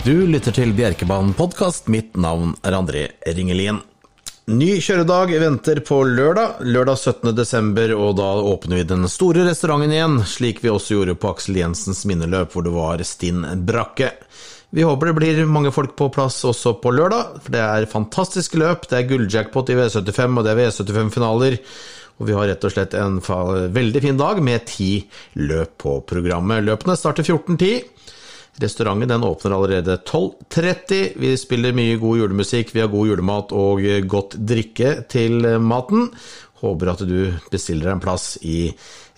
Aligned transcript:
Du 0.00 0.14
lytter 0.24 0.54
til 0.56 0.70
Bjerkebanen 0.72 1.34
podkast. 1.36 1.90
Mitt 1.92 2.14
navn 2.16 2.54
er 2.64 2.72
André 2.72 3.02
Ringelien. 3.36 3.82
Ny 4.48 4.78
kjøredag 4.80 5.34
venter 5.42 5.82
på 5.84 5.98
lørdag, 6.08 6.62
lørdag 6.64 6.96
17. 6.96 7.34
desember, 7.36 7.92
og 7.92 8.14
da 8.16 8.30
åpner 8.40 8.80
vi 8.80 8.86
den 8.88 9.04
store 9.12 9.44
restauranten 9.44 9.92
igjen, 9.92 10.16
slik 10.24 10.62
vi 10.64 10.72
også 10.72 10.96
gjorde 10.96 11.18
på 11.20 11.34
Aksel 11.34 11.60
Jensens 11.60 12.00
minneløp, 12.08 12.54
hvor 12.54 12.64
det 12.64 12.72
var 12.72 13.04
stinn 13.04 13.44
brakke. 13.68 14.08
Vi 14.72 14.88
håper 14.88 15.10
det 15.10 15.16
blir 15.18 15.42
mange 15.44 15.74
folk 15.76 15.92
på 16.00 16.08
plass 16.16 16.40
også 16.48 16.78
på 16.80 16.94
lørdag, 16.96 17.36
for 17.44 17.58
det 17.58 17.64
er 17.66 17.88
fantastiske 17.92 18.56
løp. 18.62 18.88
Det 18.88 19.02
er 19.02 19.08
gulljackpot 19.10 19.68
i 19.68 19.76
V75, 19.82 20.32
og 20.32 20.48
det 20.48 20.54
er 20.54 20.62
V75-finaler. 20.62 21.58
Og 22.20 22.28
vi 22.28 22.40
har 22.40 22.48
rett 22.48 22.64
og 22.64 22.72
slett 22.72 22.96
en 22.96 23.20
veldig 23.20 24.06
fin 24.08 24.16
dag 24.16 24.40
med 24.48 24.64
ti 24.68 24.94
løp 25.44 25.76
på 25.84 25.98
programmet. 26.08 26.64
Løpene 26.64 26.96
starter 26.96 27.28
14.10. 27.28 27.84
Restauranten 28.60 29.08
den 29.08 29.24
åpner 29.24 29.54
allerede 29.56 29.96
12.30. 29.96 31.12
Vi 31.16 31.36
spiller 31.38 31.76
mye 31.76 31.96
god 32.00 32.18
julemusikk, 32.18 32.74
vi 32.74 32.82
har 32.82 32.90
god 32.92 33.08
julemat 33.08 33.52
og 33.56 33.84
godt 34.10 34.36
drikke 34.36 34.96
til 35.08 35.46
maten. 35.62 36.10
Håper 36.60 36.90
at 36.92 37.04
du 37.08 37.30
bestiller 37.52 37.92
en 37.94 38.02
plass 38.02 38.34
i 38.42 38.72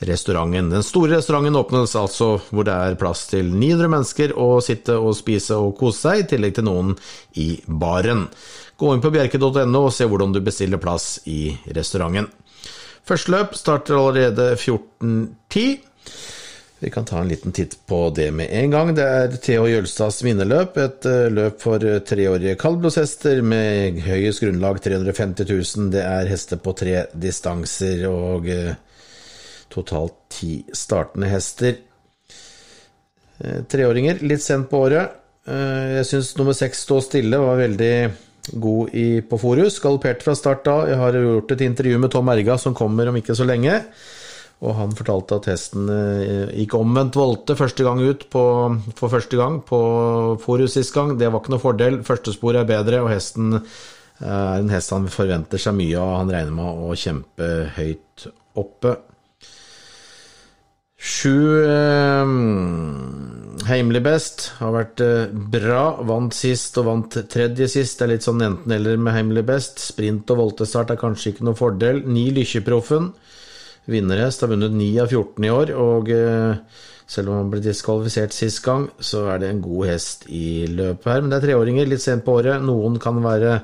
restauranten. 0.06 0.70
Den 0.70 0.84
store 0.86 1.16
restauranten 1.16 1.56
åpnes 1.58 1.94
altså 1.98 2.36
hvor 2.50 2.66
det 2.66 2.74
er 2.74 2.98
plass 3.00 3.24
til 3.32 3.50
900 3.50 3.90
mennesker 3.90 4.34
å 4.38 4.60
sitte 4.62 4.94
og 4.98 5.16
spise 5.18 5.58
og 5.58 5.74
kose 5.78 6.04
seg, 6.04 6.22
i 6.22 6.28
tillegg 6.34 6.58
til 6.58 6.68
noen 6.68 6.94
i 7.42 7.56
baren. 7.66 8.28
Gå 8.78 8.94
inn 8.94 9.02
på 9.02 9.10
bjerke.no 9.14 9.82
og 9.86 9.92
se 9.94 10.06
hvordan 10.10 10.34
du 10.34 10.42
bestiller 10.44 10.82
plass 10.82 11.16
i 11.30 11.52
restauranten. 11.74 12.30
Første 13.02 13.34
løp 13.34 13.56
starter 13.58 13.98
allerede 13.98 14.52
14.10. 14.54 15.80
Vi 16.82 16.90
kan 16.90 17.04
ta 17.04 17.20
en 17.20 17.28
liten 17.28 17.52
titt 17.52 17.86
på 17.86 18.10
det 18.10 18.30
med 18.30 18.48
en 18.50 18.70
gang. 18.70 18.88
Det 18.94 19.04
er 19.06 19.34
Theo 19.38 19.68
Jølstads 19.70 20.16
vinnerløp, 20.26 20.78
et 20.82 21.04
eh, 21.06 21.28
løp 21.30 21.60
for 21.62 21.84
treårige 22.02 22.56
kaldblodshester 22.58 23.38
med 23.46 24.00
høyest 24.02 24.42
grunnlag 24.42 24.80
350 24.82 25.46
000. 25.46 25.92
Det 25.94 26.00
er 26.02 26.26
hester 26.26 26.58
på 26.58 26.72
tre 26.74 27.04
distanser 27.14 28.02
og 28.08 28.48
eh, 28.50 28.72
totalt 29.70 30.16
ti 30.34 30.56
startende 30.74 31.28
hester. 31.30 31.76
Eh, 33.38 33.60
treåringer, 33.70 34.18
litt 34.26 34.42
sent 34.42 34.66
på 34.72 34.80
året. 34.88 35.20
Jeg 35.46 36.06
syns 36.06 36.32
nummer 36.38 36.54
seks 36.54 36.82
Stå 36.84 37.00
stille 37.02 37.38
var 37.42 37.56
veldig 37.58 37.94
god 38.62 38.98
i, 38.98 39.06
på 39.22 39.38
Forus. 39.38 39.78
Galopperte 39.82 40.26
fra 40.26 40.34
start 40.38 40.66
da. 40.66 40.76
Jeg 40.90 40.98
har 40.98 41.18
gjort 41.18 41.54
et 41.54 41.64
intervju 41.66 42.02
med 42.02 42.10
Tom 42.14 42.34
Erga 42.34 42.58
som 42.58 42.74
kommer 42.74 43.10
om 43.10 43.22
ikke 43.22 43.38
så 43.38 43.46
lenge. 43.46 43.78
Og 44.62 44.76
han 44.78 44.92
fortalte 44.94 45.40
at 45.40 45.48
hesten 45.50 45.88
eh, 45.90 46.52
gikk 46.62 46.76
omvendt 46.78 47.18
volte 47.18 47.56
første 47.58 47.82
gang 47.86 47.98
ut 48.02 48.28
på, 48.30 48.42
for 48.98 49.10
første 49.10 49.38
gang 49.38 49.58
på 49.66 49.80
Forus 50.42 50.76
sist 50.78 50.94
gang. 50.94 51.16
Det 51.18 51.30
var 51.30 51.42
ikke 51.42 51.56
noe 51.56 51.64
fordel. 51.64 52.02
Første 52.06 52.34
spor 52.34 52.58
er 52.58 52.68
bedre, 52.68 53.02
og 53.02 53.10
hesten 53.10 53.56
er 54.22 54.60
en 54.60 54.70
hest 54.70 54.94
han 54.94 55.08
forventer 55.10 55.58
seg 55.58 55.74
mye 55.80 55.98
av. 55.98 56.20
Han 56.20 56.30
regner 56.30 56.54
med 56.54 56.84
å 56.86 56.94
kjempe 56.98 57.48
høyt 57.74 58.28
oppe. 58.62 58.94
Sju 61.02 61.34
eh, 61.66 62.28
Heimelig 63.66 64.02
best 64.06 64.44
har 64.60 64.76
vært 64.76 65.02
eh, 65.02 65.34
bra. 65.56 65.84
Vant 66.06 66.34
sist 66.38 66.78
og 66.78 66.86
vant 66.86 67.18
tredje 67.34 67.66
sist. 67.74 67.98
Det 67.98 68.06
er 68.06 68.14
litt 68.14 68.26
sånn 68.26 68.46
enten-eller 68.46 69.02
med 69.02 69.18
Heimelig 69.18 69.42
best. 69.50 69.82
Sprint 69.82 70.30
og 70.30 70.44
voltestart 70.44 70.94
er 70.94 71.02
kanskje 71.02 71.34
ikke 71.34 71.50
noe 71.50 71.58
fordel. 71.58 72.04
Ni 72.06 72.28
Lykkjeproffen 72.38 73.10
vinnerhest. 73.90 74.44
Har 74.44 74.52
vunnet 74.52 74.74
9 74.76 74.90
av 75.02 75.12
14 75.12 75.46
i 75.46 75.52
år, 75.52 75.74
og 75.78 76.10
eh, 76.14 76.80
selv 77.12 77.32
om 77.32 77.40
han 77.40 77.52
ble 77.52 77.62
diskvalifisert 77.64 78.34
sist 78.36 78.62
gang, 78.64 78.86
så 79.02 79.26
er 79.32 79.42
det 79.42 79.50
en 79.52 79.62
god 79.64 79.90
hest 79.90 80.26
i 80.32 80.64
løpet 80.70 81.10
her. 81.10 81.22
Men 81.22 81.32
det 81.32 81.40
er 81.40 81.46
treåringer, 81.48 81.90
litt 81.90 82.04
sent 82.04 82.24
på 82.26 82.38
året. 82.40 82.62
Noen 82.64 82.98
kan 83.02 83.20
være 83.24 83.58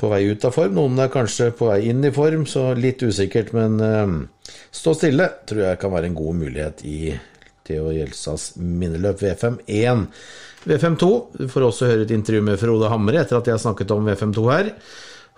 på 0.00 0.08
vei 0.08 0.22
ut 0.30 0.44
av 0.48 0.54
form, 0.56 0.78
noen 0.78 1.02
er 1.02 1.10
kanskje 1.12 1.50
på 1.56 1.68
vei 1.68 1.82
inn 1.90 2.00
i 2.08 2.12
form, 2.14 2.46
så 2.48 2.70
litt 2.72 3.02
usikkert. 3.04 3.52
Men 3.56 3.76
uh, 3.84 4.54
stå 4.72 4.94
stille 4.96 5.26
tror 5.48 5.66
jeg 5.66 5.80
kan 5.82 5.92
være 5.92 6.08
en 6.08 6.16
god 6.16 6.38
mulighet 6.40 6.80
i 6.88 7.00
Theo 7.68 7.92
Gjelstads 7.92 8.54
minneløp 8.56 9.20
V5-1. 9.20 10.06
V5-2, 10.70 11.10
du 11.36 11.46
får 11.52 11.66
også 11.66 11.88
høre 11.88 12.04
et 12.04 12.16
intervju 12.16 12.42
med 12.44 12.60
Frode 12.60 12.88
Hamre 12.92 13.22
etter 13.22 13.38
at 13.38 13.48
jeg 13.48 13.56
har 13.56 13.62
snakket 13.62 13.92
om 13.94 14.08
V5-2 14.08 14.48
her. 14.52 14.72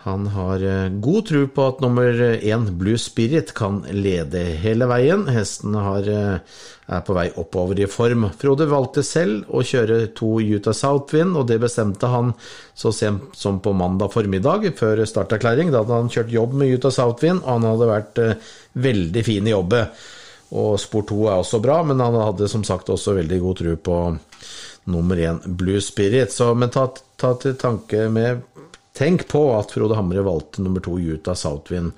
Han 0.02 0.26
har 0.26 0.62
eh, 0.62 0.88
god 0.88 1.26
tro 1.26 1.46
på 1.46 1.64
at 1.70 1.80
nummer 1.80 2.16
én, 2.34 2.64
Blue 2.78 2.98
Spirit, 2.98 3.52
kan 3.54 3.84
lede 3.94 4.40
hele 4.58 4.88
veien. 4.90 5.28
Hesten 5.30 5.76
har, 5.78 6.08
eh, 6.10 6.40
er 6.90 7.04
på 7.06 7.14
vei 7.14 7.28
oppover 7.38 7.78
i 7.78 7.86
form. 7.86 8.26
Frode 8.34 8.66
valgte 8.66 9.04
selv 9.06 9.46
å 9.46 9.62
kjøre 9.62 10.08
to 10.18 10.40
Utah 10.42 10.74
Southwind, 10.74 11.38
og 11.38 11.46
det 11.46 11.60
bestemte 11.62 12.10
han 12.10 12.34
så 12.74 12.90
sent 12.90 13.38
som 13.38 13.60
på 13.62 13.70
mandag 13.78 14.10
formiddag, 14.10 14.66
før 14.74 15.04
starterklæring. 15.06 15.70
Da 15.70 15.84
hadde 15.84 16.00
han 16.00 16.10
kjørt 16.10 16.34
jobb 16.34 16.58
med 16.58 16.74
Utah 16.74 16.90
Southwind, 16.98 17.44
og 17.44 17.60
han 17.60 17.70
hadde 17.70 17.92
vært 17.94 18.18
eh, 18.18 18.52
veldig 18.74 19.24
fin 19.24 19.46
i 19.46 19.54
jobbet. 19.54 20.04
Og 20.58 20.80
spor 20.82 21.06
to 21.06 21.28
er 21.30 21.38
også 21.38 21.62
bra, 21.62 21.78
men 21.86 22.02
han 22.02 22.18
hadde 22.18 22.50
som 22.50 22.66
sagt 22.66 22.90
også 22.90 23.14
veldig 23.22 23.38
god 23.40 23.62
tro 23.62 23.76
på 23.76 24.04
nummer 24.90 25.16
én, 25.16 25.38
Blue 25.46 25.80
Spirit. 25.80 26.34
Så, 26.34 26.50
men 26.58 26.74
ta, 26.74 26.88
ta 27.16 27.36
til 27.38 27.54
tanke 27.54 28.08
med 28.10 28.42
Tenk 28.96 29.24
på 29.28 29.46
at 29.56 29.72
Frode 29.72 29.96
Hamre 29.96 30.24
valgte 30.26 30.62
nummer 30.64 30.84
to 30.84 30.98
Utah 31.00 31.36
Southwind 31.38 31.94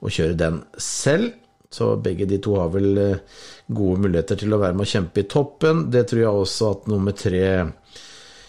å 0.00 0.12
kjøre 0.12 0.38
den 0.38 0.62
selv. 0.80 1.34
Så 1.70 1.90
begge 2.00 2.24
de 2.24 2.38
to 2.40 2.54
har 2.56 2.70
vel 2.72 2.98
eh, 3.02 3.40
gode 3.68 4.00
muligheter 4.06 4.38
til 4.40 4.54
å 4.56 4.60
være 4.62 4.76
med 4.76 4.86
å 4.86 4.92
kjempe 4.92 5.20
i 5.20 5.28
toppen. 5.28 5.90
Det 5.92 6.06
tror 6.08 6.22
jeg 6.22 6.44
også 6.44 6.70
at 6.72 6.86
nummer 6.88 7.12
tre 7.12 7.42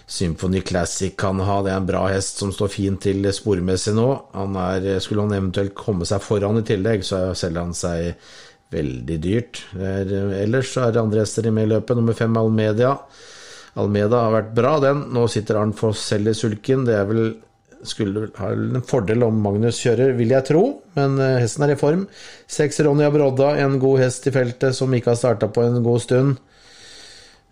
Symphony 0.10 0.62
Classic 0.62 1.18
kan 1.20 1.42
ha. 1.44 1.58
Det 1.62 1.74
er 1.74 1.82
en 1.82 1.90
bra 1.90 2.06
hest 2.10 2.40
som 2.40 2.54
står 2.56 2.72
fint 2.72 3.02
til 3.04 3.28
spormessig 3.36 3.94
nå. 3.98 4.08
Han 4.34 4.56
er, 4.58 4.88
skulle 5.04 5.28
han 5.28 5.36
eventuelt 5.36 5.76
komme 5.78 6.08
seg 6.08 6.24
foran 6.24 6.62
i 6.62 6.64
tillegg, 6.66 7.04
så 7.06 7.28
selger 7.38 7.68
han 7.68 7.76
seg 7.78 8.14
veldig 8.74 9.20
dyrt. 9.22 9.62
Er, 9.76 10.16
ellers 10.40 10.72
er 10.80 10.96
det 10.96 11.04
andre 11.04 11.26
hester 11.26 11.50
i 11.50 11.54
med 11.54 11.70
løpet. 11.74 12.00
Nummer 12.00 12.18
fem 12.18 12.40
Almedia. 12.40 12.96
Almeda 13.80 14.24
har 14.26 14.34
vært 14.34 14.56
bra, 14.58 14.74
den. 14.82 15.06
Nå 15.14 15.28
sitter 15.30 15.60
Arnt 15.60 15.78
Foss 15.78 16.02
selv 16.14 16.32
i 16.32 16.38
sulken. 16.38 16.88
Det 16.88 16.96
er 16.98 17.06
vel 17.10 17.24
skulle 17.88 18.28
ha 18.40 18.52
en 18.54 18.84
fordel 18.86 19.24
om 19.26 19.40
Magnus 19.44 19.80
kjører, 19.84 20.14
vil 20.18 20.34
jeg 20.34 20.48
tro, 20.50 20.64
men 20.98 21.18
eh, 21.24 21.40
hesten 21.44 21.66
er 21.66 21.74
i 21.76 21.80
form. 21.80 22.06
Seks 22.50 22.82
Ronja 22.86 23.10
Brodda, 23.14 23.54
en 23.64 23.80
god 23.82 24.04
hest 24.04 24.28
i 24.30 24.36
feltet 24.36 24.76
som 24.78 24.94
ikke 24.96 25.14
har 25.14 25.20
starta 25.20 25.50
på 25.54 25.64
en 25.66 25.82
god 25.86 26.04
stund. 26.04 26.38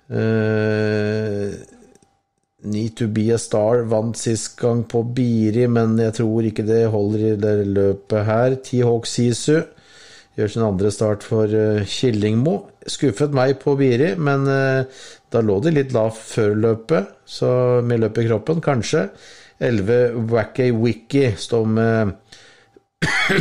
Uh, 0.07 1.51
Need 2.67 2.95
to 2.97 3.05
be 3.07 3.29
a 3.29 3.37
star 3.37 3.83
vant 3.85 4.17
sist 4.17 4.55
gang 4.57 4.81
på 4.89 5.03
Biri, 5.15 5.67
men 5.69 5.93
jeg 6.01 6.15
tror 6.17 6.47
ikke 6.47 6.65
det 6.65 6.87
holder 6.89 7.25
i 7.27 7.33
det 7.39 7.55
løpet 7.69 8.25
her. 8.25 8.55
T-Hawk 8.65 9.05
Sisu 9.07 9.59
gjør 10.37 10.49
sin 10.51 10.65
andre 10.65 10.91
start 10.91 11.25
for 11.25 11.53
uh, 11.53 11.85
Killingmo. 11.85 12.57
Skuffet 12.87 13.35
meg 13.35 13.59
på 13.61 13.75
Biri, 13.77 14.15
men 14.17 14.47
uh, 14.49 15.05
da 15.29 15.43
lå 15.43 15.59
de 15.61 15.75
litt 15.75 15.93
lavt 15.95 16.17
før 16.31 16.57
løpet, 16.57 17.13
så 17.29 17.51
med 17.85 18.01
løpet 18.01 18.25
i 18.25 18.31
kroppen, 18.31 18.63
kanskje. 18.63 19.05
11 19.59 20.27
Wacky 20.31 20.71
Wiki 20.71 21.31
står 21.37 21.65
med 21.65 22.13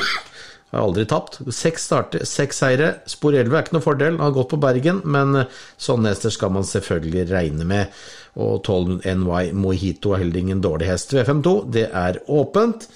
Har 0.70 0.82
aldri 0.82 1.04
tapt. 1.08 1.38
Seks 1.54 1.84
starter, 1.86 2.24
seks 2.26 2.58
seire. 2.60 2.88
Spor 3.08 3.36
11 3.38 3.54
er 3.54 3.64
ikke 3.64 3.76
noe 3.76 3.84
fordel, 3.84 4.16
han 4.18 4.26
har 4.26 4.34
gått 4.34 4.50
på 4.50 4.58
Bergen, 4.60 4.98
men 5.06 5.44
sånne 5.80 6.10
hester 6.10 6.34
skal 6.34 6.50
man 6.56 6.66
selvfølgelig 6.66 7.28
regne 7.30 7.66
med. 7.68 8.00
Og 8.36 8.58
12 8.66 8.98
NY 9.06 9.52
Mojito 9.56 10.12
er 10.12 10.24
heller 10.24 10.42
ingen 10.42 10.60
dårlig 10.64 10.90
hest. 10.90 11.14
V52, 11.16 11.54
det 11.72 11.86
er 11.94 12.18
åpent. 12.26 12.88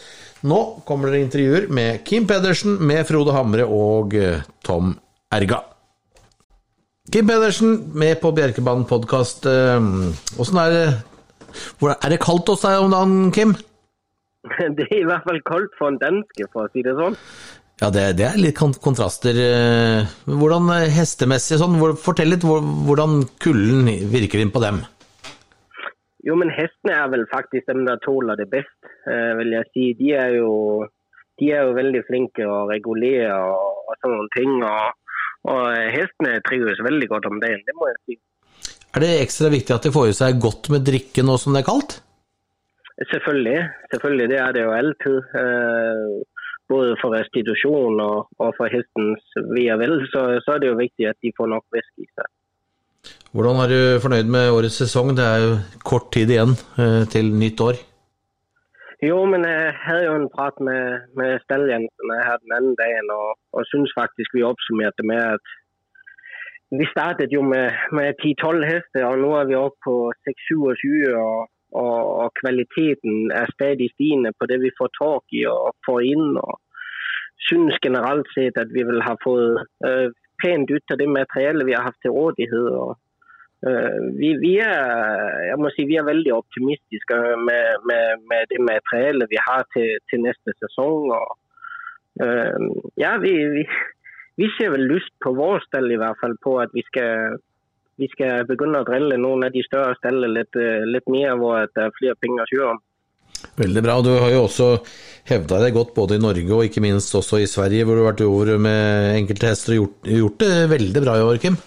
Nå 0.50 0.60
kommer 0.88 1.12
det 1.12 1.22
intervjuer 1.24 1.68
med 1.72 2.02
Kim 2.08 2.26
Pedersen, 2.28 2.78
med 2.82 3.06
Frode 3.08 3.36
Hamre 3.36 3.66
og 3.68 4.16
eh, 4.18 4.42
Tom 4.66 4.94
Erga. 5.32 5.62
Kim 7.10 7.28
Pedersen, 7.28 7.78
med 7.94 8.18
på 8.22 8.32
Bjerkebanen 8.34 8.86
podkast. 8.88 9.46
Eh, 9.48 9.88
åssen 10.40 10.60
er 10.64 10.74
det 10.74 10.84
er 11.90 12.12
det 12.12 12.20
kaldt 12.22 12.52
hos 12.52 12.66
deg 12.66 12.84
om 12.84 12.94
dagen, 12.94 13.32
Kim? 13.34 13.56
Det 14.76 14.86
er 14.88 15.02
i 15.02 15.08
hvert 15.08 15.26
fall 15.26 15.40
kaldt 15.44 15.74
for 15.78 15.92
en 15.92 15.98
danske, 16.00 16.46
for 16.52 16.64
å 16.64 16.72
si 16.72 16.84
det 16.86 16.94
sånn. 16.96 17.18
Ja, 17.80 17.88
det, 17.88 18.02
det 18.18 18.26
er 18.28 18.36
litt 18.36 18.58
kontraster. 18.60 19.36
Eh, 19.40 20.08
hvordan 20.28 20.68
eh, 20.74 20.90
hestemessig 20.92 21.56
sånn, 21.62 21.78
fortell 21.96 22.28
litt 22.28 22.44
hvordan 22.44 23.22
kulden 23.40 23.88
virker 24.12 24.42
inn 24.42 24.52
på 24.52 24.60
dem? 24.60 24.82
Jo, 26.28 26.36
men 26.36 26.52
hestene 26.52 26.98
er 26.98 27.08
vel 27.08 27.24
faktisk 27.30 27.70
dem 27.70 27.86
der 27.86 28.00
tåler 28.04 28.36
det 28.36 28.50
best, 28.52 28.76
eh, 29.08 29.32
vil 29.38 29.54
jeg 29.56 29.70
si. 29.72 29.86
De 29.96 30.10
er 30.12 30.36
jo, 30.36 30.50
de 31.40 31.52
er 31.56 31.64
jo 31.64 31.78
veldig 31.78 32.02
flinke 32.10 32.44
å 32.44 32.66
regulere 32.68 33.32
og, 33.32 33.80
og 33.88 33.96
sånne 34.04 34.28
ting. 34.36 34.58
Og, 34.60 35.16
og 35.48 35.64
hestene 35.96 36.36
trives 36.50 36.84
veldig 36.84 37.08
godt 37.14 37.30
om 37.32 37.40
dagen, 37.40 37.64
det 37.64 37.76
må 37.80 37.88
jeg 37.88 38.00
si. 38.02 38.20
Er 38.90 39.04
det 39.04 39.10
ekstra 39.22 39.50
viktig 39.52 39.74
at 39.74 39.86
de 39.86 39.92
får 39.94 40.10
i 40.10 40.16
seg 40.18 40.40
godt 40.42 40.70
med 40.74 40.86
drikke 40.86 41.22
nå 41.22 41.36
som 41.38 41.54
det 41.54 41.62
er 41.62 41.68
kaldt? 41.68 42.00
Selvfølgelig, 43.10 43.60
selvfølgelig. 43.92 44.26
Det 44.32 44.38
er 44.42 44.52
det 44.56 44.64
jo 44.66 44.72
alltid. 44.76 45.18
Eh, 45.40 46.40
både 46.70 46.96
for 47.00 47.14
restitusjon 47.16 48.02
og, 48.04 48.18
for 48.38 48.70
hestens 48.70 49.38
ve 49.54 49.66
og 49.74 49.80
vel, 49.82 49.96
så, 50.12 50.26
så, 50.44 50.54
er 50.54 50.62
det 50.62 50.70
jo 50.70 50.80
viktig 50.80 51.08
at 51.10 51.18
de 51.24 51.32
får 51.38 51.50
nok 51.54 51.64
væske 51.76 52.04
i 52.04 52.10
seg. 52.10 52.28
Hvordan 53.34 53.62
er 53.62 53.72
du 53.72 53.80
fornøyd 54.04 54.28
med 54.34 54.50
årets 54.56 54.80
sesong? 54.82 55.14
Det 55.18 55.24
er 55.24 55.46
jo 55.46 55.54
kort 55.86 56.10
tid 56.14 56.30
igjen 56.34 56.52
eh, 56.82 57.06
til 57.14 57.30
nytt 57.42 57.62
år. 57.64 57.80
Jo, 59.00 59.22
men 59.24 59.46
jeg 59.48 59.72
hadde 59.80 60.04
jo 60.04 60.16
en 60.18 60.28
prat 60.34 60.56
med, 60.60 61.06
med 61.16 61.38
her 61.40 62.42
den 62.42 62.56
andre 62.58 62.74
dagen, 62.82 63.06
og, 63.14 63.38
og 63.56 63.64
syns 63.70 63.94
faktisk 63.96 64.34
vi 64.36 64.44
oppsummerte 64.44 65.06
med 65.08 65.22
at 65.38 65.54
vi 66.78 66.86
startet 66.90 67.32
jo 67.34 67.42
med, 67.42 67.74
med 67.92 68.14
10-12 68.22 68.66
hester, 68.68 69.06
og 69.08 69.18
nå 69.18 69.30
er 69.40 69.48
vi 69.50 69.58
oppe 69.58 69.80
på 69.86 69.96
6-27. 70.28 71.10
Og, 71.18 71.48
og, 71.70 71.98
og, 72.22 72.28
kvaliteten 72.40 73.30
er 73.34 73.50
stadig 73.54 73.90
stigende 73.94 74.32
på 74.38 74.46
det 74.50 74.60
vi 74.62 74.70
får 74.78 74.90
tak 74.98 75.38
i 75.38 75.44
og 75.50 75.74
får 75.86 76.06
inn. 76.12 76.34
og 76.38 76.58
synes 77.48 77.78
generelt 77.82 78.28
sett 78.34 78.58
at 78.60 78.72
vi 78.76 78.82
vil 78.86 79.00
ha 79.02 79.14
fått 79.24 79.62
uh, 79.86 80.08
pent 80.42 80.70
ut 80.70 80.92
av 80.92 80.98
det 81.00 81.08
materiellet 81.08 81.66
vi 81.68 81.76
har 81.76 81.86
hatt 81.88 82.02
til 82.04 82.16
rådighet. 82.16 82.74
og 82.82 82.98
Uh, 83.60 84.16
vi, 84.16 84.30
vi, 84.40 84.54
er, 84.64 85.52
si, 85.74 85.84
vi 85.84 85.98
er 86.00 86.06
veldig 86.06 86.30
optimistiske 86.32 87.16
med, 87.44 87.82
med, 87.90 88.22
med 88.30 88.46
det 88.48 88.60
materiellet 88.64 89.28
vi 89.28 89.36
har 89.36 89.66
til, 89.74 89.98
til 90.08 90.22
neste 90.24 90.54
sesong. 90.62 91.10
Og, 91.12 91.34
uh, 92.24 92.56
ja, 92.96 93.18
vi, 93.20 93.34
vi, 94.38 94.48
ser 94.56 94.74
vel 94.74 94.86
lyst 94.90 95.12
på 95.24 95.32
vår 95.36 95.64
stell 95.66 95.90
i 95.90 95.98
hvert 96.00 96.20
fall 96.20 96.36
på 96.44 96.58
at 96.62 96.74
vi 96.76 96.84
skal, 96.86 97.40
vi 98.00 98.08
skal 98.12 98.46
begynne 98.48 98.82
å 98.82 98.86
drille 98.88 99.18
noen 99.20 99.48
av 99.48 99.56
de 99.56 99.64
større 99.66 99.96
stellene 99.98 100.30
litt, 100.38 100.60
litt, 100.90 101.10
mer, 101.10 101.34
hvor 101.40 101.66
det 101.66 101.86
er 101.86 101.98
flere 101.98 102.18
penger 102.20 102.44
å 102.44 102.50
kjøre 102.52 102.70
om. 102.74 102.84
Veldig 103.56 103.82
bra. 103.84 103.96
Du 104.04 104.10
har 104.12 104.30
jo 104.34 104.44
også 104.44 104.68
hevda 105.30 105.62
deg 105.64 105.74
godt 105.76 105.94
både 105.96 106.18
i 106.18 106.22
Norge 106.22 106.54
og 106.54 106.66
ikke 106.66 106.82
minst 106.84 107.14
også 107.16 107.40
i 107.40 107.48
Sverige, 107.48 107.86
hvor 107.86 107.96
du 107.96 108.04
har 108.04 108.12
vært 108.12 108.24
over 108.26 108.54
med 108.60 109.16
enkelte 109.16 109.52
hester 109.52 109.76
og 109.76 109.80
gjort, 109.80 110.14
gjort 110.20 110.40
det 110.44 110.54
veldig 110.74 111.04
bra 111.04 111.16
i 111.16 111.26
år, 111.26 111.42
Kim? 111.42 111.60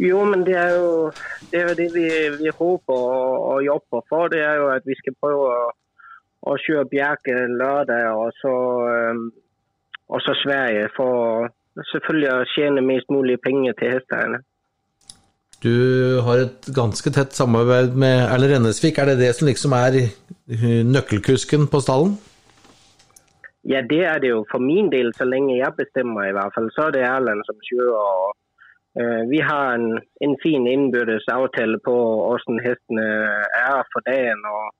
Jo, 0.00 0.24
men 0.24 0.44
det 0.46 0.56
er 0.56 0.72
jo 0.78 1.10
det, 1.52 1.60
er 1.60 1.74
det 1.76 1.88
vi, 1.94 2.06
vi, 2.40 2.50
håper 2.56 2.96
og, 2.96 3.62
jobber 3.64 4.04
for. 4.08 4.28
Det 4.32 4.40
er 4.40 4.56
jo 4.60 4.70
at 4.72 4.86
vi 4.88 4.96
skal 4.98 5.16
prøve 5.20 5.50
å, 5.52 5.66
å 6.48 6.56
kjøre 6.64 6.88
Bjerke 6.90 7.36
lørdag 7.52 8.08
og 8.16 8.32
så, 8.40 8.54
um, 9.12 9.26
og 10.12 10.24
så 10.24 10.34
Sverige. 10.44 10.88
For 10.96 11.48
selvfølgelig 11.92 12.32
å 12.32 12.48
tjene 12.54 12.84
mest 12.84 13.12
mulig 13.12 13.38
penger 13.44 13.76
til 13.78 13.96
hesteeierne. 13.96 14.42
Du 15.62 15.74
har 16.26 16.42
et 16.42 16.68
ganske 16.74 17.10
tett 17.14 17.36
samarbeid 17.38 17.94
med 18.04 18.24
Erle 18.26 18.48
Rennesvik. 18.50 18.98
Er 18.98 19.12
det 19.12 19.20
det 19.22 19.30
som 19.38 19.46
liksom 19.46 19.74
er 19.78 19.98
nøkkelkusken 20.96 21.68
på 21.70 21.80
stallen? 21.84 22.16
Ja, 23.70 23.78
det 23.92 24.02
er 24.10 24.18
det 24.18 24.32
jo 24.32 24.40
for 24.50 24.58
min 24.58 24.90
del, 24.90 25.12
så 25.14 25.24
lenge 25.24 25.60
jeg 25.60 25.78
bestemmer 25.78 26.26
i 26.26 26.34
hvert 26.34 26.54
fall. 26.54 26.66
Så 26.74 26.88
er 26.88 26.96
det 26.96 27.04
Erlend 27.06 27.46
som 27.46 27.60
kjører. 27.68 28.32
Uh, 28.98 29.22
vi 29.30 29.38
har 29.40 29.76
en, 29.76 29.86
en 30.26 30.34
fin 30.42 30.66
innbyrdes 30.68 31.30
avtale 31.32 31.78
på 31.86 31.94
hvordan 31.94 32.58
hestene 32.66 33.06
er 33.62 33.86
for 33.94 34.04
dagen. 34.10 34.42
Og, 34.56 34.74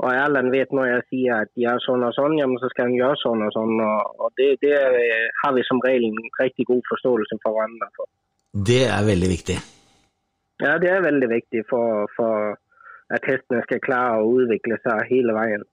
og 0.00 0.08
Ellen 0.16 0.48
vet 0.52 0.70
når 0.72 0.86
jeg 0.88 1.02
sier 1.10 1.42
at 1.44 1.50
de 1.52 1.66
gjør 1.66 1.82
sånn 1.84 2.04
og 2.06 2.14
sånn, 2.16 2.38
jamen, 2.40 2.56
så 2.62 2.70
skal 2.72 2.88
han 2.88 2.96
gjøre 2.96 3.18
sånn 3.20 3.42
og 3.44 3.50
sånn. 3.52 3.74
Og, 3.84 4.22
og 4.24 4.32
det, 4.40 4.54
det, 4.64 4.72
har 5.42 5.52
vi 5.56 5.64
som 5.68 5.82
regel 5.84 6.08
en 6.08 6.30
riktig 6.40 6.64
god 6.70 6.80
forståelse 6.88 7.40
for 7.42 7.56
hverandre 7.56 7.90
for. 7.98 8.08
Det 8.70 8.82
er 8.88 9.04
veldig 9.06 9.28
viktig. 9.30 9.58
Ja, 10.60 10.78
det 10.80 10.88
er 10.92 11.04
veldig 11.04 11.28
viktig 11.30 11.66
for, 11.68 12.08
for 12.16 12.56
at 13.12 13.28
hestene 13.28 13.60
skal 13.66 13.82
klare 13.84 14.22
å 14.24 14.32
utvikle 14.40 14.80
seg 14.80 15.04
hele 15.10 15.36
veien. 15.36 15.68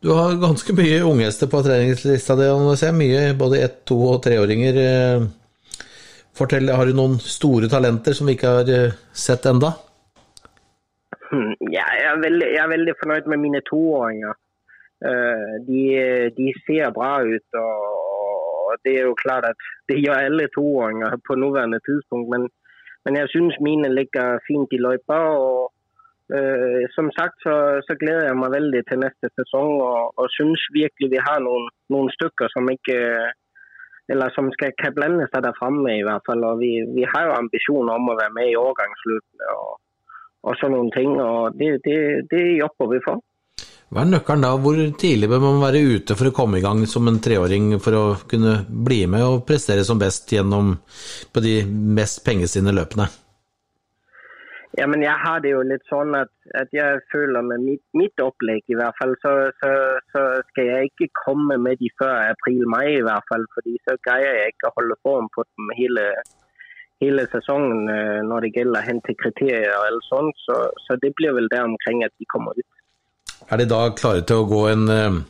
Du 0.00 0.14
har 0.16 0.40
ganske 0.40 0.72
mye 0.72 1.02
unghester 1.04 1.48
på 1.52 1.60
treningslista 1.64 2.38
di. 2.38 2.48
ser 2.80 2.96
mye 2.96 3.34
både 3.36 3.60
ett-, 3.66 3.84
to- 3.84 4.00
og 4.14 4.22
treåringer. 4.24 4.80
Fortell, 6.32 6.70
Har 6.72 6.86
du 6.86 6.96
noen 6.96 7.18
store 7.20 7.68
talenter 7.68 8.16
som 8.16 8.26
vi 8.26 8.38
ikke 8.38 8.54
har 8.56 8.70
eh, 8.72 8.96
sett 9.12 9.44
enda? 9.44 9.74
Hmm, 11.30 11.54
ja, 11.70 11.86
jeg, 12.00 12.06
er 12.12 12.22
veldig, 12.26 12.46
jeg 12.54 12.62
er 12.64 12.72
veldig 12.76 12.94
fornøyd 13.00 13.26
med 13.32 13.38
mine 13.44 13.60
toåringer. 13.70 14.34
Eh, 15.08 15.52
de, 15.68 15.82
de, 16.38 16.46
ser 16.66 16.94
bra 16.98 17.12
ut. 17.34 17.58
og 17.64 18.78
Det 18.84 18.96
er 18.98 19.04
jo 19.08 19.20
klart 19.24 19.46
at 19.52 19.68
det 19.88 20.00
gjør 20.02 20.24
alle 20.26 20.48
toåringer 20.56 21.20
på 21.26 21.38
nåværende 21.42 21.80
tidspunkt. 21.88 22.28
Men, 22.34 22.48
men 23.04 23.20
jeg 23.20 23.32
syns 23.34 23.60
mine 23.68 23.92
ligger 23.98 24.42
fint 24.48 24.78
i 24.78 24.82
løypa. 24.86 25.20
og 25.44 25.72
Uh, 26.30 26.86
som 26.94 27.08
sagt 27.18 27.34
så, 27.42 27.52
så, 27.86 27.94
gleder 27.98 28.28
jeg 28.28 28.36
meg 28.38 28.52
veldig 28.54 28.80
til 28.86 29.00
neste 29.02 29.26
sesong, 29.34 29.72
og, 29.82 30.12
og 30.14 30.28
syns 30.30 30.62
virkelig 30.70 31.08
vi 31.10 31.22
har 31.26 31.40
noen, 31.42 31.64
noen, 31.90 32.06
stykker 32.14 32.52
som 32.52 32.70
ikke 32.70 32.98
eller 34.14 34.30
som 34.36 34.46
skal, 34.54 34.70
kan 34.78 34.94
blande 34.94 35.26
seg 35.32 35.42
der 35.42 35.58
framme, 35.58 35.90
i 35.90 36.04
hvert 36.06 36.22
fall. 36.28 36.44
Og 36.46 36.62
vi, 36.62 36.70
vi, 36.94 37.02
har 37.12 37.26
jo 37.26 37.34
ambisjoner 37.34 37.98
om 37.98 38.12
å 38.12 38.16
være 38.20 38.34
med 38.36 38.52
i 38.52 38.58
årgangsløpene 38.62 39.50
og, 39.56 39.74
og 40.46 40.56
sånne 40.60 40.78
noen 40.78 40.94
ting. 40.94 41.16
og 41.20 41.56
det, 41.58 41.72
det, 41.84 41.98
det, 42.30 42.44
jobber 42.60 42.94
vi 42.94 43.00
for. 43.04 43.22
Hva 43.90 44.04
er 44.04 44.12
nøkkelen 44.12 44.44
da? 44.46 44.52
Hvor 44.62 44.78
tidlig 45.02 45.28
bør 45.32 45.42
man 45.42 45.64
være 45.64 45.82
ute 45.96 46.14
for 46.18 46.30
å 46.30 46.34
komme 46.34 46.60
i 46.60 46.64
gang 46.64 46.84
som 46.86 47.10
en 47.10 47.18
treåring 47.22 47.72
for 47.82 47.98
å 47.98 48.04
kunne 48.30 48.60
bli 48.70 49.02
med 49.10 49.26
og 49.26 49.42
prestere 49.48 49.82
som 49.86 49.98
best 49.98 50.30
gjennom 50.30 50.76
på 51.34 51.42
de 51.42 51.56
mest 51.66 52.22
pengesinne 52.26 52.74
løpene? 52.76 53.08
Ja, 54.78 54.86
men 54.86 55.02
jeg 55.02 55.16
har 55.18 55.40
det 55.42 55.50
jo 55.50 55.64
litt 55.66 55.82
sånn 55.90 56.14
at, 56.14 56.30
at 56.54 56.70
jeg 56.70 57.00
føler 57.10 57.42
med 57.42 57.64
mitt, 57.64 57.82
mitt, 57.98 58.22
opplegg 58.22 58.62
i 58.70 58.76
hvert 58.78 58.94
fall, 59.00 59.16
så, 59.24 59.32
så, 59.58 59.70
så, 60.14 60.22
skal 60.52 60.68
jeg 60.68 60.92
ikke 60.92 61.08
komme 61.24 61.56
med 61.58 61.80
de 61.82 61.90
før 61.98 62.30
april-mai 62.30 62.84
i 62.92 63.02
hvert 63.02 63.26
fall. 63.32 63.48
fordi 63.56 63.74
så 63.82 63.98
greier 64.06 64.38
jeg 64.38 64.54
ikke 64.54 64.70
å 64.70 64.76
holde 64.78 64.98
form 65.02 65.26
på 65.34 65.44
dem 65.48 65.74
hele, 65.74 66.06
hele 67.00 67.26
sesongen 67.32 67.88
øh, 67.88 68.20
når 68.28 68.46
det 68.46 68.52
gjelder 68.56 68.80
å 68.80 68.86
hente 68.86 69.16
kriterier 69.18 69.74
eller 69.74 70.06
sånt. 70.08 70.36
Så, 70.46 70.56
så, 70.84 70.96
det 71.02 71.14
blir 71.18 71.34
vel 71.36 71.50
der 71.52 71.66
omkring 71.66 72.04
at 72.06 72.14
de 72.20 72.28
kommer 72.32 72.56
ut. 72.56 72.68
Er 73.50 73.60
de 73.60 73.68
da 73.70 73.82
klare 73.96 74.24
til 74.28 74.42
å 74.42 74.48
gå 74.48 74.60
en 74.70 74.84
uh, 74.92 75.20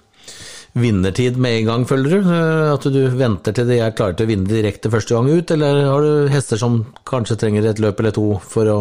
vinnertid 0.76 1.38
med 1.40 1.60
en 1.60 1.68
gang, 1.70 1.84
føler 1.88 2.16
du? 2.16 2.26
Uh, 2.26 2.72
at 2.74 2.88
du 2.92 3.00
venter 3.16 3.54
til 3.56 3.70
de 3.70 3.78
er 3.80 3.94
klare 3.96 4.18
til 4.18 4.26
å 4.26 4.32
vinne 4.32 4.50
direkte 4.50 4.92
første 4.92 5.16
gang 5.16 5.30
ut, 5.30 5.54
eller 5.54 5.84
har 5.86 6.04
du 6.04 6.32
hester 6.34 6.60
som 6.60 6.82
kanskje 7.08 7.38
trenger 7.40 7.70
et 7.70 7.82
løp 7.82 8.02
eller 8.02 8.16
to 8.18 8.26
for 8.42 8.74
å 8.74 8.80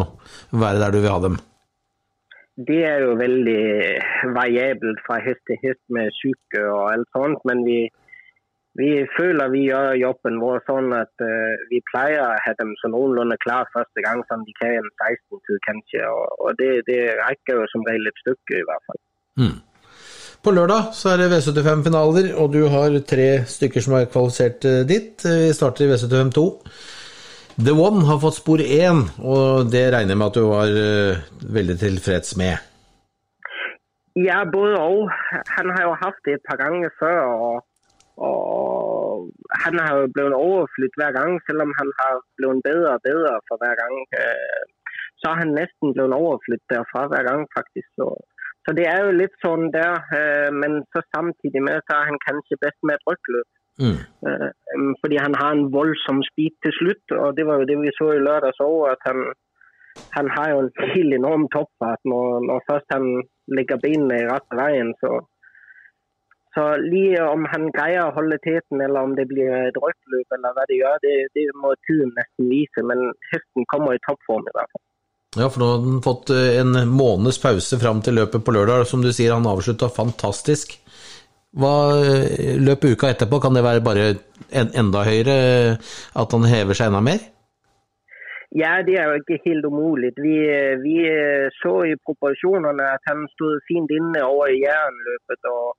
være 0.49 0.81
der 0.81 0.97
du 0.97 0.99
vil 1.03 1.13
ha 1.13 1.21
dem? 1.29 1.39
Det 2.67 2.81
er 2.83 3.05
jo 3.05 3.13
veldig 3.15 4.33
variabelt 4.35 4.99
fra 5.05 5.21
hest 5.23 5.39
til 5.47 5.59
hest 5.61 5.79
med 5.95 6.11
syke 6.17 6.65
og 6.67 6.89
alt 6.89 7.07
sånt. 7.15 7.45
Men 7.47 7.61
vi, 7.63 7.85
vi 8.79 8.89
føler 9.17 9.51
vi 9.51 9.65
gjør 9.67 9.97
jobben 9.99 10.37
vår 10.39 10.61
sånn 10.67 10.93
at 10.95 11.23
uh, 11.23 11.63
vi 11.71 11.81
pleier 11.91 12.21
å 12.23 12.37
ha 12.45 12.53
dem 12.59 12.71
så 12.79 12.91
noenlunde 12.91 13.35
klar 13.43 13.67
første 13.73 14.03
gang, 14.05 14.21
som 14.29 14.45
de 14.47 14.55
kan 14.59 14.77
en 14.77 14.87
16 15.03 15.41
til 15.47 15.59
kanskje. 15.65 16.05
Og, 16.07 16.37
og 16.45 16.59
det, 16.61 16.69
det, 16.87 16.99
rekker 17.19 17.59
jo 17.59 17.65
som 17.73 17.83
regel 17.89 18.07
et 18.11 18.21
stykke, 18.23 18.61
i 18.61 18.67
hvert 18.69 18.87
fall. 18.87 19.01
Mm. 19.43 19.57
På 20.39 20.53
lørdag 20.55 20.93
så 20.95 21.11
er 21.11 21.19
det 21.19 21.31
V75-finaler, 21.33 22.31
og 22.39 22.53
du 22.55 22.61
har 22.71 22.95
tre 23.07 23.27
stykker 23.51 23.83
som 23.83 23.97
er 23.97 24.07
kvalifisert 24.13 24.67
eh, 24.69 24.85
dit. 24.87 25.27
Vi 25.27 25.51
starter 25.57 25.83
i 25.83 25.91
V75 25.91 26.31
2. 26.37 26.45
The 27.59 27.75
One 27.75 28.05
har 28.07 28.21
fått 28.23 28.39
spor 28.39 28.63
én, 28.63 29.03
og 29.19 29.67
det 29.73 29.89
regner 29.91 30.15
jeg 30.15 30.21
med 30.21 30.29
at 30.29 30.39
du 30.39 30.45
var 30.47 30.71
uh, 30.71 31.25
veldig 31.59 31.75
tilfreds 31.81 32.37
med? 32.39 32.55
Ja, 34.15 34.45
både 34.47 34.79
og. 34.79 35.11
Han 35.57 35.73
har 35.75 35.89
jo 35.89 35.97
hatt 35.99 36.23
det 36.23 36.39
et 36.39 36.47
par 36.47 36.63
ganger 36.63 36.95
før. 37.01 37.19
og, 37.27 37.65
og 38.27 39.29
han 39.63 39.75
har 39.83 39.93
jo 39.99 40.09
blitt 40.15 40.35
overflyttet 40.37 40.99
hver 41.01 41.13
gang, 41.19 41.37
selv 41.47 41.65
om 41.65 41.71
han 41.79 41.91
har 42.01 42.19
blitt 42.39 42.65
bedre 42.67 42.95
og 42.97 43.05
bedre 43.09 43.35
for 43.47 43.61
hver 43.61 43.75
gang. 43.81 43.95
Uh, 44.19 44.61
så 45.19 45.31
har 45.31 45.41
han 45.43 45.55
nesten 45.59 45.95
blitt 45.95 46.17
overflyttet 46.23 46.73
derfra 46.73 47.05
hver 47.11 47.23
gang, 47.29 47.45
faktisk. 47.57 47.89
Så, 47.99 48.07
så, 48.63 48.75
det 48.79 48.85
er 48.91 48.99
jo 49.05 49.19
litt 49.21 49.37
sånn 49.45 49.69
der. 49.75 50.03
Uh, 50.15 50.49
men 50.61 50.81
så 50.93 51.03
samtidig 51.15 51.63
med 51.67 51.85
så 51.87 51.99
er 51.99 52.11
han 52.11 52.25
kanskje 52.27 52.61
best 52.65 52.79
med 52.83 52.99
et 52.99 53.09
rødt 53.13 53.55
Mm. 53.79 53.99
Uh, 54.27 54.49
fordi 55.01 55.17
han 55.25 55.35
har 55.41 55.51
en 55.55 55.69
voldsom 55.77 56.19
speed 56.29 56.55
til 56.63 56.73
slutt, 56.79 57.05
og 57.23 57.37
det 57.37 57.45
var 57.47 57.55
jo 57.59 57.67
det 57.69 57.77
vi 57.83 57.91
så 57.99 58.07
i 58.15 58.23
lørdags 58.27 58.59
òg. 58.65 58.79
At 58.93 59.01
han, 59.07 59.19
han, 60.17 60.27
har 60.35 60.47
jo 60.51 60.57
en 60.63 60.71
helt 60.93 61.15
enorm 61.19 61.45
toppfart 61.55 62.01
når, 62.11 62.27
når, 62.49 62.65
først 62.69 62.95
han 62.95 63.05
legger 63.57 63.79
benene 63.85 64.17
i 64.19 64.27
rette 64.31 64.59
veien. 64.61 64.91
Så, 65.01 65.13
så 66.59 66.75
lige 66.83 67.23
om 67.23 67.45
han 67.53 67.69
greier 67.71 68.09
å 68.09 68.15
holde 68.17 68.35
teten, 68.43 68.81
eller 68.83 69.07
om 69.07 69.15
det 69.15 69.29
blir 69.31 69.71
rødt 69.77 70.35
eller 70.35 70.55
hva 70.55 70.65
det 70.67 70.79
gjør, 70.81 70.99
det, 71.05 71.15
det 71.37 71.45
må 71.55 71.71
tiden 71.87 72.11
nesten 72.17 72.51
vise. 72.51 72.83
Men 72.83 73.13
hesten 73.31 73.67
kommer 73.71 73.95
i 73.95 74.01
toppform 74.03 74.43
i 74.43 74.55
hvert 74.57 74.73
fall. 74.73 74.85
Ja, 75.37 75.47
for 75.47 75.61
nå 75.61 75.69
har 75.69 75.81
han 75.85 76.03
fått 76.03 76.33
eh, 76.33 76.59
en 76.59 76.75
måneds 76.89 77.39
pause 77.39 77.79
fram 77.79 78.01
til 78.03 78.17
løpet 78.19 78.43
på 78.43 78.53
lørdag. 78.55 78.87
Som 78.89 79.05
du 79.05 79.11
sier, 79.13 79.35
han 79.37 79.47
avslutta 79.47 79.91
fantastisk. 79.93 80.75
Hva 81.55 81.73
eh, 82.01 82.55
løper 82.59 82.95
uka 82.97 83.13
etterpå? 83.13 83.39
Kan 83.43 83.55
det 83.55 83.63
være 83.63 83.85
bare 83.85 84.07
en, 84.49 84.71
enda 84.83 85.05
høyere? 85.07 85.35
At 86.17 86.33
han 86.35 86.49
hever 86.49 86.75
seg 86.75 86.91
enda 86.91 87.03
mer? 87.05 87.21
Ja, 88.57 88.79
det 88.81 88.95
er 88.97 89.11
jo 89.11 89.19
ikke 89.21 89.43
helt 89.45 89.67
umulig. 89.69 90.15
Vi, 90.17 90.37
vi 90.81 90.95
så 91.61 91.75
i 91.85 91.93
proporsjonene 92.01 92.87
at 92.97 93.05
han 93.05 93.27
stod 93.35 93.61
fint 93.69 93.93
inne 93.93 94.25
over 94.25 94.49
i 94.49 94.63
jernløpet. 94.63 95.45
Og, 95.53 95.77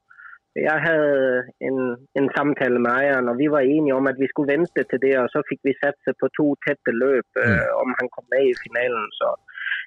jeg 0.57 0.79
hadde 0.87 1.43
en, 1.69 1.79
en 2.19 2.29
samtale 2.37 2.79
med 2.85 2.91
eieren, 3.01 3.31
og 3.31 3.37
vi 3.43 3.47
var 3.55 3.63
enige 3.75 3.95
om, 3.95 4.07
at 4.11 4.19
vi 4.23 4.31
skulle 4.31 4.53
vente 4.55 4.83
til 4.91 4.99
det, 5.07 5.15
og 5.23 5.29
så 5.35 5.43
fikk 5.51 5.61
vi 5.69 5.81
satse 5.83 6.11
på 6.21 6.27
to 6.39 6.47
tette 6.67 6.93
løp, 7.03 7.29
mm. 7.37 7.45
øh, 7.45 7.71
om 7.83 7.95
han 7.99 8.09
kom 8.15 8.27
med 8.35 8.45
i 8.49 8.59
finalen. 8.65 9.07
Så 9.21 9.29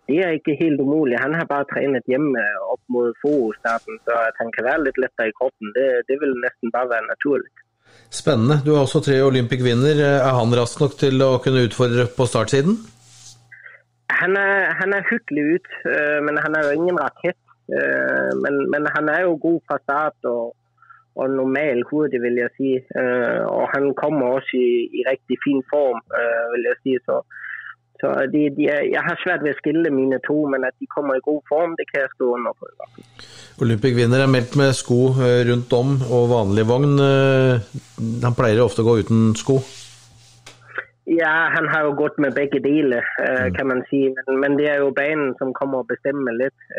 det 0.08 0.18
er 0.24 0.32
ikke 0.38 0.60
helt 0.64 0.80
umulig. 0.86 1.18
Han 1.26 1.36
har 1.40 1.52
bare 1.54 1.70
trent 1.74 2.08
hjemme 2.12 2.44
op 2.74 2.84
mod 2.96 3.12
forårstarten, 3.24 4.00
så 4.06 4.14
at 4.30 4.36
han 4.42 4.50
kan 4.56 4.68
være 4.70 4.86
litt 4.88 5.00
lettere 5.04 5.30
i 5.32 5.38
kroppen, 5.40 5.76
det, 5.78 5.90
det 6.10 6.18
vil 6.24 6.34
nesten 6.46 6.74
bare 6.76 6.92
være 6.96 7.12
naturlig. 7.14 7.52
Spennende. 8.22 8.56
Du 8.66 8.74
har 8.74 8.82
også 8.88 9.04
tre 9.04 9.20
Olympic-vinner. 9.30 10.00
Er 10.30 10.34
han 10.40 10.56
rask 10.60 10.80
nok 10.82 10.96
til 11.04 11.22
å 11.28 11.38
kunne 11.44 11.66
utfordre 11.68 12.08
på 12.18 12.28
startsiden? 12.30 12.80
Han 14.22 14.38
er, 14.40 14.72
han 14.80 14.96
er 14.96 15.10
hyggelig 15.12 15.44
ut, 15.56 15.70
øh, 15.92 16.20
men 16.26 16.40
han 16.44 16.56
er 16.58 16.68
jo 16.68 16.76
ingen 16.80 17.00
rakett. 17.06 17.43
Øh, 17.78 18.32
men, 18.44 18.54
men, 18.74 18.84
han 18.96 19.06
er 19.16 19.22
jo 19.28 19.40
god 19.48 19.60
fra 19.68 19.78
start 19.86 20.18
og, 20.36 20.56
og 21.20 21.30
normal 21.30 21.84
hurtig, 21.90 22.22
vil 22.26 22.36
jeg 22.44 22.52
si. 22.58 22.72
Øh, 23.02 23.42
og 23.58 23.66
han 23.74 23.86
kommer 24.02 24.26
også 24.38 24.54
i, 24.68 24.72
i 24.98 25.02
riktig 25.12 25.38
fin 25.46 25.62
form, 25.74 26.00
vil 26.54 26.64
jeg 26.70 26.78
si. 26.84 26.92
Så, 27.08 27.16
så 28.02 28.08
de, 28.34 28.42
de 28.58 28.64
er, 28.76 28.82
jeg 28.96 29.04
har 29.08 29.22
svært 29.24 29.44
ved 29.46 29.54
å 29.56 29.60
skille 29.62 29.94
mine 30.00 30.20
to, 30.28 30.38
men 30.54 30.66
at 30.70 30.76
de 30.80 30.90
kommer 30.96 31.16
i 31.16 31.28
god 31.30 31.42
form, 31.52 31.78
det 31.80 31.86
kan 31.92 32.04
jeg 32.04 32.16
stå 32.16 32.34
under 32.38 32.58
på. 32.60 32.72
Olympic-vinner 33.64 34.26
er 34.26 34.34
meldt 34.36 34.58
med 34.60 34.74
sko 34.76 35.00
rundt 35.50 35.78
om 35.78 35.96
og 36.18 36.28
vanlig 36.34 36.68
vogn. 36.72 36.98
Han 38.26 38.38
pleier 38.38 38.66
ofte 38.66 38.84
å 38.84 38.90
gå 38.90 39.00
uten 39.06 39.32
sko? 39.40 39.62
Ja, 41.06 41.52
han 41.52 41.68
har 41.68 41.84
jo 41.84 41.96
gått 42.00 42.18
med 42.24 42.36
begge 42.36 42.62
deler, 42.64 43.04
kan 43.58 43.68
man 43.68 43.84
si. 43.90 44.06
Men, 44.16 44.40
men 44.40 44.56
det 44.60 44.70
er 44.72 44.84
jo 44.84 44.94
banen 44.96 45.34
som 45.40 45.52
kommer 45.56 45.84
å 45.84 45.88
bestemme 45.88 46.32
litt. 46.40 46.70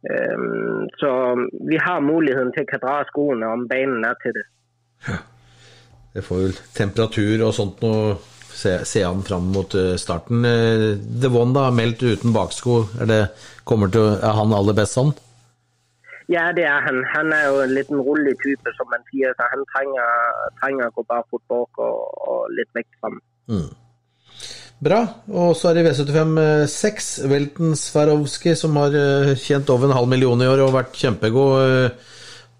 Så 0.00 1.10
vi 1.68 1.76
har 1.76 2.00
muligheten 2.00 2.54
til 2.56 2.64
å 2.64 2.80
dra 2.80 2.94
skoene 3.10 3.50
om 3.52 3.66
beina 3.68 4.14
til 4.22 4.32
det. 4.38 4.46
Ja. 5.08 5.18
Det 6.14 6.22
får 6.26 6.40
vel 6.40 6.54
temperatur 6.74 7.44
og 7.46 7.52
sånt 7.54 7.82
noe 7.84 8.14
se, 8.48 8.72
se 8.88 9.02
an 9.06 9.20
fram 9.26 9.50
mot 9.54 9.76
starten. 10.00 10.42
The 10.42 11.30
One 11.30 11.52
da, 11.54 11.68
meldt 11.74 12.02
uten 12.02 12.32
baksko, 12.34 12.80
er, 13.00 13.10
det, 13.12 13.20
til, 13.68 14.08
er 14.16 14.38
han 14.40 14.56
aller 14.56 14.78
best 14.80 14.96
sånn? 14.98 15.12
Ja, 16.30 16.52
det 16.54 16.64
er 16.64 16.82
han. 16.84 17.00
Han 17.14 17.32
er 17.34 17.46
jo 17.50 17.62
en 17.64 17.72
liten 17.74 18.00
rolig 18.06 18.36
type, 18.42 18.72
som 18.76 18.86
man 18.92 19.02
sier. 19.10 19.34
så 19.34 19.48
Han 19.50 19.64
trenger, 19.72 20.10
trenger 20.60 20.86
å 20.86 20.94
gå 20.98 21.04
barfot 21.10 21.42
bak 21.50 21.80
og, 21.82 22.04
og 22.30 22.52
litt 22.54 22.70
vekk 22.76 22.90
fram. 23.00 23.16
Mm. 23.50 23.70
Bra. 24.80 25.00
Og 25.28 25.52
så 25.58 25.70
er 25.70 25.78
det 25.78 25.84
V75 25.90 26.38
6. 26.72 27.10
Velten 27.28 27.74
Swarovski, 27.76 28.54
som 28.56 28.78
har 28.80 28.94
tjent 29.40 29.68
over 29.72 29.90
en 29.90 29.96
halv 29.98 30.08
million 30.08 30.40
i 30.40 30.48
år 30.48 30.64
og 30.64 30.76
vært 30.78 30.96
kjempegod. 30.96 31.98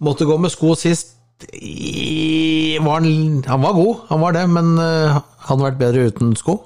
Måtte 0.05 0.29
gå 0.29 0.37
med 0.41 0.53
sko 0.53 0.75
sist. 0.77 1.17
Var 1.41 2.99
han, 3.01 3.07
han, 3.49 3.63
var 3.65 3.73
god, 3.73 4.03
han 4.11 4.21
var 4.21 4.37
det, 4.37 4.43
men 4.53 4.75
han 4.77 5.23
hadde 5.49 5.65
vært 5.65 5.81
bedre 5.81 6.11
uten 6.13 6.35
sko? 6.37 6.59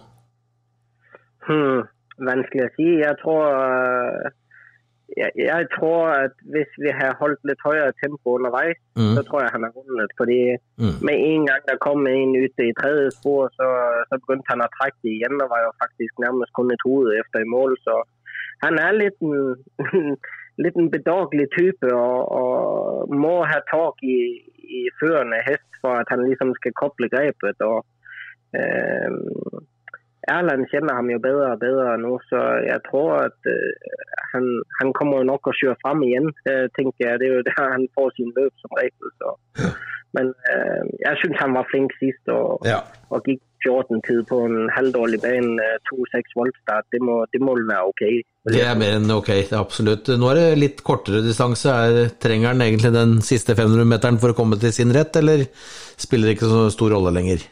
Hmm, 1.46 1.84
vanskelig 2.26 2.66
å 2.66 2.73
si. 2.75 2.88
Jeg 3.04 3.18
tror, 3.23 3.44
jeg, 5.16 5.30
jeg 5.37 5.66
tror 5.76 6.02
at 6.25 6.34
hvis 6.54 6.70
vi 6.84 6.90
har 7.00 7.18
holdt 7.20 7.42
litt 7.49 7.62
høyere 7.66 7.92
tempo 8.02 8.37
underveis, 8.38 8.78
mm. 8.99 9.12
så 9.16 9.23
tror 9.26 9.42
jeg 9.42 9.54
han 9.54 9.66
har 9.66 9.75
vunnet. 9.76 10.14
Fordi 10.20 10.40
mm. 10.82 10.96
med 11.08 11.16
en 11.30 11.46
gang 11.49 11.66
det 11.68 11.76
kom 11.87 12.06
en 12.11 12.32
ute 12.44 12.68
i 12.68 12.76
tredje 12.80 13.11
spor, 13.18 13.52
så, 13.58 13.68
så 14.08 14.20
begynte 14.23 14.52
han 14.52 14.64
å 14.64 14.70
trekke 14.78 15.12
igjen 15.12 15.42
og 15.44 15.52
var 15.52 15.66
jo 15.66 15.75
faktisk 15.82 16.25
nærmest 16.25 16.54
kun 16.56 16.75
et 16.75 16.87
hode 16.88 17.18
efter 17.20 17.44
i 17.44 17.52
mål. 17.56 17.76
Så 17.87 18.00
han 18.64 18.80
er 18.80 18.99
litt 19.02 19.18
en, 19.28 19.54
litt 20.64 20.80
en 20.80 20.90
bedagelig 20.96 21.50
type 21.56 21.92
og, 21.92 22.18
og 22.40 23.14
må 23.25 23.37
ha 23.50 23.61
tak 23.70 24.02
i, 24.06 24.18
i 24.64 24.87
førende 25.00 25.42
hest 25.46 25.80
for 25.82 26.00
at 26.00 26.11
han 26.12 26.25
liksom 26.26 26.56
skal 26.61 26.76
koble 26.80 27.11
grepet. 27.12 27.61
og 27.61 27.84
eh, 28.56 29.62
Erland 30.33 30.69
kjenner 30.73 30.99
ham 30.99 31.11
jo 31.12 31.19
bedre 31.23 31.52
og 31.54 31.62
bedre 31.62 31.95
nå, 32.00 32.12
så 32.31 32.43
jeg 32.64 32.81
tror 32.88 33.11
at 33.26 33.49
uh, 33.50 34.04
han, 34.33 34.47
han, 34.81 34.93
kommer 34.97 35.26
nok 35.26 35.50
å 35.50 35.57
kjøre 35.59 35.81
fram 35.83 36.04
igjen, 36.07 36.31
uh, 36.49 36.66
tenker 36.78 37.07
jeg. 37.07 37.21
Det 37.21 37.28
er 37.28 37.35
jo 37.38 37.49
der 37.50 37.73
han 37.76 37.88
får 37.97 38.14
sin 38.19 38.33
løp 38.37 38.62
som 38.62 38.78
regel. 38.81 39.12
Så. 39.21 39.35
Men 40.16 40.31
uh, 40.50 40.83
jeg 41.02 41.21
syns 41.23 41.40
han 41.43 41.57
var 41.59 41.69
flink 41.71 41.97
sist 42.00 42.33
og, 42.33 42.64
ja. 42.69 42.81
og 43.11 43.28
gikk 43.28 43.43
14-tid 43.64 44.26
på 44.28 44.38
en 44.45 44.69
halvdårlig 44.75 45.21
bane. 45.23 45.69
2-6 45.88 46.37
voltstart, 46.37 46.87
det 46.93 47.00
må, 47.04 47.23
det 47.33 47.40
må 47.40 47.57
være 47.61 47.88
ok. 47.90 48.04
Det 48.52 48.61
er 48.61 48.76
mer 48.76 48.99
enn 48.99 49.12
ok, 49.14 49.31
det 49.49 49.57
er 49.57 49.62
absolutt. 49.62 50.12
Nå 50.21 50.31
er 50.31 50.40
det 50.40 50.61
litt 50.61 50.85
kortere 50.85 51.25
distanse. 51.25 51.73
Er, 51.73 52.12
trenger 52.21 52.52
han 52.52 52.64
egentlig 52.64 52.93
den 52.95 53.16
siste 53.25 53.57
500-meteren 53.57 54.21
for 54.23 54.35
å 54.35 54.38
komme 54.38 54.61
til 54.61 54.75
sin 54.76 54.93
rett, 54.95 55.16
eller 55.21 55.47
spiller 55.97 56.31
det 56.31 56.38
ikke 56.38 56.52
så 56.52 56.66
stor 56.75 56.97
rolle 56.97 57.14
lenger? 57.16 57.45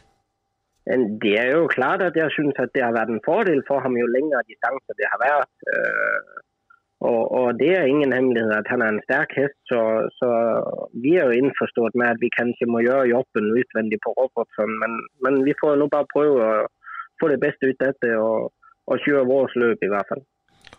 Det 1.22 1.34
er 1.38 1.52
jo 1.54 1.68
klart 1.70 2.02
at 2.02 2.16
jeg 2.18 2.34
syns 2.34 2.58
at 2.58 2.72
det 2.74 2.82
har 2.82 2.94
vært 2.96 3.12
en 3.14 3.22
fordel 3.26 3.60
for 3.68 3.82
ham 3.84 3.94
jo 3.94 4.08
lengre 4.10 4.42
distanse 4.48 4.98
det 4.98 5.06
har 5.12 5.20
vært. 5.22 5.54
Og, 7.02 7.22
og, 7.38 7.46
det 7.58 7.70
er 7.74 7.90
ingen 7.90 8.14
hemmelighet 8.14 8.52
at 8.54 8.68
han 8.70 8.82
er 8.82 8.92
en 8.92 9.02
sterk 9.06 9.32
hest, 9.34 9.58
så, 9.70 9.80
så, 10.18 10.28
vi 11.02 11.16
er 11.18 11.26
jo 11.26 11.38
innforstått 11.38 11.96
med 11.98 12.12
at 12.14 12.20
vi 12.22 12.30
kanskje 12.36 12.68
må 12.70 12.82
gjøre 12.84 13.10
jobben 13.10 13.48
utvendig 13.58 13.98
på 14.04 14.14
Robertson. 14.18 14.74
Men, 14.82 15.00
men 15.24 15.40
vi 15.46 15.54
får 15.58 15.80
nå 15.80 15.88
bare 15.90 16.10
prøve 16.14 16.46
å 16.46 16.68
få 17.18 17.30
det 17.32 17.40
beste 17.42 17.70
ut 17.70 17.82
av 17.82 17.90
dette 17.90 18.12
og, 18.22 18.52
og 18.86 19.02
kjøre 19.06 19.26
vårt 19.30 19.58
løp, 19.58 19.82
i 19.82 19.90
hvert 19.90 20.14
fall. 20.14 20.22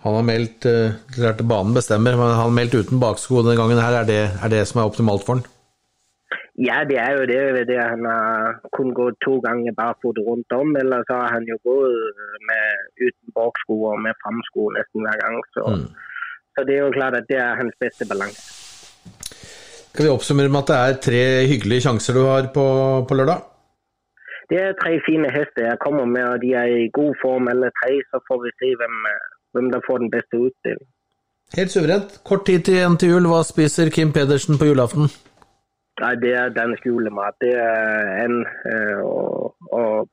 Han 0.03 0.17
har 0.19 0.25
meldt 0.27 0.67
klart 1.15 1.43
banen 1.47 1.75
bestemmer, 1.75 2.15
men 2.19 2.31
han 2.31 2.41
har 2.45 2.55
meldt 2.55 2.79
uten 2.79 3.03
baksko 3.03 3.43
denne 3.43 3.59
gangen. 3.59 3.83
her. 3.83 4.01
Er 4.01 4.07
det, 4.07 4.23
er 4.39 4.51
det 4.51 4.63
som 4.67 4.79
er 4.79 4.91
optimalt 4.91 5.27
for 5.27 5.37
han? 5.37 5.45
Ja, 6.57 6.83
det 6.89 6.97
er 7.01 7.11
jo 7.17 7.25
det. 7.25 7.67
det 7.67 7.79
han 7.81 8.05
har 8.05 8.59
kun 8.77 8.93
gått 8.93 9.17
to 9.25 9.39
ganger 9.45 9.73
barfot 9.81 10.17
rundt 10.27 10.51
om. 10.61 10.75
Eller 10.81 11.01
så 11.09 11.13
har 11.21 11.29
han 11.35 11.45
jo 11.49 11.57
gått 11.65 12.19
med, 12.49 12.65
uten 13.05 13.33
baksko 13.37 13.77
og 13.91 14.01
med 14.05 14.13
framsko 14.21 14.69
nesten 14.77 15.07
hver 15.07 15.17
gang. 15.23 15.39
Så, 15.55 15.63
mm. 15.65 15.87
så, 16.53 16.65
det 16.67 16.75
er 16.75 16.85
jo 16.85 16.97
klart 16.99 17.17
at 17.17 17.29
det 17.31 17.39
er 17.41 17.57
hans 17.61 17.75
beste 17.81 18.05
balanse. 18.11 18.45
Skal 19.89 20.05
vi 20.05 20.13
oppsummere 20.13 20.53
med 20.53 20.61
at 20.61 20.69
det 20.69 20.77
er 20.77 21.01
tre 21.07 21.23
hyggelige 21.49 21.85
sjanser 21.87 22.17
du 22.17 22.23
har 22.29 22.49
på, 22.53 22.67
på 23.09 23.17
lørdag? 23.17 23.49
Det 24.49 24.61
er 24.61 24.77
tre 24.77 24.93
fine 25.07 25.29
hester 25.33 25.69
jeg 25.69 25.81
kommer 25.81 26.05
med, 26.05 26.25
og 26.33 26.41
de 26.43 26.53
er 26.61 26.69
i 26.69 26.89
god 26.93 27.13
form 27.21 27.49
alle 27.49 27.69
tre. 27.81 27.93
Så 28.09 28.21
får 28.29 28.43
vi 28.45 28.57
se 28.61 28.73
hvem, 28.79 28.95
hvem 29.53 29.73
der 29.73 29.85
får 29.87 30.05
den 30.05 30.13
beste 30.13 30.45
utstillingen. 30.45 30.89
Helt 31.57 31.71
suverent. 31.71 32.21
Kort 32.25 32.45
tid 32.45 32.65
til 32.69 32.97
til 33.01 33.09
jul. 33.13 33.29
Hva 33.29 33.41
spiser 33.45 33.89
Kim 33.89 34.13
Pedersen 34.13 34.57
på 34.61 34.69
julaften? 34.69 35.09
Nei, 36.01 36.15
det 36.17 36.33
er 36.33 36.49
den 36.53 36.73
skolemat. 36.79 37.37
Det 37.43 37.53
er 37.53 38.23
en 38.23 38.39
og, 39.05 39.53
og, 39.69 40.09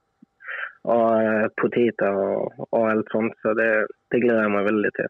og 0.84 1.50
poteter 1.60 2.12
og, 2.12 2.66
og, 2.68 2.82
alt 2.90 3.08
sånt. 3.14 3.37
Så 3.40 3.54
det, 3.56 3.70
det, 4.12 4.20
gleder 4.20 4.44
jeg 4.44 4.54
meg 4.56 4.68
veldig 4.68 4.92
til. 4.99 5.08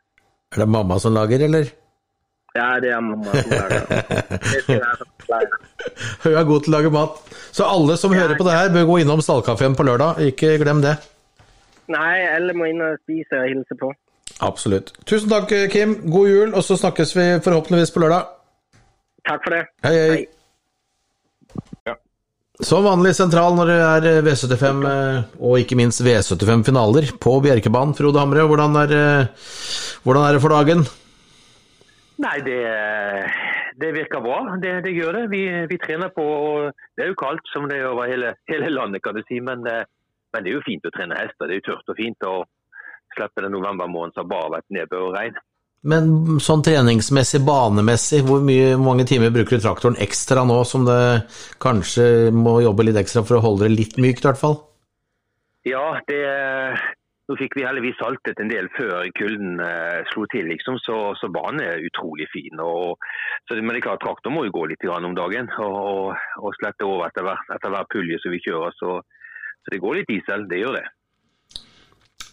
Er 0.55 0.63
det 0.63 0.69
mamma 0.71 0.99
som 1.03 1.17
lager, 1.17 1.43
eller? 1.47 1.73
Ja, 2.55 2.69
det 2.83 2.91
er 2.95 3.03
mamma 3.03 3.35
som 3.35 3.51
lager. 3.51 3.83
Hun 6.23 6.39
er 6.39 6.47
god 6.47 6.65
til 6.65 6.73
å 6.73 6.77
lage 6.79 6.95
mat. 6.95 7.21
Så 7.51 7.67
alle 7.67 7.99
som 7.99 8.15
ja, 8.15 8.23
hører 8.23 8.39
på 8.39 8.47
det 8.47 8.59
her, 8.59 8.75
bør 8.75 8.91
gå 8.93 9.03
innom 9.03 9.23
Stallkafeen 9.27 9.79
på 9.79 9.87
lørdag. 9.91 10.23
Ikke 10.31 10.55
glem 10.63 10.83
det. 10.87 10.97
Nei, 11.91 12.17
alle 12.31 12.55
må 12.55 12.71
inn 12.71 12.83
og 12.87 12.99
spise 13.03 13.43
og 13.43 13.51
hilse 13.51 13.79
på. 13.79 13.91
Absolutt. 14.47 14.95
Tusen 15.11 15.31
takk, 15.31 15.51
Kim. 15.75 15.99
God 16.07 16.31
jul, 16.31 16.53
og 16.55 16.63
så 16.63 16.79
snakkes 16.79 17.17
vi 17.19 17.31
forhåpentligvis 17.43 17.95
på 17.95 18.03
lørdag. 18.07 18.37
Takk 19.27 19.43
for 19.47 19.59
det. 19.59 19.65
Hei, 19.87 19.97
hei. 19.97 20.13
hei. 20.15 20.29
Som 22.61 22.85
vanlig 22.85 23.15
sentral 23.17 23.55
når 23.57 23.71
det 23.71 23.77
er 23.81 24.07
eh, 24.11 24.25
V75 24.25 24.83
eh, 24.85 25.21
og 25.41 25.63
ikke 25.63 25.79
minst 25.81 26.03
V75-finaler 26.05 27.07
på 27.17 27.33
Bjerkebanen. 27.41 27.95
Frode 27.97 28.21
Hamre, 28.21 28.45
hvordan 28.51 28.77
er, 28.83 28.93
eh, 28.97 29.47
hvordan 30.05 30.27
er, 30.27 30.37
det 30.37 30.43
for 30.45 30.53
dagen? 30.53 30.85
Nei, 32.21 32.35
det, 32.45 32.59
det 33.81 33.95
virker 33.97 34.21
bra. 34.21 34.43
Det, 34.61 34.75
det 34.85 34.93
gjør 34.93 35.23
det. 35.23 35.25
Vi, 35.33 35.41
vi, 35.73 35.81
trener 35.81 36.13
på. 36.13 36.27
og 36.27 36.85
Det 36.93 37.07
er 37.07 37.15
jo 37.15 37.21
kaldt 37.23 37.49
som 37.49 37.65
det 37.71 37.81
er 37.81 37.89
over 37.89 38.13
hele, 38.13 38.35
hele 38.53 38.69
landet, 38.75 39.01
kan 39.07 39.17
du 39.17 39.25
si. 39.25 39.41
Men, 39.41 39.65
men, 39.65 40.45
det 40.45 40.53
er 40.53 40.59
jo 40.59 40.67
fint 40.69 40.85
å 40.85 40.93
trene 40.93 41.17
hester. 41.17 41.49
Det 41.49 41.57
er 41.57 41.63
jo 41.63 41.69
tørt 41.71 41.95
og 41.95 42.01
fint 42.03 42.29
å 42.29 42.35
slippe 43.17 43.47
den 43.47 43.57
novembermåneden 43.57 44.19
som 44.19 44.29
bare 44.29 44.51
har 44.51 44.59
vært 44.59 44.77
nedbør 44.77 45.09
og 45.09 45.17
regn. 45.17 45.41
Men 45.89 46.41
sånn 46.45 46.61
treningsmessig, 46.65 47.41
banemessig, 47.47 48.21
hvor, 48.27 48.43
mye, 48.45 48.75
mange 48.77 49.07
timer 49.09 49.33
bruker 49.33 49.57
du 49.57 49.65
traktoren 49.65 49.97
ekstra 50.05 50.45
nå 50.45 50.59
som 50.69 50.85
det 50.85 51.01
kanskje 51.63 52.29
må 52.37 52.59
jobbe 52.61 52.85
litt 52.85 53.01
ekstra 53.01 53.25
for 53.25 53.39
å 53.39 53.45
holde 53.47 53.65
det 53.65 53.79
litt 53.79 53.97
mykt, 53.97 54.27
i 54.27 54.29
hvert 54.29 54.43
fall? 54.43 54.59
Ja, 55.65 55.85
det, 56.09 56.21
nå 57.31 57.37
fikk 57.39 57.57
vi 57.57 57.65
heldigvis 57.65 57.99
saltet 58.01 58.41
en 58.43 58.51
del 58.51 58.69
før 58.75 59.09
kulden 59.15 59.61
eh, 59.63 60.01
slo 60.11 60.25
til, 60.33 60.49
liksom, 60.51 60.81
så, 60.83 60.99
så 61.21 61.29
banen 61.33 61.63
er 61.63 61.85
utrolig 61.87 62.27
fin. 62.33 62.61
Og, 62.61 63.01
så, 63.47 63.57
men 63.57 63.71
det 63.71 63.81
er 63.81 63.87
klart, 63.89 64.03
traktoren 64.03 64.35
må 64.35 64.47
jo 64.49 64.57
gå 64.57 64.65
litt 64.73 64.85
om 64.91 65.15
dagen 65.15 65.49
og, 65.63 66.17
og 66.43 66.57
slette 66.59 66.89
over 66.89 67.07
etter 67.07 67.25
hver, 67.25 67.45
etter 67.55 67.73
hver 67.73 67.87
pulje 67.93 68.19
som 68.21 68.35
vi 68.35 68.43
kjører. 68.43 68.75
Så, 68.77 68.97
så, 69.63 69.69
det 69.71 69.81
går 69.85 70.01
litt 70.01 70.11
diesel, 70.11 70.49
det 70.51 70.61
gjør 70.65 70.81
det. 70.81 70.89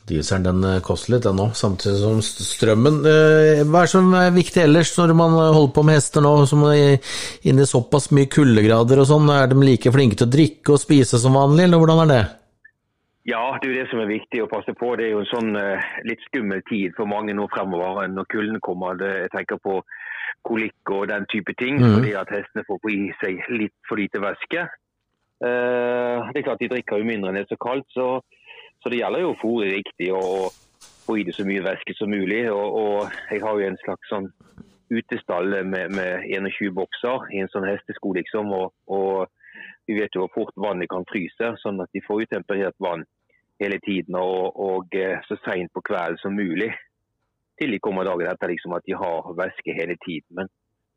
Dieselen 0.08 0.46
den 0.46 0.64
eh, 0.64 0.80
koster 0.84 1.16
litt, 1.16 1.26
den 1.26 1.42
òg, 1.44 1.52
samtidig 1.58 2.00
som 2.00 2.20
strømmen. 2.24 3.02
Eh, 3.12 3.62
hva 3.68 3.84
er 3.84 3.92
som 3.92 4.08
er 4.16 4.32
viktig 4.36 4.62
ellers 4.64 4.94
når 4.96 5.14
man 5.20 5.36
holder 5.36 5.74
på 5.76 5.84
med 5.84 5.98
hester 6.00 6.24
nå, 6.24 6.32
som 6.48 6.64
er 6.70 7.00
inne 7.48 7.66
i 7.66 7.68
såpass 7.68 8.08
mye 8.16 8.30
kuldegrader 8.32 9.04
og 9.04 9.10
sånn? 9.10 9.28
Er 9.34 9.52
de 9.52 9.60
like 9.60 9.92
flinke 9.92 10.20
til 10.20 10.30
å 10.30 10.36
drikke 10.38 10.76
og 10.76 10.80
spise 10.80 11.20
som 11.20 11.36
vanlig, 11.36 11.66
eller 11.68 11.84
hvordan 11.84 12.04
er 12.06 12.12
det? 12.14 12.22
Ja, 13.28 13.42
det 13.60 13.68
er 13.68 13.74
jo 13.74 13.80
det 13.82 13.90
som 13.92 14.00
er 14.00 14.14
viktig 14.14 14.46
å 14.46 14.48
passe 14.48 14.72
på. 14.80 14.94
Det 14.96 15.10
er 15.10 15.12
jo 15.12 15.26
en 15.26 15.32
sånn 15.34 15.50
litt 16.08 16.22
skummel 16.30 16.62
tid 16.70 16.96
for 16.96 17.12
mange 17.12 17.36
nå 17.36 17.50
fremover 17.52 18.08
når 18.08 18.30
kulden 18.32 18.62
kommer. 18.64 18.96
Jeg 19.04 19.34
tenker 19.34 19.60
på 19.60 19.82
kolikk 20.48 20.94
og 20.96 21.10
den 21.12 21.28
type 21.28 21.52
ting, 21.60 21.82
mm. 21.84 21.98
fordi 21.98 22.14
at 22.16 22.32
hestene 22.32 22.64
får 22.70 22.80
på 22.80 22.94
i 22.94 23.02
seg 23.20 23.44
litt 23.52 23.76
for 23.90 24.00
lite 24.00 24.24
væske. 24.24 24.64
det 25.44 26.40
er 26.40 26.48
klart 26.48 26.64
De 26.64 26.72
drikker 26.72 27.04
jo 27.04 27.10
mindre 27.12 27.34
enn 27.34 27.42
det 27.42 27.44
er 27.44 27.52
så 27.52 27.60
kaldt, 27.60 27.92
så 27.92 28.08
så 28.88 28.92
det 28.94 29.02
gjelder 29.02 29.20
jo 29.20 29.32
å 29.34 29.40
fôre 29.42 29.66
riktig 29.68 30.06
og 30.16 30.54
få 31.04 31.18
i 31.20 31.24
det 31.28 31.34
så 31.36 31.44
mye 31.44 31.64
væske 31.66 31.92
som 31.98 32.08
mulig. 32.08 32.46
Og, 32.48 32.78
og, 32.80 33.18
jeg 33.28 33.42
har 33.44 33.60
jo 33.60 33.66
en 33.68 33.80
slags 33.82 34.08
sånn 34.08 34.30
utestall 34.88 35.52
med, 35.68 35.92
med 35.92 36.24
21 36.24 36.72
bokser 36.78 37.26
i 37.36 37.42
en 37.44 37.52
sånn 37.52 37.68
hestesko, 37.68 38.14
liksom. 38.16 38.54
Og, 38.56 38.72
og, 38.88 39.28
vi 39.92 39.98
vet 40.00 40.16
jo 40.16 40.24
hvor 40.24 40.32
fort 40.38 40.64
vannet 40.70 40.88
kan 40.94 41.04
fryse, 41.12 41.52
sånn 41.60 41.84
at 41.84 41.92
de 41.92 42.04
får 42.06 42.24
jo 42.24 42.32
temperert 42.38 42.80
vann 42.80 43.04
hele 43.60 43.82
tiden. 43.84 44.16
Og, 44.22 44.56
og 44.56 44.96
eh, 44.96 45.20
så 45.28 45.36
seint 45.44 45.74
på 45.76 45.84
kvelden 45.92 46.24
som 46.24 46.40
mulig. 46.40 46.72
Til 47.60 47.76
de 47.76 47.84
kommer 47.84 48.08
dagen 48.08 48.32
etter 48.32 48.56
liksom, 48.56 48.78
at 48.80 48.88
de 48.88 48.96
har 48.96 49.34
væske 49.36 49.76
hele 49.76 50.00
tiden. 50.08 50.32
Men, 50.40 50.54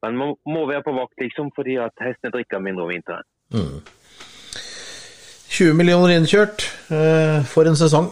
men, 0.06 0.22
man 0.22 0.36
må 0.46 0.68
være 0.70 0.86
på 0.86 0.94
vakt 0.94 1.26
liksom, 1.26 1.50
fordi 1.58 1.80
at 1.82 2.06
hestene 2.06 2.36
drikker 2.38 2.62
mindre 2.62 2.86
om 2.86 2.94
vinteren. 2.94 3.26
Mm. 3.50 3.80
20 5.60 5.76
millioner 5.76 6.14
innkjørt 6.16 6.64
eh, 6.88 7.40
for 7.44 7.68
en 7.68 7.76
sesong. 7.76 8.06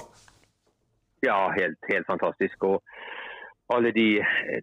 Ja, 1.24 1.48
helt, 1.56 1.78
helt 1.88 2.06
fantastisk. 2.06 2.64
Og 2.68 2.82
alle 3.72 3.92
de, 3.96 4.08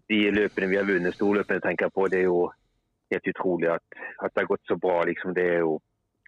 de, 0.10 0.20
løpene 0.36 0.70
vi 0.70 0.78
har 0.78 0.86
vunnet, 0.86 1.18
storløpene 1.18 1.64
tenker 1.64 1.88
jeg 1.88 1.96
på, 1.96 2.06
det 2.14 2.22
er 2.22 2.28
jo 2.30 2.44
helt 3.14 3.30
utrolig 3.34 3.72
at, 3.74 3.86
at, 4.22 4.34
det 4.34 4.44
har 4.44 4.52
gått 4.52 4.70
så 4.70 4.78
bra. 4.82 5.00
Liksom. 5.10 5.34
Det 5.38 5.46
er 5.56 5.64
jo 5.64 5.80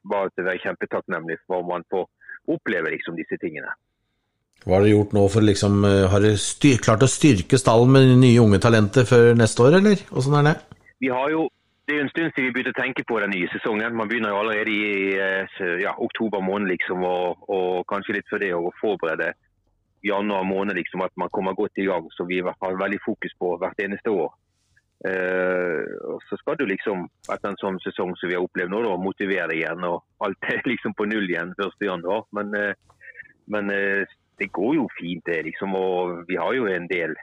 bare 0.10 0.32
til 0.34 0.46
å 0.46 0.48
være 0.50 0.64
kjempetakknemlig 0.66 1.38
for 1.46 1.62
om 1.62 1.70
man 1.76 1.86
får 1.94 2.08
oppleve 2.56 2.96
liksom, 2.96 3.20
disse 3.20 3.38
tingene. 3.42 3.70
Hva 4.66 4.80
har 4.80 4.88
du 4.88 4.92
gjort 4.92 5.14
nå 5.14 5.24
for 5.30 5.46
liksom 5.46 5.84
eh, 5.86 6.08
Har 6.10 6.24
dere 6.24 6.80
klart 6.82 7.04
å 7.06 7.08
styrke 7.12 7.60
stallen 7.62 7.92
med 7.94 8.16
nye 8.18 8.42
unge 8.42 8.58
talenter 8.64 9.06
før 9.06 9.38
neste 9.38 9.64
år, 9.68 9.78
eller? 9.78 10.02
Åssen 10.10 10.34
er 10.40 10.48
det? 10.50 10.56
Vi 11.06 11.12
har 11.14 11.30
jo 11.30 11.46
det 11.88 11.96
er 11.96 12.02
en 12.04 12.10
stund 12.10 12.32
siden 12.36 12.50
vi 12.50 12.54
begynte 12.56 12.74
å 12.76 12.82
tenke 12.82 13.04
på 13.08 13.20
den 13.24 13.32
nye 13.32 13.48
sesongen. 13.54 13.96
Man 13.96 14.10
begynner 14.12 14.34
jo 14.34 14.40
allerede 14.42 14.72
i 14.74 15.14
eh, 15.16 15.76
ja, 15.80 15.94
oktober 16.04 16.44
måned, 16.44 16.68
liksom, 16.74 17.04
og, 17.08 17.46
og, 17.48 17.86
kanskje 17.88 18.18
litt 18.18 18.28
før 18.32 18.44
det 18.44 18.50
å 18.58 18.74
forberede 18.82 19.30
januar 20.04 20.44
måned, 20.44 20.76
liksom, 20.76 21.06
at 21.06 21.16
man 21.16 21.32
kommer 21.32 21.56
godt 21.56 21.80
i 21.80 21.88
gang. 21.88 22.10
Så 22.12 22.28
vi 22.28 22.42
har 22.44 22.82
veldig 22.82 23.00
fokus 23.06 23.32
på 23.40 23.54
hvert 23.62 23.80
eneste 23.84 24.12
år. 24.12 24.36
Uh, 25.06 25.86
og 26.10 26.24
Så 26.28 26.40
skal 26.42 26.58
du 26.58 26.66
liksom, 26.66 27.06
etter 27.30 27.52
en 27.52 27.60
sånn 27.62 27.76
sesong 27.84 28.16
som 28.18 28.32
vi 28.32 28.36
har 28.36 28.44
opplevd 28.44 28.74
nå, 28.74 28.82
da, 28.84 28.96
motivere 29.00 29.56
igjen. 29.56 29.86
og 29.88 30.04
Alt 30.26 30.48
er 30.52 30.64
liksom 30.68 30.96
på 30.98 31.08
null 31.08 31.30
igjen 31.30 31.54
1.1. 31.56 32.08
Men, 32.36 32.52
uh, 32.52 33.06
men 33.54 33.72
uh, 33.72 34.18
det 34.42 34.52
går 34.58 34.76
jo 34.82 34.88
fint, 34.98 35.24
det. 35.30 35.44
liksom, 35.48 35.78
og 35.78 36.26
Vi 36.28 36.36
har 36.42 36.52
jo 36.58 36.68
en 36.68 36.90
del 36.92 37.16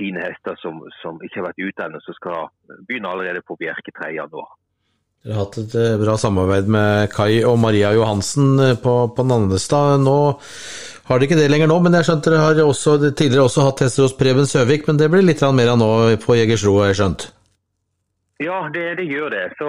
fine 0.00 0.24
hester 0.24 0.56
som, 0.62 0.80
som 1.02 1.20
ikke 1.20 1.42
har 1.42 1.50
vært 1.50 1.62
ute 1.62 1.86
ennå, 1.86 2.00
som 2.04 2.16
skal 2.16 2.48
begynne 2.88 3.12
allerede 3.12 3.44
på 3.46 3.58
Bjerke 3.60 3.92
3. 3.92 4.14
januar. 4.16 4.50
Dere 5.20 5.36
har 5.36 5.44
hatt 5.44 5.58
et 5.60 5.74
eh, 5.76 5.98
bra 6.00 6.14
samarbeid 6.16 6.68
med 6.72 7.10
Kai 7.12 7.42
og 7.44 7.58
Maria 7.60 7.90
Johansen 7.92 8.54
eh, 8.64 8.78
på, 8.80 8.94
på 9.12 9.26
Nannestad. 9.28 10.00
Nå 10.00 10.14
har 11.10 11.18
dere 11.18 11.26
ikke 11.28 11.36
det 11.36 11.50
lenger 11.52 11.68
nå, 11.68 11.76
men 11.84 11.98
jeg 11.98 12.08
skjønte 12.08 12.32
dere 12.32 12.46
har 12.46 12.60
også, 12.64 12.94
tidligere 13.10 13.44
også 13.44 13.66
hatt 13.66 13.82
hester 13.84 14.06
hos 14.06 14.16
Preben 14.16 14.48
Søvik. 14.48 14.88
Men 14.88 14.96
det 14.96 15.10
blir 15.12 15.26
litt 15.26 15.44
mer 15.52 15.74
av 15.74 15.76
nå 15.82 15.90
på 16.24 16.38
Jegersro, 16.38 16.78
har 16.80 16.94
jeg 16.94 17.00
skjønt? 17.02 17.26
Ja, 18.40 18.62
det, 18.72 18.86
det, 18.96 19.10
gjør 19.12 19.28
det. 19.34 19.44
Så 19.60 19.68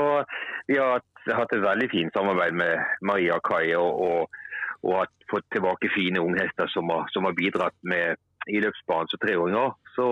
vi 0.71 0.79
har 0.79 1.03
hatt 1.35 1.55
et 1.57 1.65
veldig 1.65 1.89
fint 1.91 2.15
samarbeid 2.15 2.55
med 2.55 3.03
Maria 3.03 3.35
og 3.35 3.43
Kai, 3.49 3.73
og, 3.75 3.99
og, 4.07 4.39
og 4.87 4.99
har 5.01 5.11
fått 5.33 5.49
tilbake 5.51 5.91
fine 5.91 6.23
unghester 6.23 6.71
som 6.71 6.87
har, 6.95 7.11
som 7.11 7.27
har 7.27 7.35
bidratt 7.35 7.75
med 7.83 8.15
i 8.49 8.61
løpsbanen 8.63 9.11
som 9.11 9.21
treåringer. 9.21 9.75
Så, 9.95 10.07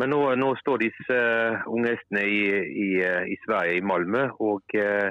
men 0.00 0.12
nå, 0.12 0.20
nå, 0.40 0.52
står 0.60 0.84
disse 0.84 1.16
uh, 1.16 1.64
unge 1.72 1.94
hestene 1.94 2.24
i, 2.28 2.44
i, 2.86 2.88
uh, 3.00 3.24
i, 3.28 3.36
Sverige, 3.46 3.78
i 3.78 3.84
Malmö. 3.86 4.28
og 4.40 4.76
uh, 4.76 5.10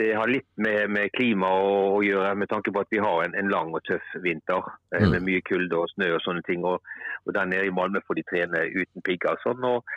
det 0.00 0.14
har 0.14 0.30
litt 0.30 0.48
med, 0.56 0.88
med 0.94 1.12
klima 1.12 1.50
å, 1.50 1.70
å, 1.96 2.00
gjøre, 2.04 2.32
med 2.38 2.48
tanke 2.48 2.72
på 2.72 2.82
at 2.82 2.92
vi 2.94 3.00
har 3.02 3.24
en, 3.24 3.34
en 3.36 3.50
lang 3.52 3.72
og 3.74 3.82
tøff 3.88 4.14
vinter 4.24 4.62
mm. 4.94 5.08
med 5.12 5.26
mye 5.26 5.42
kulde 5.44 5.76
og 5.76 5.90
snø 5.92 6.12
og 6.16 6.22
sånne 6.24 6.44
ting. 6.46 6.64
Og, 6.64 6.80
og 7.26 7.34
der 7.36 7.48
nede 7.50 7.68
i 7.68 7.74
Malmö 7.74 8.02
får 8.06 8.20
de 8.20 8.26
trene 8.30 8.64
uten 8.70 9.04
pigger. 9.06 9.36
Sånn, 9.44 9.64
og, 9.66 9.90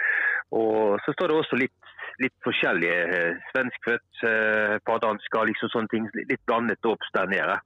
og, 0.51 0.97
så 1.05 1.15
står 1.15 1.31
det 1.31 1.37
også 1.39 1.59
litt, 1.61 1.93
litt 2.23 2.35
forskjellige 2.45 3.21
svenskfødt, 3.51 4.09
eh, 4.29 4.75
par 4.85 4.99
dansker, 5.05 5.47
liksom 5.49 5.71
sånne 5.71 5.93
ting. 5.93 6.09
Litt 6.19 6.43
blandet 6.49 6.89
opp 6.89 7.07
der 7.15 7.31
nede. 7.31 7.61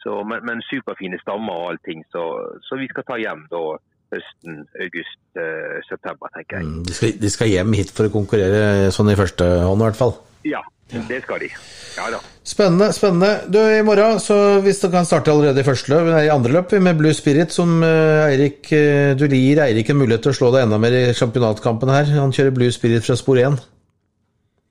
Så, 0.00 0.22
men, 0.24 0.42
men, 0.48 0.64
superfine 0.64 1.20
stammer 1.20 1.52
og 1.52 1.72
allting, 1.74 2.02
så, 2.14 2.24
så, 2.64 2.78
vi 2.80 2.88
skal 2.88 3.06
ta 3.08 3.20
hjem 3.20 3.44
da 3.52 3.62
høsten, 4.10 4.62
august, 4.82 5.20
eh, 5.38 5.78
september, 5.86 6.32
tenker 6.34 6.58
jeg. 6.58 6.66
Mm, 6.66 6.82
de, 6.88 6.96
skal, 6.96 7.16
de, 7.20 7.30
skal, 7.30 7.52
hjem 7.52 7.76
hit 7.78 7.92
for 7.94 8.08
å 8.08 8.14
konkurrere 8.14 8.90
sånn 8.94 9.12
i 9.12 9.18
første 9.18 9.46
hånd, 9.66 9.84
i 9.84 9.86
hvert 9.90 10.00
fall? 10.00 10.16
Ja, 10.48 10.62
det 10.90 11.20
skal 11.22 11.44
de. 11.44 11.50
Ja 11.98 12.08
da. 12.10 12.18
Spennende. 12.42 12.88
spennende. 12.96 13.30
Du, 13.52 13.60
I 13.60 13.82
morgen, 13.86 14.18
så 14.22 14.58
hvis 14.64 14.80
du 14.82 14.88
kan 14.90 15.06
starte 15.06 15.30
allerede 15.30 15.62
i 15.62 15.66
første 15.66 15.92
løp, 15.92 16.08
nei, 16.10 16.24
i 16.26 16.32
andre 16.32 16.56
løp 16.56 16.72
med 16.82 16.98
Blue 16.98 17.14
Spirit, 17.14 17.52
som 17.54 17.76
uh, 17.84 18.24
Eirik 18.26 18.72
uh, 18.72 19.12
Du 19.18 19.28
gir 19.28 19.60
Eirik 19.62 19.92
en 19.92 20.00
mulighet 20.00 20.24
til 20.26 20.32
å 20.32 20.38
slå 20.40 20.50
deg 20.54 20.66
enda 20.66 20.80
mer 20.82 20.96
i 20.96 21.04
championatkampen 21.14 21.92
her. 21.92 22.10
Han 22.16 22.34
kjører 22.34 22.56
Blue 22.56 22.74
Spirit 22.74 23.06
fra 23.06 23.18
spor 23.20 23.38
1. 23.38 23.60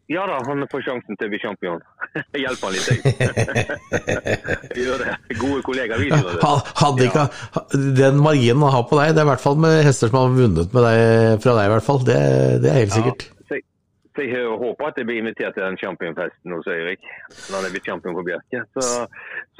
Ja 0.10 0.24
da, 0.26 0.40
han 0.48 0.66
får 0.72 0.82
sjansen 0.88 1.18
til 1.20 1.28
å 1.28 1.32
bli 1.32 1.40
champion. 1.44 1.82
Hjelp 2.44 2.64
han 2.66 2.74
litt, 2.74 2.88
jeg. 2.90 4.78
gjør 4.88 5.04
det. 5.04 5.12
Gode 5.38 5.60
kollegaer, 5.68 6.02
vi. 6.02 6.10
Hadde 6.42 7.06
ikke 7.06 7.26
ja. 7.28 7.66
Den 8.00 8.18
marginen 8.26 8.66
han 8.66 8.74
har 8.74 8.88
på 8.90 8.98
deg, 8.98 9.14
det 9.14 9.22
er 9.22 9.28
i 9.28 9.30
hvert 9.30 9.44
fall 9.44 9.60
med 9.62 9.84
hester 9.86 10.10
som 10.10 10.18
har 10.24 10.34
vunnet 10.34 10.74
med 10.74 10.88
deg, 10.88 11.44
fra 11.46 11.54
deg, 11.60 11.70
i 11.70 11.74
hvert 11.76 11.86
fall. 11.86 12.02
Det, 12.10 12.18
det 12.66 12.72
er 12.72 12.82
helt 12.82 12.96
sikkert. 12.96 13.28
Ja, 13.30 13.38
så, 13.52 13.62
så 14.18 14.26
jeg 14.26 14.58
håper 14.66 14.90
at 14.90 14.98
jeg 14.98 15.12
blir 15.12 15.22
invitert 15.22 15.54
til 15.54 15.68
den 15.68 15.80
championfesten 15.84 16.58
hos 16.58 16.74
Øyrik, 16.74 17.06
når 17.38 17.60
han 17.60 17.70
er 17.70 17.78
blitt 17.78 17.94
champion 17.94 18.18
på 18.18 18.26
Bjerke. 18.32 18.66
Så, 18.74 18.90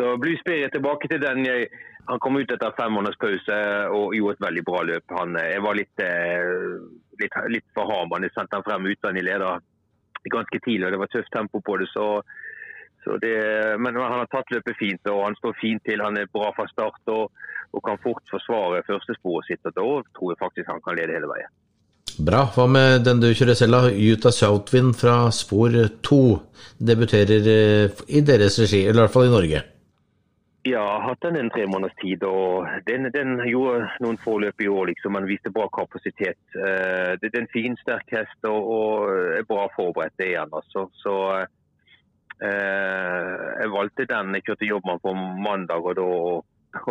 så 0.02 0.12
Blue 0.18 0.42
Spirit 0.42 0.74
tilbake 0.74 1.14
til 1.14 1.22
den. 1.22 1.46
Jeg, 1.46 1.70
han 2.10 2.26
kom 2.26 2.42
ut 2.42 2.58
etter 2.58 2.74
fem 2.74 2.98
måneders 2.98 3.22
pause 3.22 3.64
og 3.94 4.18
gjorde 4.18 4.40
et 4.40 4.48
veldig 4.50 4.70
bra 4.74 4.82
løp. 4.96 5.20
Han, 5.22 5.38
jeg 5.46 5.62
var 5.62 5.78
litt, 5.78 6.02
eh, 6.02 6.80
litt, 7.22 7.44
litt 7.54 7.70
for 7.78 7.86
ham. 7.94 8.18
Jeg 8.18 8.34
sendte 8.34 8.58
han 8.58 8.66
frem 8.66 8.90
uten 8.90 9.22
i 9.22 9.30
leder 9.30 9.62
ganske 10.24 10.60
tidlig, 10.66 10.86
og 10.88 10.92
det 10.94 11.02
var 11.02 11.12
tøft 11.14 11.32
tempo 11.36 11.62
på 11.66 11.78
det. 11.78 11.88
så, 11.94 12.22
så 13.04 13.18
det, 13.24 13.36
men 13.80 13.96
han 13.96 14.20
har 14.20 14.28
tatt 14.28 14.52
løpet 14.52 14.76
fint 14.80 15.08
og 15.08 15.24
han 15.28 15.40
står 15.40 15.56
fint 15.62 15.84
til. 15.88 16.04
Han 16.04 16.18
er 16.20 16.34
bra 16.34 16.52
fra 16.56 16.68
start 16.68 17.14
og, 17.16 17.32
og 17.72 17.84
kan 17.86 18.02
fort 18.04 18.24
forsvare 18.32 18.84
førstesporet 18.88 19.48
sitt. 19.48 19.64
og 19.66 19.74
Da 19.78 19.88
tror 20.18 20.34
jeg 20.34 20.44
faktisk 20.44 20.68
han 20.68 20.84
kan 20.84 21.00
lede 21.00 21.16
hele 21.16 21.32
veien. 21.32 21.52
Bra. 22.20 22.44
Hva 22.52 22.66
med 22.68 23.06
den 23.08 23.22
du 23.24 23.30
kjører 23.32 23.56
selv, 23.56 23.78
da? 23.78 23.92
Utah 23.96 24.36
Southwind 24.36 24.98
fra 25.00 25.30
spor 25.32 25.72
2. 26.04 26.22
Debuterer 26.90 27.48
eh, 27.48 28.02
i 28.12 28.22
deres 28.28 28.60
regi, 28.60 28.84
eller 28.84 29.00
i 29.00 29.06
hvert 29.06 29.16
fall 29.16 29.30
i 29.30 29.36
Norge? 29.38 29.62
Ja, 30.68 30.72
jeg 30.72 30.80
har 30.80 31.06
hatt 31.08 31.22
den 31.24 31.38
en 31.40 31.50
tre 31.50 31.66
måneders 31.72 31.96
tid. 32.02 32.24
og 32.24 32.68
Den, 32.88 33.08
den 33.16 33.40
gjorde 33.48 33.88
noen 34.04 34.18
forløp 34.20 34.60
i 34.62 34.68
år, 34.68 34.90
liksom, 34.92 35.14
men 35.16 35.28
viste 35.30 35.54
bra 35.56 35.70
kapasitet. 35.72 36.40
Uh, 36.52 37.16
det, 37.22 37.32
er 37.32 37.46
en 37.46 37.54
fin, 37.54 37.78
sterk 37.80 38.12
hest 38.12 38.50
og, 38.50 38.68
og 38.76 39.14
er 39.40 39.48
bra 39.48 39.70
forberedt, 39.78 40.18
det 40.20 40.34
igjen. 40.34 40.52
Altså. 40.52 40.90
Så 41.00 41.14
uh, 41.32 41.46
jeg 42.44 43.72
valgte 43.72 44.08
den. 44.12 44.36
Jeg 44.36 44.46
kjørte 44.50 44.68
jobbmann 44.68 45.00
på 45.06 45.14
mandag. 45.48 45.80
og, 45.80 45.96
da, 45.96 46.08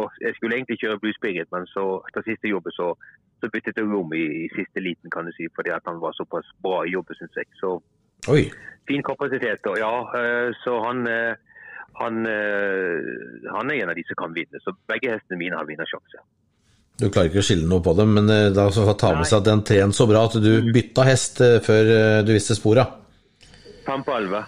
og 0.00 0.16
Jeg 0.24 0.32
skulle 0.38 0.56
egentlig 0.56 0.80
kjøre 0.80 1.00
Blue 1.02 1.16
Spirit, 1.18 1.52
men 1.52 1.68
så, 1.68 1.84
etter 2.08 2.24
siste 2.24 2.48
jobbet 2.48 2.72
så, 2.78 2.94
så 3.42 3.50
byttet 3.52 3.76
jeg 3.76 3.90
rom 3.90 4.16
i, 4.16 4.24
i, 4.46 4.48
siste 4.56 4.80
liten, 4.80 5.12
kan 5.12 5.28
du 5.28 5.34
si, 5.36 5.44
fordi 5.52 5.76
at 5.76 5.84
han 5.84 6.00
var 6.00 6.16
såpass 6.16 6.48
bra 6.64 6.86
i 6.86 6.94
jobben, 6.96 7.20
syns 7.20 7.36
jeg. 7.36 7.52
Så 7.60 7.76
Oi. 8.32 8.48
fin 8.88 9.04
kapasitet. 9.04 9.60
Og, 9.68 9.76
ja, 9.76 9.92
uh, 10.08 10.56
så 10.64 10.80
han 10.88 11.04
han, 11.98 12.26
eh, 12.26 13.50
han, 13.52 13.70
er 13.70 13.82
en 13.82 13.92
av 13.92 13.96
de 13.98 14.04
som 14.06 14.18
kan 14.18 14.34
vinne. 14.34 14.60
Så 14.62 14.74
begge 14.90 15.16
hestene 15.16 15.40
mine 15.40 15.58
har 15.58 15.66
vinnersjanse. 15.68 16.22
Du 16.98 17.06
klarer 17.08 17.30
ikke 17.30 17.42
å 17.42 17.46
skille 17.46 17.68
noe 17.70 17.82
på 17.82 17.94
dem, 17.98 18.14
men 18.16 18.30
eh, 18.34 18.48
da 18.54 18.68
får 18.74 18.92
ta 18.98 19.14
med 19.18 19.28
seg 19.28 19.40
at 19.40 19.48
den 19.50 19.64
trenen 19.66 19.94
så 19.94 20.08
bra 20.10 20.24
at 20.28 20.38
du 20.38 20.50
mm. 20.58 20.72
bytta 20.74 21.06
hest 21.08 21.42
eh, 21.44 21.58
før 21.64 21.92
du 22.26 22.34
visste 22.34 22.58
spora. 22.58 22.86
Fem 23.86 24.04
på 24.06 24.14
elleve 24.14 24.44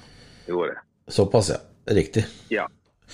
gjorde 0.51 0.77
det. 0.77 0.85
Såpass, 1.11 1.55
ja. 1.55 1.59
Riktig. 1.91 2.23
Ja. 2.53 2.69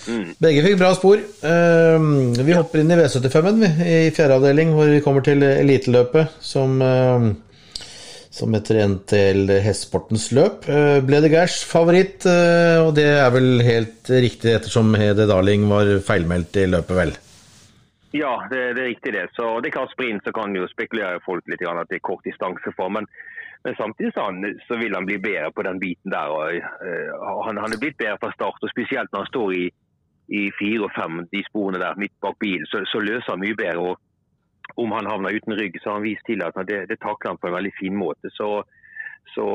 Mm. 0.05 0.35
Begge 0.43 0.63
fikk 0.67 0.75
bra 0.77 0.91
spor. 0.93 1.21
Vi 1.23 2.57
hopper 2.59 2.83
inn 2.83 2.91
i 2.93 2.99
V75-en 2.99 3.63
i 3.65 4.11
fjerde 4.13 4.37
avdeling, 4.37 4.75
hvor 4.77 4.91
vi 4.91 4.99
kommer 5.05 5.25
til 5.25 5.41
eliteløpet, 5.47 6.35
som 6.45 6.83
som 8.37 8.53
heter 8.53 8.83
NTL 8.93 9.53
Hestsportens 9.65 10.29
løp. 10.37 10.67
Eh, 10.69 10.99
ble 11.05 11.23
det 11.25 11.33
Gers 11.33 11.63
favoritt, 11.65 12.27
eh, 12.29 12.79
og 12.83 12.93
det 12.99 13.07
er 13.17 13.31
vel 13.33 13.63
helt 13.65 14.11
riktig 14.13 14.53
ettersom 14.59 14.93
Hede 14.99 15.29
Darling 15.31 15.65
var 15.71 15.89
feilmeldt 16.05 16.61
i 16.61 16.67
løpet, 16.69 16.99
vel? 17.01 17.17
Ja, 18.17 18.35
det, 18.51 18.61
det, 18.77 18.83
er 18.83 18.93
riktig 18.93 19.13
det. 19.13 19.25
Så 19.37 19.61
det 19.61 19.71
er 19.71 19.79
klart 19.79 19.93
Sprint 19.93 20.25
så 20.25 20.33
kan 20.37 20.55
jo 20.57 20.69
spekulere 20.71 21.23
folk 21.25 21.49
litt 21.51 21.65
at 21.67 21.89
det 21.91 21.99
er 21.99 22.09
kort 22.09 22.25
distanse 22.25 22.73
for. 22.77 22.93
Men, 22.93 23.09
men 23.65 23.77
samtidig 23.81 24.13
så, 24.15 24.29
han, 24.29 24.45
så, 24.69 24.79
vil 24.81 24.95
han 24.95 25.09
bli 25.09 25.19
bedre 25.21 25.51
på 25.53 25.65
den 25.67 25.81
biten 25.83 26.13
der. 26.15 26.33
Og, 26.33 26.57
uh, 26.57 27.43
han, 27.47 27.61
han, 27.61 27.73
er 27.73 27.83
blitt 27.83 27.99
bedre 27.99 28.21
fra 28.23 28.33
start. 28.33 28.63
og 28.63 28.73
Spesielt 28.73 29.13
når 29.13 29.25
han 29.25 29.33
står 29.33 29.57
i, 29.59 29.65
i 30.41 30.43
fire 30.59 30.87
og 30.89 30.95
fem, 30.97 31.25
de 31.35 31.43
sporene 31.49 31.83
der 31.83 32.01
midt 32.01 32.15
bak 32.25 32.39
bilen, 32.41 32.67
så, 32.71 32.85
så, 32.93 33.03
løser 33.05 33.35
han 33.35 33.45
mye 33.45 33.59
bedre. 33.59 33.91
og 33.91 34.06
Om 34.77 34.93
han 34.93 35.09
havner 35.09 35.37
uten 35.37 35.57
rygg, 35.57 35.79
så 35.81 35.91
har 35.91 36.01
han 36.01 36.09
vist 36.09 36.27
til 36.29 36.43
at 36.45 36.57
det, 36.69 36.83
det 36.91 36.99
takler 37.01 37.33
han 37.33 37.41
på 37.41 37.49
en 37.49 37.57
veldig 37.57 37.73
fin 37.79 37.97
måte. 37.97 38.33
så 38.35 38.61
så 39.35 39.47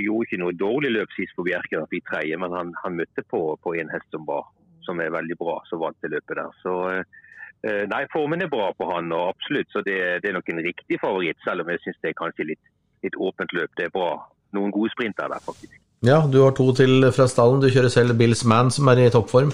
gjorde 0.00 0.26
ikke 0.26 0.40
noe 0.40 0.56
dårlig 0.56 0.92
løp 0.94 1.12
sist 1.16 1.34
på 1.36 1.44
Bjerke 1.46 1.84
i 1.92 2.02
tredje, 2.06 2.38
men 2.40 2.54
han, 2.54 2.72
han 2.82 2.96
møtte 2.96 3.24
på, 3.28 3.42
på, 3.62 3.74
en 3.76 3.90
hest 3.92 4.08
som, 4.14 4.24
var, 4.28 4.48
som 4.86 5.00
er 5.04 5.14
veldig 5.14 5.36
bra, 5.40 5.58
som 5.68 5.82
vant 5.82 5.98
det 6.02 6.12
løpet 6.14 6.38
der. 6.40 6.54
Så 6.62 6.74
eh, 6.94 7.84
nei, 7.90 8.02
formen 8.14 8.44
er 8.44 8.52
bra 8.52 8.70
på 8.76 8.88
han, 8.92 9.12
og 9.12 9.34
absolutt. 9.34 9.70
Så 9.74 9.84
det, 9.86 9.98
det 10.24 10.32
er 10.32 10.38
nok 10.38 10.48
en 10.52 10.64
riktig 10.64 11.00
favoritt, 11.02 11.40
selv 11.44 11.64
om 11.64 11.72
jeg 11.74 11.84
syns 11.84 12.00
det 12.02 12.12
er 12.12 12.18
kanskje 12.22 12.48
litt, 12.54 12.64
litt, 13.04 13.20
åpent 13.28 13.54
løp. 13.56 13.72
Det 13.78 13.88
er 13.88 13.94
bra. 13.94 14.10
Noen 14.56 14.72
gode 14.72 14.90
sprinter 14.94 15.28
der, 15.30 15.44
faktisk. 15.44 15.76
Ja, 16.06 16.22
du 16.30 16.40
har 16.44 16.54
to 16.56 16.70
til 16.78 17.10
fra 17.12 17.26
stallen. 17.28 17.60
Du 17.60 17.68
kjører 17.68 17.92
selv 17.92 18.16
Bills 18.18 18.46
Man, 18.48 18.72
som 18.72 18.88
er 18.88 19.02
i 19.02 19.10
toppform? 19.12 19.52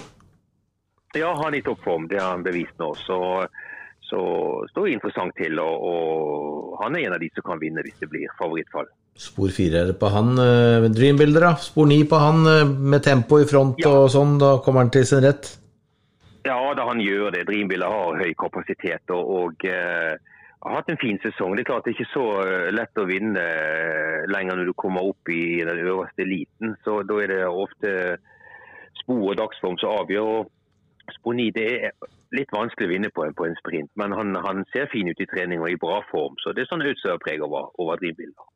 Ja, 1.15 1.33
han 1.41 1.53
er 1.53 1.59
i 1.59 1.65
toppform. 1.65 2.07
Det 2.11 2.21
har 2.21 2.35
han 2.35 2.45
bevist 2.45 2.75
nå. 2.79 2.93
Så, 3.03 3.17
så 4.09 4.21
står 4.71 4.87
det 4.87 4.93
interessant 4.97 5.35
til. 5.37 5.59
Og, 5.61 5.89
og 5.89 6.77
han 6.83 6.95
er 6.97 7.07
en 7.07 7.17
av 7.17 7.23
de 7.23 7.29
som 7.35 7.45
kan 7.47 7.61
vinne 7.61 7.83
hvis 7.85 7.99
det 8.01 8.09
blir 8.11 8.31
favorittfall. 8.39 8.87
Spor 9.15 9.51
fire 9.55 9.81
er 9.81 9.91
det 9.91 9.97
på 9.99 10.11
han. 10.11 10.35
Dreambuilder, 10.91 11.47
da? 11.47 11.53
Spor 11.63 11.87
ni 11.87 12.01
på 12.07 12.19
han, 12.19 12.43
uh, 12.47 12.65
med 12.67 13.05
tempo 13.05 13.39
i 13.39 13.47
front 13.49 13.79
ja. 13.83 13.93
og 13.93 14.09
sånn. 14.13 14.37
Da 14.41 14.57
kommer 14.65 14.83
han 14.85 14.93
til 14.93 15.07
sin 15.07 15.23
rett? 15.25 15.53
Ja, 16.45 16.59
da 16.77 16.85
han 16.89 17.01
gjør 17.01 17.31
det. 17.33 17.45
Dreambuilder 17.47 17.93
har 17.93 18.19
høy 18.21 18.33
kapasitet 18.37 19.15
og, 19.15 19.31
og 19.39 19.67
uh, 19.69 20.15
har 20.65 20.79
hatt 20.79 20.91
en 20.91 21.01
fin 21.01 21.19
sesong. 21.23 21.55
Det 21.55 21.63
er 21.63 21.69
klart 21.71 21.87
det 21.87 21.93
er 21.93 21.99
ikke 21.99 22.13
så 22.13 22.27
lett 22.73 22.99
å 23.01 23.07
vinne 23.07 23.43
lenger 24.33 24.57
når 24.57 24.71
du 24.71 24.75
kommer 24.81 25.05
opp 25.11 25.29
i 25.29 25.61
den 25.63 25.81
øverste 25.85 26.25
eliten. 26.25 26.73
Så 26.83 27.03
da 27.07 27.19
er 27.21 27.31
det 27.31 27.41
ofte 27.45 27.91
spor 29.01 29.31
og 29.31 29.37
dagsform 29.37 29.77
som 29.81 29.93
avgjør. 30.01 30.31
og 30.39 31.13
Spor 31.19 31.37
ni 31.37 31.51
det 31.53 31.67
er 31.75 31.93
litt 32.35 32.51
vanskelig 32.53 32.87
å 32.87 32.93
vinne 32.93 33.11
på 33.13 33.25
en, 33.25 33.35
på 33.37 33.45
en 33.47 33.55
sprint, 33.59 33.91
men 33.99 34.15
han, 34.15 34.35
han, 34.41 34.63
ser 34.73 34.89
fin 34.91 35.07
ut 35.09 35.21
i 35.21 35.27
trening 35.29 35.61
og 35.61 35.69
i 35.71 35.79
bra 35.79 36.01
form. 36.09 36.37
Så 36.41 36.53
det 36.55 36.65
er 36.65 36.71
sånn 36.71 36.85
utseerpreg 36.85 37.43
over, 37.45 37.69
over 37.81 38.01
drivbilder. 38.01 38.51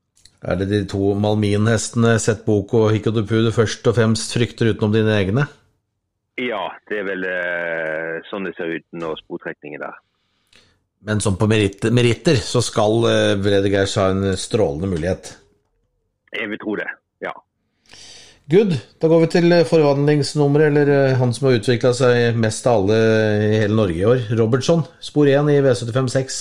Er 0.50 0.60
det 0.60 0.70
de 0.72 0.84
to 0.88 1.14
Malmin-hestene, 1.20 2.16
Setbok 2.22 2.74
og 2.80 2.92
Hikodupu 2.96 3.42
du 3.44 3.52
først 3.52 3.88
og 3.92 3.98
fremst 3.98 4.36
frykter 4.38 4.72
utenom 4.72 4.94
dine 4.96 5.18
egne? 5.20 5.46
Ja, 6.40 6.70
det 6.88 7.02
er 7.02 7.10
vel 7.10 7.26
eh, 7.28 8.20
sånn 8.30 8.48
det 8.48 8.56
ser 8.56 8.72
ut 8.72 8.86
når 8.96 9.20
sportrekningen 9.26 9.84
der. 9.84 9.98
Men 11.04 11.20
som 11.24 11.36
på 11.40 11.48
meritter, 11.48 11.92
meritter 11.96 12.40
så 12.44 12.64
skal 12.64 13.06
eh, 13.08 13.68
ha 13.96 14.08
en 14.14 14.32
strålende 14.40 14.88
mulighet? 14.92 15.34
Jeg 16.36 16.52
vil 16.52 16.62
tro 16.62 16.76
det, 16.80 16.88
ja. 17.24 17.34
Good. 18.50 18.72
Da 18.98 19.06
går 19.06 19.20
vi 19.22 19.28
til 19.30 19.54
forvandlingsnummeret, 19.70 20.72
eller 20.72 20.90
eh, 20.90 21.18
han 21.20 21.30
som 21.38 21.46
har 21.46 21.60
utvikla 21.60 21.92
seg 21.94 22.38
mest 22.42 22.66
av 22.66 22.80
alle 22.80 22.96
i 23.46 23.60
hele 23.62 23.76
Norge 23.78 24.00
i 24.00 24.08
år. 24.10 24.24
Robertson, 24.40 24.82
spor 25.06 25.30
1 25.30 25.52
i 25.54 25.60
V756. 25.62 26.40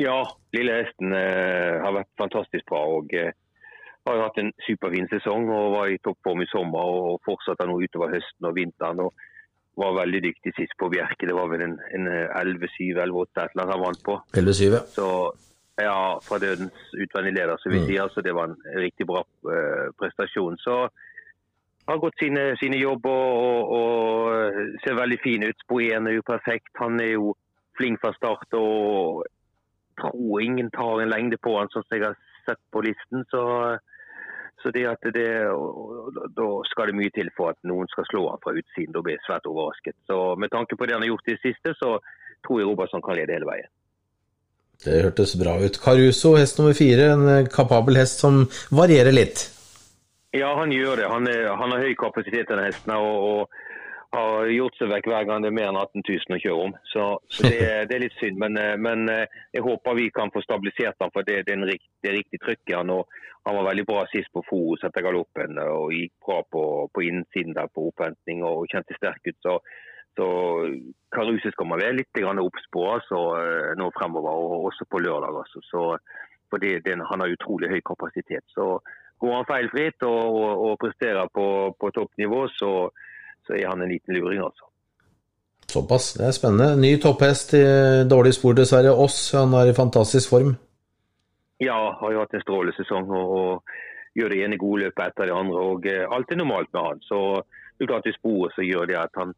Ja, 0.00 0.22
lille 0.56 0.78
hesten 0.78 1.12
eh, 1.12 1.76
har 1.76 1.92
vært 1.98 2.08
fantastisk 2.22 2.64
bra. 2.72 2.80
og 2.88 3.12
eh, 3.12 3.36
har 4.08 4.16
jo 4.16 4.24
hatt 4.24 4.40
en 4.40 4.48
superfin 4.64 5.10
sesong 5.12 5.44
og 5.52 5.76
var 5.76 5.92
i 5.92 6.00
toppform 6.00 6.40
i 6.40 6.48
sommer 6.48 6.96
og 7.04 7.20
fortsatte 7.28 7.68
nå 7.68 7.76
utover 7.84 8.16
høsten 8.16 8.48
og 8.48 8.56
vinteren. 8.56 9.04
og 9.04 9.28
Var 9.76 9.98
veldig 10.00 10.24
dyktig 10.24 10.56
sist 10.56 10.72
på 10.80 10.88
Bjerke. 10.88 11.28
Det 11.28 11.36
var 11.36 11.52
vel 11.52 11.68
en, 11.68 11.76
en 12.00 12.08
11-7 12.08 12.96
eller 12.96 13.20
8 13.28 13.50
eller 13.50 13.76
han 13.76 13.84
vant 13.90 14.04
på. 14.08 14.16
11-7, 14.40 14.64
ja. 14.72 14.80
Så 14.96 15.10
ja, 15.80 16.20
fra 16.22 16.38
dødens 16.38 16.94
utvendige 17.04 17.34
leder, 17.34 17.56
så 17.56 17.70
vi 17.70 17.78
mm. 17.78 17.86
sier. 17.86 18.02
Altså, 18.02 18.20
det 18.20 18.34
var 18.34 18.44
en 18.50 18.58
riktig 18.76 19.06
bra 19.06 19.22
uh, 19.24 19.88
prestasjon. 20.00 20.58
Så 20.58 20.88
har 21.88 21.98
gått 21.98 22.18
sine, 22.18 22.56
sine 22.60 22.78
jobber 22.78 23.10
og, 23.10 23.70
og, 23.78 24.26
og, 24.26 24.58
ser 24.84 24.98
veldig 24.98 25.18
fin 25.22 25.46
ut. 25.48 25.64
Boen 25.68 26.06
er 26.06 26.18
jo 26.18 26.26
perfekt. 26.26 26.70
Han 26.80 27.00
er 27.00 27.14
jo 27.16 27.34
flink 27.78 28.00
fra 28.02 28.12
start 28.16 28.58
og 28.58 29.24
tror 30.00 30.40
ingen 30.40 30.70
tar 30.70 31.00
en 31.00 31.12
lengde 31.12 31.38
på 31.42 31.56
han, 31.58 31.70
sånn 31.72 31.84
som 31.86 31.96
jeg 31.96 32.06
har 32.06 32.20
sett 32.46 32.60
på 32.72 32.84
listen. 32.84 33.26
Så, 33.32 33.42
så 34.62 34.72
det 34.76 34.86
at 34.92 35.10
det, 35.16 35.28
da 36.38 36.48
skal 36.70 36.90
det 36.92 36.98
mye 37.00 37.14
til 37.16 37.32
for 37.36 37.52
at 37.52 37.60
noen 37.68 37.90
skal 37.92 38.08
slå 38.10 38.26
han 38.30 38.42
fra 38.44 38.54
utsiden. 38.56 38.94
Da 38.94 39.04
blir 39.04 39.18
jeg 39.18 39.26
svært 39.26 39.48
overrasket. 39.50 39.98
Så 40.06 40.36
Med 40.36 40.52
tanke 40.54 40.76
på 40.76 40.86
det 40.86 40.96
han 40.96 41.04
har 41.04 41.14
gjort 41.14 41.28
i 41.28 41.36
det 41.36 41.44
siste, 41.44 41.74
så 41.80 41.96
tror 42.46 42.60
jeg 42.60 42.68
Robertson 42.68 43.04
kan 43.04 43.18
lede 43.18 43.34
hele 43.34 43.48
veien. 43.48 43.70
Det 44.82 45.02
hørtes 45.04 45.34
bra 45.38 45.56
ut. 45.62 45.78
Caruso, 45.82 46.34
hest 46.36 46.58
nummer 46.58 46.76
fire, 46.76 47.12
en 47.14 47.50
kapabel 47.50 48.00
hest 48.00 48.22
som 48.24 48.44
varierer 48.74 49.14
litt. 49.14 49.46
Ja, 50.32 50.54
han 50.58 50.72
gjør 50.72 51.02
det. 51.02 51.10
Han, 51.12 51.28
er, 51.28 51.52
han 51.60 51.74
har 51.74 51.84
høy 51.84 51.94
kapasitet, 52.00 52.48
denne 52.48 52.66
hesten. 52.70 52.94
og, 52.96 53.28
og 53.28 53.60
har 54.12 54.48
gjort 54.52 54.76
seg 54.76 54.90
vekk 54.92 55.06
hver 55.08 55.26
gang 55.28 55.44
det 55.44 55.48
er 55.48 55.56
mer 55.56 55.70
enn 55.70 55.78
18 55.80 56.02
000 56.04 56.36
å 56.36 56.40
kjøre 56.42 56.64
om. 56.66 56.74
Så, 56.90 57.04
så 57.32 57.48
det, 57.48 57.60
det, 57.88 57.96
er 57.96 58.02
litt 58.04 58.16
synd. 58.20 58.38
Men, 58.42 58.58
eh, 58.60 58.74
men, 58.76 59.06
eh, 59.08 59.38
jeg 59.56 59.64
håper 59.64 59.96
vi 59.96 60.10
kan 60.12 60.32
få 60.34 60.42
stabilisert 60.44 61.00
han, 61.00 61.12
for 61.14 61.24
det, 61.28 61.42
det, 61.48 61.56
er, 61.56 61.64
rikt, 61.70 61.88
det 62.04 62.16
riktig 62.18 62.42
trykk 62.42 62.72
i 62.72 62.76
han. 62.76 62.92
Og 62.92 63.08
han 63.48 63.56
var 63.58 63.70
veldig 63.70 63.86
bra 63.88 64.02
sist 64.12 64.28
på 64.34 64.44
Forus 64.46 64.84
etter 64.86 65.04
galoppen 65.06 65.56
og 65.64 65.94
gikk 65.96 66.12
bra 66.26 66.42
på, 66.54 66.64
på 66.94 67.06
innsiden 67.08 67.56
der 67.56 67.72
på 67.72 67.88
opphentning 67.88 68.44
og 68.46 68.68
kjente 68.70 68.98
sterk 68.98 69.32
ut. 69.32 69.38
Så, 69.42 69.56
så 70.16 70.28
Karuset 71.12 71.54
skal 71.54 71.68
man 71.68 71.80
være 71.80 71.98
litt 72.00 72.18
obs 72.24 72.66
på 72.72 72.82
altså, 72.94 73.20
eh, 73.40 73.70
nå 73.80 73.90
fremover, 73.96 74.30
og 74.30 74.66
også 74.70 74.84
på 74.90 75.00
lørdag. 75.04 75.38
Altså. 75.42 75.60
Så, 75.64 75.82
for 76.50 76.58
han 76.60 77.20
har 77.20 77.32
utrolig 77.36 77.70
høy 77.70 77.80
kapasitet. 77.80 78.44
Så 78.52 78.78
går 79.20 79.34
han 79.36 79.48
feilfritt 79.48 80.02
og, 80.02 80.22
og, 80.42 80.50
og 80.66 80.78
presterer 80.80 81.28
på, 81.32 81.46
på 81.80 81.90
toppnivå, 81.96 82.46
så 82.58 82.90
så 83.46 83.52
er 83.52 83.68
han 83.68 83.82
en 83.82 83.90
liten 83.90 84.14
luring, 84.14 84.42
altså. 84.42 84.68
Såpass, 85.72 86.12
det 86.18 86.26
er 86.26 86.36
spennende. 86.36 86.76
Ny 86.80 86.96
topphest 87.00 87.54
i 87.56 87.64
dårlig 88.10 88.34
spor, 88.36 88.54
dessverre. 88.58 88.92
Oss, 89.04 89.32
han 89.36 89.54
er 89.56 89.70
i 89.70 89.76
fantastisk 89.76 90.30
form. 90.34 90.52
Ja, 91.62 91.78
har 92.00 92.12
jo 92.12 92.20
hatt 92.22 92.34
en 92.34 92.44
strålende 92.44 92.74
sesong 92.76 93.08
og, 93.08 93.32
og, 93.38 93.74
gjør 94.18 94.28
det 94.28 94.40
ene 94.44 94.58
gode 94.60 94.82
løpet 94.82 95.06
etter 95.06 95.30
det 95.30 95.36
andre. 95.36 95.60
og 95.72 95.86
uh, 95.88 96.16
Alt 96.16 96.34
er 96.34 96.40
normalt 96.42 96.68
med 96.74 96.82
han. 96.84 97.00
Så 97.06 97.18
det 97.78 97.86
er 97.86 97.92
klart 97.94 98.10
i 98.10 98.12
sporet 98.18 98.52
så 98.52 98.66
gjør 98.66 98.90
det 98.90 98.98
at 99.00 99.14
han, 99.16 99.32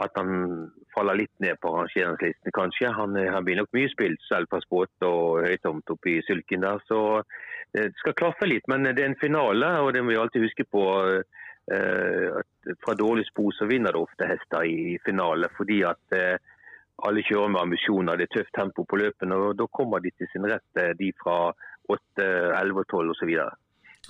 at 0.00 0.16
han 0.16 0.70
faller 0.94 1.18
litt 1.20 1.34
ned 1.44 1.58
på 1.60 1.72
rangeringslisten, 1.74 2.54
kanskje. 2.56 2.92
Han, 2.96 3.16
eh, 3.16 3.32
han, 3.32 3.44
blir 3.44 3.60
nok 3.60 3.72
mye 3.76 3.90
spilt 3.92 4.22
selv 4.28 4.48
på 4.50 4.62
spåt 4.64 5.06
og 5.06 5.42
høytomt 5.44 5.92
oppe 5.92 6.14
i 6.14 6.22
sulken 6.26 6.64
der. 6.64 6.80
Så 6.88 7.22
det 7.76 7.90
skal 8.00 8.16
klaffe 8.16 8.48
litt. 8.48 8.68
Men 8.72 8.88
det 8.88 8.98
er 8.98 9.10
en 9.10 9.20
finale, 9.20 9.68
og 9.84 9.92
det 9.92 10.02
må 10.02 10.14
vi 10.14 10.20
alltid 10.22 10.48
huske 10.48 10.68
på. 10.68 10.86
Uh, 11.70 12.40
at 12.40 12.74
fra 12.82 12.96
dårlig 12.98 13.22
spo 13.28 13.52
så 13.54 13.68
vinner 13.70 13.94
det 13.94 14.00
ofte 14.02 14.26
hester 14.26 14.64
i 14.66 14.96
finale, 15.06 15.46
fordi 15.54 15.76
at 15.86 16.16
eh, 16.18 16.34
alle 17.06 17.22
kjører 17.26 17.52
med 17.54 17.62
ambisjoner. 17.62 18.18
Det 18.18 18.28
er 18.28 18.32
tøft 18.36 18.54
tempo 18.56 18.84
på 18.88 18.98
løpene, 19.00 19.38
og 19.38 19.58
da 19.58 19.66
kommer 19.70 20.02
de 20.02 20.12
til 20.14 20.30
sin 20.32 20.46
rett, 20.50 20.66
eh, 20.78 20.90
de 20.98 21.12
fra 21.22 21.36
8, 21.90 22.26
11 22.58 22.82
og 22.82 22.88
12 22.88 23.14
osv. 23.14 23.32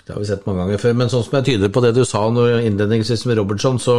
Det 0.02 0.14
har 0.14 0.20
vi 0.20 0.28
sett 0.28 0.46
mange 0.48 0.64
ganger 0.64 0.80
før, 0.80 0.96
men 0.98 1.12
sånn 1.12 1.24
som 1.26 1.38
jeg 1.38 1.48
tyder 1.52 1.72
på 1.72 1.84
det 1.84 1.92
du 1.96 2.04
sa 2.08 2.24
innledningsvis 2.28 3.26
med 3.28 3.40
Robertson, 3.40 3.80
så, 3.80 3.96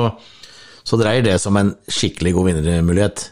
så, 0.83 0.99
dreier 0.99 1.25
det 1.25 1.39
som 1.41 1.57
en 1.59 1.73
skikkelig 1.87 2.35
god 2.35 2.49
vinnermulighet? 2.51 3.25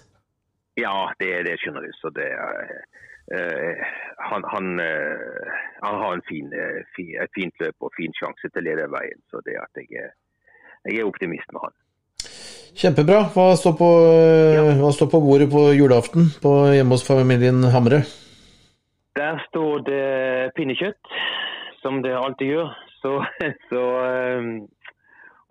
Ja, 0.80 1.12
det, 1.20 1.34
det 1.48 1.58
skjønner 1.62 1.86
du. 1.86 1.92
Så 2.00 2.10
det 2.16 2.30
uh, 2.32 3.86
han, 4.32 4.48
han, 4.54 4.74
uh, 4.80 5.54
han, 5.84 6.00
har 6.04 6.16
en 6.16 6.26
fin, 6.30 6.48
uh, 6.56 6.82
fin, 6.96 7.14
et 7.22 7.32
fint 7.38 7.64
løp 7.64 7.88
og 7.88 7.94
fin 8.00 8.16
sjanse 8.18 8.50
til 8.50 8.64
å 8.64 8.68
lede 8.70 8.90
veien. 8.92 9.20
Så 9.32 9.44
det 9.46 9.60
at 9.60 9.84
jeg 9.84 9.92
er 10.08 10.12
jeg 10.90 10.98
er 10.98 11.06
optimist 11.06 11.52
med 11.54 11.62
han. 11.66 11.76
Kjempebra. 12.82 13.26
Hva 13.36 13.52
står 13.60 13.74
på, 13.78 13.90
ja. 14.56 14.64
hva 14.80 14.92
står 14.96 15.10
på 15.12 15.22
bordet 15.22 15.50
på 15.52 15.68
julaften 15.78 16.32
på 16.42 16.54
hjemme 16.74 16.96
hos 16.96 17.06
familien 17.06 17.62
Hamre? 17.74 18.02
Der 19.20 19.42
står 19.50 19.84
det 19.86 20.06
pinnekjøtt, 20.56 21.12
som 21.84 22.00
det 22.06 22.16
alltid 22.16 22.56
gjør. 22.56 22.72
Så, 23.02 23.18
så, 23.70 23.84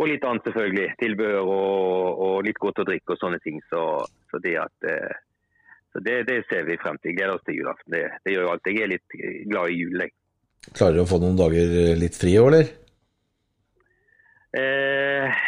og 0.01 0.09
litt 0.09 0.25
annet, 0.25 0.47
selvfølgelig. 0.49 0.87
Tilbehør 1.01 1.41
og, 1.43 2.23
og, 2.25 2.37
litt 2.47 2.61
godt 2.63 2.81
å 2.81 2.87
drikke 2.89 3.15
og 3.15 3.21
sånne 3.21 3.41
ting. 3.45 3.61
Så, 3.69 3.83
så 4.33 4.41
det, 4.41 4.57
at, 4.63 4.89
eh, 4.89 5.19
så 5.93 6.03
det, 6.07 6.23
det 6.31 6.41
ser 6.49 6.65
vi 6.69 6.79
frem 6.81 6.97
til. 7.03 7.17
Gleder 7.19 7.37
oss 7.37 7.45
til 7.45 7.61
julaften. 7.61 7.93
Det, 7.93 8.05
det 8.25 8.35
gjør 8.35 8.47
jo 8.47 8.53
alt. 8.55 8.71
Jeg 8.71 8.85
er 8.87 8.93
litt 8.95 9.17
glad 9.51 9.75
i 9.75 9.81
jul. 9.83 10.05
Klarer 10.71 10.97
du 10.97 11.03
å 11.05 11.09
få 11.09 11.21
noen 11.21 11.37
dager 11.41 11.75
litt 12.01 12.17
fri 12.17 12.37
òg, 12.41 12.49
eller? 12.53 12.71
Eh, 14.51 15.43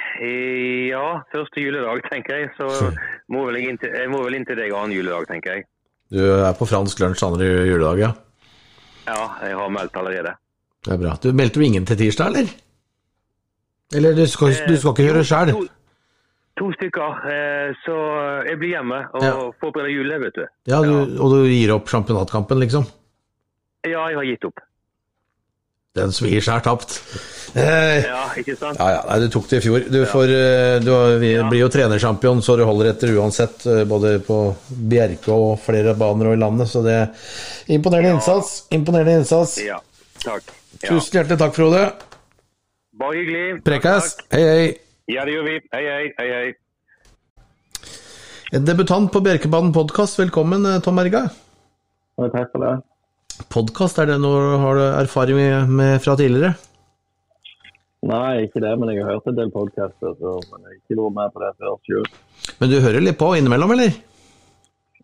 ja, 0.93 1.07
første 1.33 1.65
juledag, 1.65 2.05
tenker 2.11 2.43
jeg. 2.43 2.51
Så 2.59 2.69
må 3.33 3.47
vel 3.49 3.61
jeg, 3.61 3.73
inn 3.73 3.81
til, 3.81 3.95
jeg 4.03 4.12
må 4.12 4.21
vel 4.27 4.37
inn 4.37 4.49
til 4.49 4.61
deg 4.61 4.75
annen 4.77 4.97
juledag, 4.99 5.31
tenker 5.31 5.57
jeg. 5.57 5.69
Du 6.12 6.21
er 6.21 6.53
på 6.59 6.69
fransk 6.69 7.01
lunsj 7.01 7.25
andre 7.25 7.49
juledag, 7.71 8.03
ja? 8.05 8.12
Ja, 9.09 9.23
jeg 9.49 9.57
har 9.59 9.73
meldt 9.73 9.97
allerede. 9.97 10.37
Det 10.83 10.93
er 10.93 11.01
bra. 11.01 11.17
Du 11.23 11.33
meldte 11.35 11.59
jo 11.59 11.65
ingen 11.65 11.88
til 11.88 11.99
tirsdag, 11.99 12.35
eller? 12.35 12.53
Eller 13.94 14.14
du 14.16 14.26
skal, 14.26 14.55
du 14.68 14.76
skal 14.76 14.92
ikke 14.94 15.07
gjøre 15.09 15.20
det 15.22 15.28
sjøl? 15.28 15.68
To 16.61 16.68
stykker. 16.76 17.22
Eh, 17.33 17.70
så 17.85 17.94
jeg 18.48 18.59
blir 18.61 18.74
hjemme 18.76 18.98
og 19.14 19.22
Ja. 19.24 19.33
forbereder 19.62 19.92
julet, 19.94 20.20
vet 20.20 20.35
du. 20.37 20.44
Ja, 20.68 20.83
du, 20.83 21.16
Og 21.20 21.31
du 21.33 21.46
gir 21.48 21.72
opp 21.74 21.88
championatkampen, 21.88 22.59
liksom? 22.61 22.87
Ja, 23.87 24.07
jeg 24.09 24.16
har 24.16 24.24
gitt 24.28 24.44
opp. 24.44 24.61
Den 25.94 26.09
svir 26.09 26.40
seg 26.40 26.55
er 26.57 26.61
tapt. 26.64 26.94
Eh, 27.55 28.05
Ja, 28.07 28.28
ikke 28.40 28.55
sant? 28.57 28.78
ja, 28.78 28.87
ja, 28.94 29.00
nei, 29.11 29.18
du 29.20 29.28
tok 29.28 29.48
det 29.50 29.59
i 29.59 29.64
fjor. 29.68 29.81
Du, 29.92 29.98
får, 30.09 30.31
eh, 30.33 30.78
du 30.81 30.88
blir 31.50 31.59
jo 31.61 31.68
trenersjampion, 31.68 32.40
så 32.40 32.57
du 32.57 32.64
holder 32.64 32.92
etter 32.94 33.09
uansett. 33.12 33.66
eh, 33.66 33.85
Både 33.85 34.18
på 34.24 34.55
Bjerke 34.88 35.28
og 35.28 35.59
flere 35.61 35.92
baner 35.94 36.28
og 36.31 36.33
i 36.33 36.40
landet, 36.40 36.68
så 36.68 36.83
det 36.83 36.92
er 36.96 37.11
imponerende 37.76 38.14
innsats. 38.16 38.68
Imponerende 38.70 39.18
innsats. 39.20 39.59
Ja, 39.66 39.81
takk. 40.24 40.42
Ja. 40.83 40.88
Tusen 40.94 41.12
hjertelig 41.20 41.38
takk, 41.38 41.55
Frode. 41.55 41.92
Bare 43.00 43.16
hyggelig. 43.16 43.62
Takk. 43.64 43.87
hei, 44.35 44.42
hei. 44.44 44.64
Ja, 45.09 45.22
det 45.24 45.33
gjør 45.33 45.46
vi. 45.46 45.55
Hei, 45.72 45.85
hei. 45.87 46.09
hei, 46.18 46.28
hei. 46.28 46.50
En 48.52 48.66
debutant 48.68 49.09
på 49.12 49.22
Bjerkebanen 49.24 49.72
podkast, 49.72 50.18
velkommen, 50.20 50.66
eh, 50.68 50.81
Tom 50.85 51.00
Erga. 51.00 51.22
Ja, 52.20 52.28
takk 52.28 52.52
for 52.52 52.61
det. 52.61 52.74
Podkast, 53.48 53.96
er 53.96 54.11
det 54.11 54.18
noe 54.20 54.59
har 54.61 54.76
du 54.76 54.83
erfaring 54.85 55.40
med, 55.40 55.72
med 55.72 56.05
fra 56.05 56.18
tidligere? 56.20 56.52
Nei, 58.05 58.44
ikke 58.44 58.61
det, 58.61 58.74
men 58.76 58.92
jeg 58.92 59.07
har 59.07 59.16
hørt 59.16 59.33
en 59.33 59.40
del 59.40 59.55
podkaster, 59.55 60.12
men 60.20 60.61
jeg 60.61 60.68
har 60.68 60.76
ikke 60.76 61.00
vært 61.00 61.16
med 61.16 61.33
på 61.33 61.44
det 61.46 61.52
før 61.62 61.81
sjøl. 61.88 62.09
Men 62.61 62.74
du 62.74 62.81
hører 62.85 63.07
litt 63.07 63.20
på 63.22 63.33
innimellom, 63.38 63.72
eller? 63.72 63.96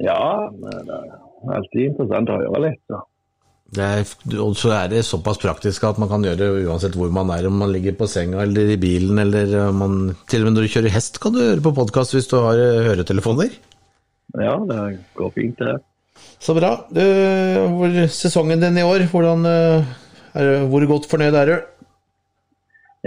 Ja, 0.05 0.51
men 0.53 0.77
det 0.85 0.99
er 0.99 1.57
alltid 1.57 1.87
interessant 1.95 2.37
å 2.37 2.37
høre 2.43 2.67
litt. 2.69 2.83
Så. 2.85 3.01
Det 3.69 3.85
er, 3.85 4.07
og 4.41 4.55
så 4.57 4.71
er 4.73 4.87
det 4.89 5.03
såpass 5.05 5.41
praktisk 5.43 5.83
at 5.85 5.99
man 6.01 6.09
kan 6.09 6.23
gjøre 6.25 6.39
det 6.41 6.69
uansett 6.71 6.95
hvor 6.97 7.11
man 7.13 7.29
er, 7.35 7.45
om 7.51 7.59
man 7.61 7.73
ligger 7.75 7.93
på 7.99 8.07
senga 8.09 8.41
eller 8.47 8.71
i 8.73 8.79
bilen, 8.81 9.21
eller 9.21 9.73
man 9.77 10.15
Til 10.31 10.41
og 10.41 10.49
med 10.49 10.57
når 10.57 10.65
du 10.65 10.73
kjører 10.73 10.95
hest, 10.95 11.21
kan 11.21 11.35
du 11.37 11.43
høre 11.43 11.61
på 11.61 11.75
podkast 11.77 12.17
hvis 12.17 12.31
du 12.31 12.39
har 12.41 12.57
eh, 12.57 12.87
høretelefoner. 12.87 13.53
Ja, 14.41 14.55
det 14.71 14.79
går 15.19 15.35
fint, 15.37 15.61
det. 15.61 15.77
Så 16.41 16.55
bra. 16.57 16.71
Du, 16.89 17.03
hvor, 17.75 17.99
sesongen 18.13 18.63
din 18.63 18.81
i 18.81 18.87
år, 18.87 19.05
hvordan 19.13 19.45
eh, 19.49 19.91
er, 20.33 20.65
Hvor 20.73 20.87
godt 20.89 21.11
fornøyd 21.11 21.37
er 21.37 21.53
du? 21.53 21.57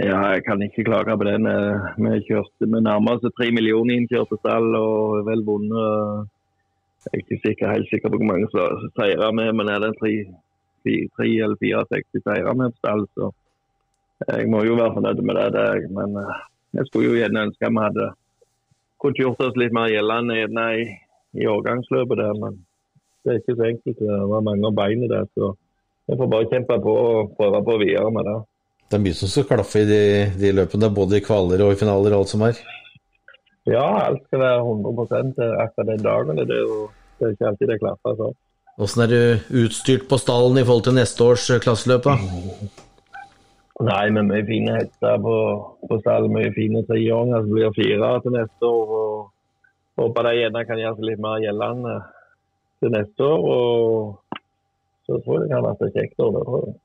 Ja, 0.02 0.20
jeg 0.32 0.44
kan 0.46 0.62
ikke 0.62 0.86
klage 0.86 1.18
på 1.18 1.26
den. 1.26 1.46
Eh, 1.46 1.90
Vi 1.98 2.22
kjørte 2.28 2.70
med 2.70 2.86
nærmere 2.86 3.18
oss 3.18 3.34
tre 3.34 3.50
millioner 3.50 3.98
innkjørte 3.98 4.38
stall 4.38 4.70
og 4.78 5.26
vel 5.26 5.42
vunnet. 5.46 6.30
Jeg 7.02 7.12
er 7.12 7.22
ikke 7.24 7.42
sikker, 7.42 7.74
helt 7.74 7.90
sikker 7.90 8.14
på 8.14 8.22
hvor 8.22 8.30
mange 8.30 8.46
som 8.54 8.88
seirer 8.94 9.34
vi, 9.34 9.50
men 9.58 9.68
er 9.68 9.82
det 9.82 9.94
tre, 9.98 10.12
tre 10.84 11.28
eller 11.44 11.58
fire, 11.60 11.84
60 11.90 12.58
med 12.58 12.74
stall, 12.78 13.06
så 13.14 13.30
jeg 14.28 14.50
må 14.50 14.62
jo 14.66 14.78
være 14.78 14.94
fornøyd 14.96 15.22
med 15.26 15.38
det. 15.38 15.46
det. 15.56 15.90
Men 15.90 16.18
eh, 16.20 16.42
jeg 16.78 16.88
skulle 16.88 17.10
jo 17.10 17.18
gjerne 17.18 17.46
ønske 17.48 17.70
vi 17.70 17.86
hadde 17.86 18.10
kunnet 19.02 19.18
gjort 19.18 19.42
oss 19.42 19.58
litt 19.58 19.74
mer 19.74 19.90
gjeldende 19.90 20.38
gjerne 20.38 20.66
i, 20.78 20.84
i 21.42 21.48
årgangsløpet 21.50 22.20
der, 22.22 22.36
men 22.38 22.60
det 23.22 23.32
er 23.32 23.40
ikke 23.40 23.58
så 23.58 23.68
enkelt. 23.68 23.98
Det 23.98 24.20
var 24.32 24.46
mange 24.46 24.72
bein 24.78 25.02
i 25.02 25.10
der, 25.10 25.26
så 25.34 25.52
vi 26.06 26.18
får 26.18 26.30
bare 26.30 26.50
kjempe 26.50 26.78
på 26.84 26.94
og 27.08 27.34
prøve 27.38 27.64
på 27.66 27.78
videre 27.82 28.12
med 28.14 28.28
det. 28.28 28.38
Det 28.90 28.98
er 28.98 29.04
mye 29.06 29.16
som 29.16 29.30
skal 29.32 29.48
klaffe 29.48 29.82
i 29.82 29.88
de, 29.88 30.02
de 30.38 30.54
løpene, 30.54 30.92
både 30.92 31.18
i 31.18 31.24
kvaler 31.24 31.62
og 31.64 31.74
i 31.74 31.78
finaler 31.80 32.14
og 32.14 32.22
alt 32.22 32.32
som 32.34 32.42
er. 32.46 32.58
Ja, 33.70 33.84
alt 34.08 34.24
skal 34.26 34.42
være 34.42 34.58
100 34.60 35.34
til 35.38 35.52
akkurat 35.62 35.88
den 35.88 36.02
dagen. 36.04 36.40
Det 36.42 36.56
er, 36.58 36.64
jo, 36.66 36.88
det 37.18 37.26
er 37.26 37.36
ikke 37.36 37.50
alltid 37.52 37.70
det 37.70 37.78
klaffer 37.82 38.18
sånn. 38.18 38.34
Åssen 38.80 39.02
er 39.04 39.10
du 39.12 39.58
utstyrt 39.64 40.06
på 40.08 40.16
stallen 40.20 40.56
i 40.56 40.64
forhold 40.64 40.86
til 40.86 40.96
neste 40.96 41.24
års 41.26 41.44
eh, 41.52 41.60
klasseløp, 41.60 42.06
da? 42.08 42.14
Nei, 43.82 44.06
men 44.14 44.30
mye 44.30 44.44
fine 44.46 44.76
hester 44.78 45.18
på, 45.20 45.34
på 45.90 45.98
stall. 46.00 46.28
Mye 46.32 46.52
fine 46.56 46.84
treåringer 46.88 47.42
som 47.42 47.52
blir 47.52 47.74
fire 47.76 48.12
til 48.24 48.36
neste 48.36 48.68
år. 48.68 48.94
og 48.96 50.00
Håper 50.00 50.28
de 50.28 50.32
gjerne 50.38 50.62
kan 50.68 50.80
gjøre 50.80 50.96
seg 50.98 51.08
litt 51.08 51.22
mer 51.24 51.42
gjeldende 51.42 51.96
til 52.80 52.94
neste 52.94 53.26
år. 53.28 53.44
og 53.52 54.40
Så 55.08 55.18
tror 55.24 55.36
jeg 55.36 55.44
det 55.44 55.52
kan 55.52 55.66
være 55.66 55.90
kjekt 55.98 56.24
år. 56.24 56.32
det 56.38 56.46
tror 56.48 56.64
jeg. 56.68 56.78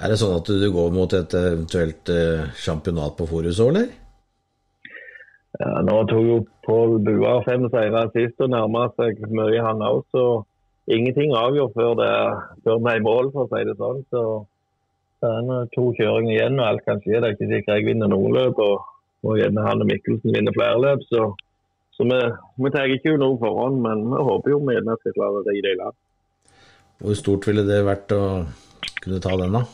Er 0.00 0.12
det 0.12 0.20
sånn 0.20 0.36
at 0.36 0.48
du 0.48 0.68
går 0.72 0.92
mot 0.94 1.12
et 1.16 1.34
eventuelt 1.36 2.12
eh, 2.14 2.46
championat 2.56 3.16
på 3.18 3.26
Forus 3.28 3.58
òg, 3.60 3.72
eller? 3.72 3.90
Ja, 5.60 5.80
nå 5.84 5.96
tok 6.08 6.24
jo 6.28 6.38
Pål 6.64 7.00
Buar 7.04 7.42
fem 7.44 7.66
seire 7.72 8.06
sist 8.14 8.38
og 8.40 8.52
nærmer 8.52 8.92
seg 8.96 9.18
mye 9.34 9.64
han 9.64 9.82
òg, 9.82 10.04
ingenting 10.94 11.34
avgjort 11.36 11.74
før 11.76 11.92
det 11.98 12.12
før 12.64 12.80
vi 12.80 12.90
er 12.92 13.00
i 13.00 13.04
mål, 13.04 13.30
for 13.34 13.46
å 13.46 13.50
si 13.50 13.66
det 13.68 13.76
sånn. 13.78 14.02
Så 14.12 14.22
det 15.20 15.30
er 15.36 15.70
to 15.74 15.90
kjøringer 15.98 16.32
igjen, 16.34 16.58
og 16.60 16.66
alt 16.66 16.86
kan 16.86 17.02
skje. 17.04 17.18
Det 17.18 17.28
er 17.28 17.36
ikke 17.36 17.50
sikkert 17.50 17.76
jeg 17.76 17.88
vinner 17.90 18.10
noen 18.12 18.36
løp, 18.36 18.60
og, 18.64 18.86
og 19.26 19.38
gjerne 19.40 19.66
Hanne 19.66 19.88
Mikkelsen 19.88 20.36
vinner 20.36 20.56
flere 20.56 20.80
løp. 20.84 21.04
Så, 21.10 21.26
så 21.96 22.06
vi, 22.08 22.20
vi 22.64 22.72
tar 22.74 22.94
ikke 22.94 23.18
noe 23.20 23.38
forhånd, 23.42 23.82
men 23.84 24.06
vi 24.12 24.24
håper 24.30 24.54
jo 24.54 24.62
vi 24.64 24.78
gjerne 24.78 24.96
skal 25.02 25.16
klare 25.18 25.44
det 25.48 25.58
i 25.58 25.64
det 25.68 25.76
land. 25.82 25.98
Hvor 27.00 27.16
stort 27.16 27.46
ville 27.48 27.64
det 27.68 27.84
vært 27.86 28.12
å 28.16 28.24
kunne 29.00 29.22
ta 29.24 29.36
den, 29.40 29.56
da? 29.56 29.64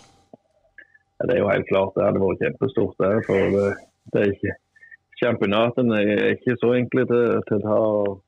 Ja, 1.17 1.27
det 1.27 1.35
er 1.35 1.41
jo 1.41 1.51
helt 1.51 1.71
klart 1.71 1.97
det 1.97 2.05
hadde 2.07 2.23
vært 2.23 2.45
kjempestort, 2.45 2.95
det. 3.03 3.13
For 3.27 3.57
det, 3.57 3.67
det 4.13 4.23
er 4.23 4.33
ikke 4.37 4.61
Championatene 5.17 5.97
er 5.97 6.35
ikke 6.35 6.59
så 6.61 6.75
enkle 6.77 7.07
til, 7.09 7.39
til 7.49 7.57
å 7.57 7.63
ta. 7.65 7.77
og- 7.81 8.23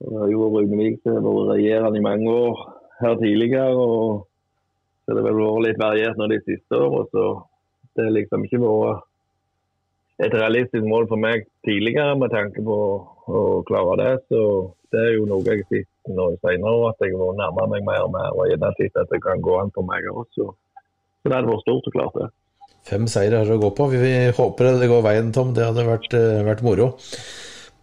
og 0.00 0.10
Det 0.10 0.18
har 0.22 0.32
jo 0.32 0.48
vært 0.54 1.52
regjerende 1.52 1.98
i 1.98 2.06
mange 2.06 2.30
år 2.30 2.64
her 3.00 3.14
tidligere. 3.18 3.74
og 3.76 4.26
så 5.08 5.14
det 5.14 5.22
har 5.22 5.30
vel 5.30 5.38
vært 5.40 5.64
litt 5.64 5.78
variert 5.80 6.18
nå 6.20 6.26
de 6.28 6.36
siste 6.44 6.76
årene. 6.76 7.06
Så 7.08 7.22
det 7.96 8.04
har 8.04 8.12
liksom 8.12 8.42
ikke 8.44 8.60
vært 8.60 9.06
et 10.26 10.34
realistisk 10.34 10.84
mål 10.84 11.06
for 11.08 11.22
meg 11.22 11.46
tidligere 11.64 12.18
med 12.20 12.34
tanke 12.34 12.60
på 12.66 12.76
å 13.32 13.44
klare 13.70 13.94
det. 14.02 14.10
Så 14.28 14.42
det 14.92 15.00
er 15.00 15.14
jo 15.16 15.24
noe 15.30 15.46
jeg 15.46 15.62
har 15.62 15.70
sett 15.72 16.12
nå 16.12 16.28
senere, 16.42 16.90
at 16.90 17.00
jeg 17.00 17.16
har 17.16 17.40
nærmet 17.40 17.72
meg 17.72 17.88
mer 17.88 18.04
og 18.04 18.12
mer. 18.18 18.36
Og 18.36 18.52
gjerne 18.52 18.74
sett 18.76 19.00
at 19.00 19.08
det 19.14 19.22
kan 19.24 19.40
gå 19.40 19.56
an 19.62 19.72
for 19.72 19.88
meg 19.88 20.04
også. 20.12 20.50
Så 20.52 21.24
det 21.24 21.38
hadde 21.38 21.54
vært 21.54 21.64
stort 21.64 21.88
og 21.88 21.96
klart, 21.96 22.20
det. 22.20 22.28
Fem 22.88 23.08
seire 23.08 23.40
har 23.40 23.50
å 23.52 23.60
gå 23.60 23.72
på. 23.76 23.88
Vi 23.92 24.04
vi 24.04 24.14
håper 24.36 24.74
det 24.80 24.92
går 24.92 25.04
veien, 25.08 25.32
Tom. 25.32 25.54
Det 25.56 25.64
hadde 25.64 25.88
vært, 25.88 26.12
eh, 26.12 26.44
vært 26.44 26.64
moro. 26.68 26.92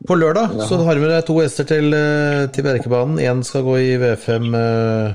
På 0.05 0.15
lørdag 0.17 0.59
så 0.69 0.77
har 0.85 0.99
vi 0.99 1.07
med 1.07 1.25
to 1.25 1.39
hester 1.39 1.65
til, 1.65 1.93
eh, 1.93 2.45
til 2.53 2.65
Bjerkebanen. 2.65 3.17
Én 3.17 3.41
skal 3.43 3.63
gå 3.65 3.77
i 3.81 3.95
V5, 3.97 4.53
eh, 4.53 5.13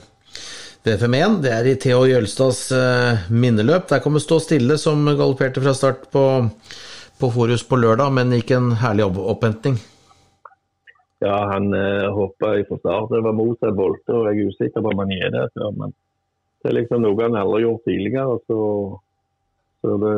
V5-1. 0.85 1.43
Det 1.43 1.53
er 1.53 1.67
i 1.69 1.77
Theo 1.77 2.07
Jølstads 2.09 2.73
eh, 2.73 3.31
minneløp. 3.31 3.87
Der 3.89 4.01
kommer 4.01 4.19
Stå 4.19 4.41
stille, 4.41 4.79
som 4.79 5.05
galopperte 5.07 5.63
fra 5.63 5.75
start 5.75 6.11
på, 6.11 6.25
på 7.21 7.31
Forus 7.31 7.63
på 7.63 7.79
lørdag, 7.79 8.11
men 8.13 8.33
gikk 8.33 8.51
en 8.57 8.73
herlig 8.81 9.07
opp 9.07 9.21
opphenting. 9.37 9.79
Ja, 11.21 11.37
han 11.53 11.75
eh, 11.75 12.09
hoppa 12.11 12.57
fra 12.67 12.79
start. 12.79 13.11
Det 13.13 13.23
var 13.23 13.37
motsatt 13.37 13.77
volte, 13.77 14.17
og 14.17 14.27
jeg 14.31 14.41
er 14.41 14.51
usikker 14.51 14.81
på 14.81 14.95
om 14.95 15.05
han 15.05 15.13
er 15.13 15.31
det 15.37 15.47
før. 15.55 15.71
Men 15.77 15.95
det 16.63 16.73
er 16.73 16.79
liksom 16.81 17.05
noe 17.05 17.23
han 17.23 17.37
aldri 17.37 17.61
har 17.61 17.67
gjort 17.69 17.87
tidligere. 17.87 18.39
Så, 18.49 18.59
så 19.81 19.97
det 20.03 20.15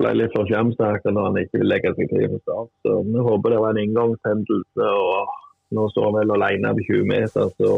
ble 0.00 0.12
litt 0.18 0.34
for 0.34 0.48
skjermsterkt 0.48 1.06
når 1.10 1.28
han 1.28 1.40
ikke 1.44 1.60
vil 1.60 1.70
legge 1.70 1.92
seg 1.94 2.10
til 2.10 2.24
fra 2.32 2.40
start. 2.42 2.70
Så 2.82 2.96
vi 3.06 3.26
håper 3.28 3.54
det 3.54 3.60
var 3.62 3.74
en 3.74 3.82
inngangshendelse. 3.84 4.88
og 4.88 5.74
Nå 5.74 5.84
står 5.90 6.08
han 6.08 6.16
vel 6.18 6.34
alene 6.34 6.72
på 6.78 6.86
20 6.88 7.06
meter 7.10 7.52
så, 7.58 7.70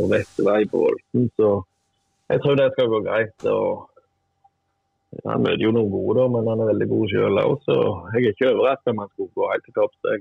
og 0.00 0.10
rett 0.14 0.42
vei 0.46 0.60
på 0.70 0.82
volten. 0.82 1.30
Så 1.38 1.52
jeg 2.30 2.42
tror 2.42 2.58
det 2.58 2.68
skal 2.74 2.90
gå 2.90 3.00
greit. 3.06 3.46
og 3.50 3.86
han 5.26 5.42
møter 5.42 5.64
jo 5.64 5.72
noen 5.74 5.90
gode, 5.90 6.26
men 6.34 6.48
han 6.50 6.62
er 6.62 6.70
veldig 6.70 6.86
god 6.90 7.08
sjøl 7.10 7.40
òg, 7.42 7.54
så 7.66 7.76
jeg 8.14 8.20
er 8.20 8.34
ikke 8.34 8.50
overrasket 8.52 8.92
om 8.92 9.00
han 9.02 9.10
skulle 9.10 9.34
gå 9.40 9.48
helt 9.50 9.64
til 9.66 9.76
topps. 9.78 10.12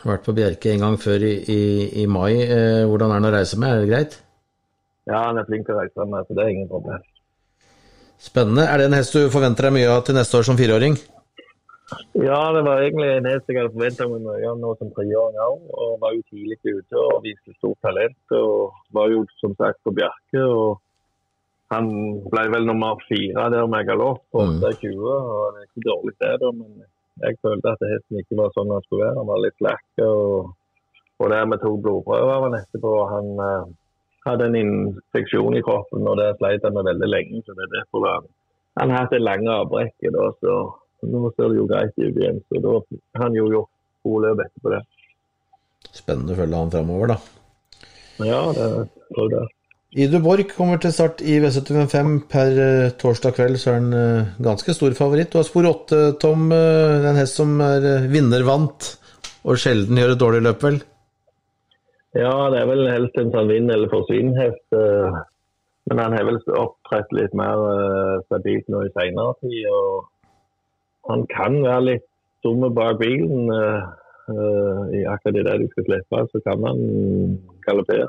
Har 0.00 0.10
vært 0.14 0.26
på 0.26 0.34
Bjerke 0.34 0.72
en 0.72 0.82
gang 0.86 0.96
før 0.98 1.22
i, 1.26 1.34
i, 1.52 1.62
i 2.02 2.08
mai. 2.10 2.32
Eh, 2.42 2.82
hvordan 2.88 3.12
er 3.12 3.20
han 3.20 3.28
å 3.28 3.32
reise 3.34 3.58
med? 3.60 3.70
Er 3.70 3.84
det 3.84 3.90
greit? 3.90 4.16
Ja, 5.10 5.26
han 5.28 5.38
er 5.38 5.46
flink 5.46 5.66
til 5.68 5.76
å 5.76 5.82
reise 5.82 6.06
med, 6.06 6.26
så 6.26 6.36
det 6.36 6.44
er 6.44 6.54
ingen 6.54 6.70
problem. 6.70 7.04
Spennende. 8.20 8.66
Er 8.68 8.78
det 8.82 8.90
en 8.90 8.98
hest 8.98 9.14
du 9.16 9.24
forventer 9.32 9.68
deg 9.68 9.74
mye 9.78 9.88
av 9.94 10.04
til 10.04 10.16
neste 10.18 10.36
år 10.36 10.44
som 10.50 10.58
fireåring? 10.58 10.98
Ja, 12.14 12.52
det 12.54 12.60
var 12.62 12.82
egentlig 12.84 13.08
en 13.16 13.26
hest 13.26 13.48
jeg 13.50 13.56
hadde 13.58 13.72
forventa 13.74 14.06
meg 14.10 14.20
mye 14.28 14.50
av 14.50 14.58
nå 14.60 14.74
som 14.78 14.92
treåring 14.94 15.40
òg. 15.42 15.64
Og 15.72 15.96
var 16.02 16.12
jo 16.14 16.22
tidlig 16.28 16.58
ute 16.68 17.00
og 17.00 17.24
viste 17.24 17.54
stort 17.56 17.80
talent. 17.86 18.18
Og 18.36 18.76
var 18.94 19.10
jo 19.10 19.24
som 19.40 19.56
sagt 19.58 19.80
på 19.86 19.94
Bjerke. 19.96 20.44
og 20.44 20.78
Han 21.72 21.90
ble 22.30 22.44
vel 22.52 22.64
nummer 22.68 23.00
fire 23.08 23.48
der 23.54 23.66
med 23.70 23.86
galopp 23.88 24.22
på 24.34 24.44
Mm. 24.44 24.60
8,20. 24.60 25.10
og 25.10 25.54
Det 25.54 25.60
er 25.60 25.68
ikke 25.70 25.88
dårlig 25.90 26.14
det, 26.20 26.32
da, 26.42 26.50
men 26.52 26.70
jeg 27.24 27.36
følte 27.42 27.68
at 27.74 27.84
hesten 27.94 28.18
ikke 28.22 28.36
var 28.38 28.50
sånn 28.54 28.72
han 28.74 28.82
skulle 28.86 29.04
være. 29.06 29.18
Han 29.18 29.26
var 29.32 29.42
litt 29.44 29.58
slakk. 29.58 29.86
Og, 30.06 30.50
og 31.20 31.30
der 31.30 31.46
vi 31.46 31.56
tok 31.62 31.82
blodprøver 31.84 32.26
var 32.30 32.42
han 32.50 32.58
etterpå 32.60 32.92
Han 33.14 33.28
eh, 33.48 33.70
hadde 34.32 34.46
en 34.50 34.58
infeksjon 34.60 35.56
i 35.58 35.64
kroppen, 35.66 36.06
og 36.06 36.18
det 36.20 36.30
sleit 36.38 36.64
han 36.66 36.76
med 36.76 36.88
veldig 36.90 37.10
lenge. 37.10 37.42
så 37.46 37.56
det 37.56 37.66
er 37.66 37.74
derfor 37.78 38.06
han, 38.08 38.30
han 38.80 38.94
har 38.94 39.04
hatt 39.04 39.16
et 39.18 39.26
langt 39.26 39.50
avbrekk. 39.56 39.94
så 40.40 40.56
nå 41.10 41.30
ser 41.32 41.48
det 41.48 41.60
jo 41.60 41.68
greit 41.68 41.94
ut 41.96 42.16
igjen. 42.16 42.40
Så 42.48 42.60
da 42.64 42.74
har 42.80 43.24
han 43.24 43.36
jo 43.38 43.46
gjort 43.52 43.70
gode 44.04 44.26
løp 44.26 44.42
etterpå 44.46 44.74
det. 44.74 44.82
Spennende 45.96 46.34
å 46.34 46.40
følge 46.42 46.60
han 46.60 46.74
framover, 46.74 47.14
da. 47.14 47.16
Ja, 48.20 48.42
det 48.52 48.68
tror 49.14 49.32
jeg. 49.32 49.48
Idu 50.04 50.20
Borch 50.22 50.52
kommer 50.54 50.78
til 50.78 50.92
start 50.94 51.18
i 51.26 51.40
V75 51.42 52.12
per 52.30 52.58
eh, 52.62 52.92
torsdag 53.00 53.34
kveld, 53.34 53.58
så 53.58 53.72
er 53.72 53.78
han 53.80 53.96
eh, 53.96 54.28
ganske 54.44 54.74
stor 54.76 54.94
favoritt. 54.94 55.32
Du 55.32 55.40
har 55.40 55.48
spor 55.48 55.66
åtte, 55.66 55.98
Tom. 56.22 56.44
eh, 56.54 57.00
Det 57.00 57.00
er 57.00 57.08
en 57.10 57.18
hest 57.18 57.40
som 57.40 57.56
er 57.64 57.88
eh, 57.96 58.06
vinnervant, 58.12 58.92
og 59.42 59.58
sjelden 59.58 59.98
gjør 59.98 60.14
et 60.14 60.20
dårlig 60.22 60.44
løp, 60.46 60.62
vel? 60.62 60.78
Ja, 62.18 62.50
det 62.50 62.58
er 62.58 62.66
vel 62.66 62.88
helst 62.90 63.18
en 63.20 63.30
sånn 63.30 63.50
vinn- 63.50 63.70
eller 63.70 63.90
forsvinn-hest. 63.92 64.66
eh, 64.74 65.20
Men 65.90 65.98
han 65.98 66.12
har 66.12 66.24
vel 66.24 66.38
opptrådt 66.54 67.12
litt 67.12 67.32
mer 67.34 67.58
eh, 67.70 68.20
stabilt 68.26 68.68
nå 68.68 68.84
i 68.84 68.90
senere 68.94 69.34
tid. 69.40 69.66
Og 69.66 70.06
han 71.08 71.26
kan 71.26 71.62
være 71.62 71.84
litt 71.86 72.06
dumme 72.44 72.70
bak 72.74 72.98
bilen. 72.98 73.50
eh, 73.50 73.82
I 74.30 75.04
akkurat 75.10 75.36
idet 75.40 75.58
de 75.60 75.68
skal 75.68 75.84
slippe, 75.84 76.18
så 76.30 76.40
kan 76.46 76.62
han 76.62 77.40
galoppere. 77.66 78.06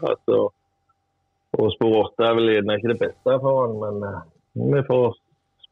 Og 1.57 1.71
spor 1.73 1.95
åtte 2.05 2.23
er 2.23 2.35
vel 2.35 2.49
ikke 2.49 2.93
det 2.93 2.99
beste 2.99 3.39
for 3.41 3.65
han, 3.65 3.79
men 3.81 4.73
vi 4.73 4.81
får 4.85 5.15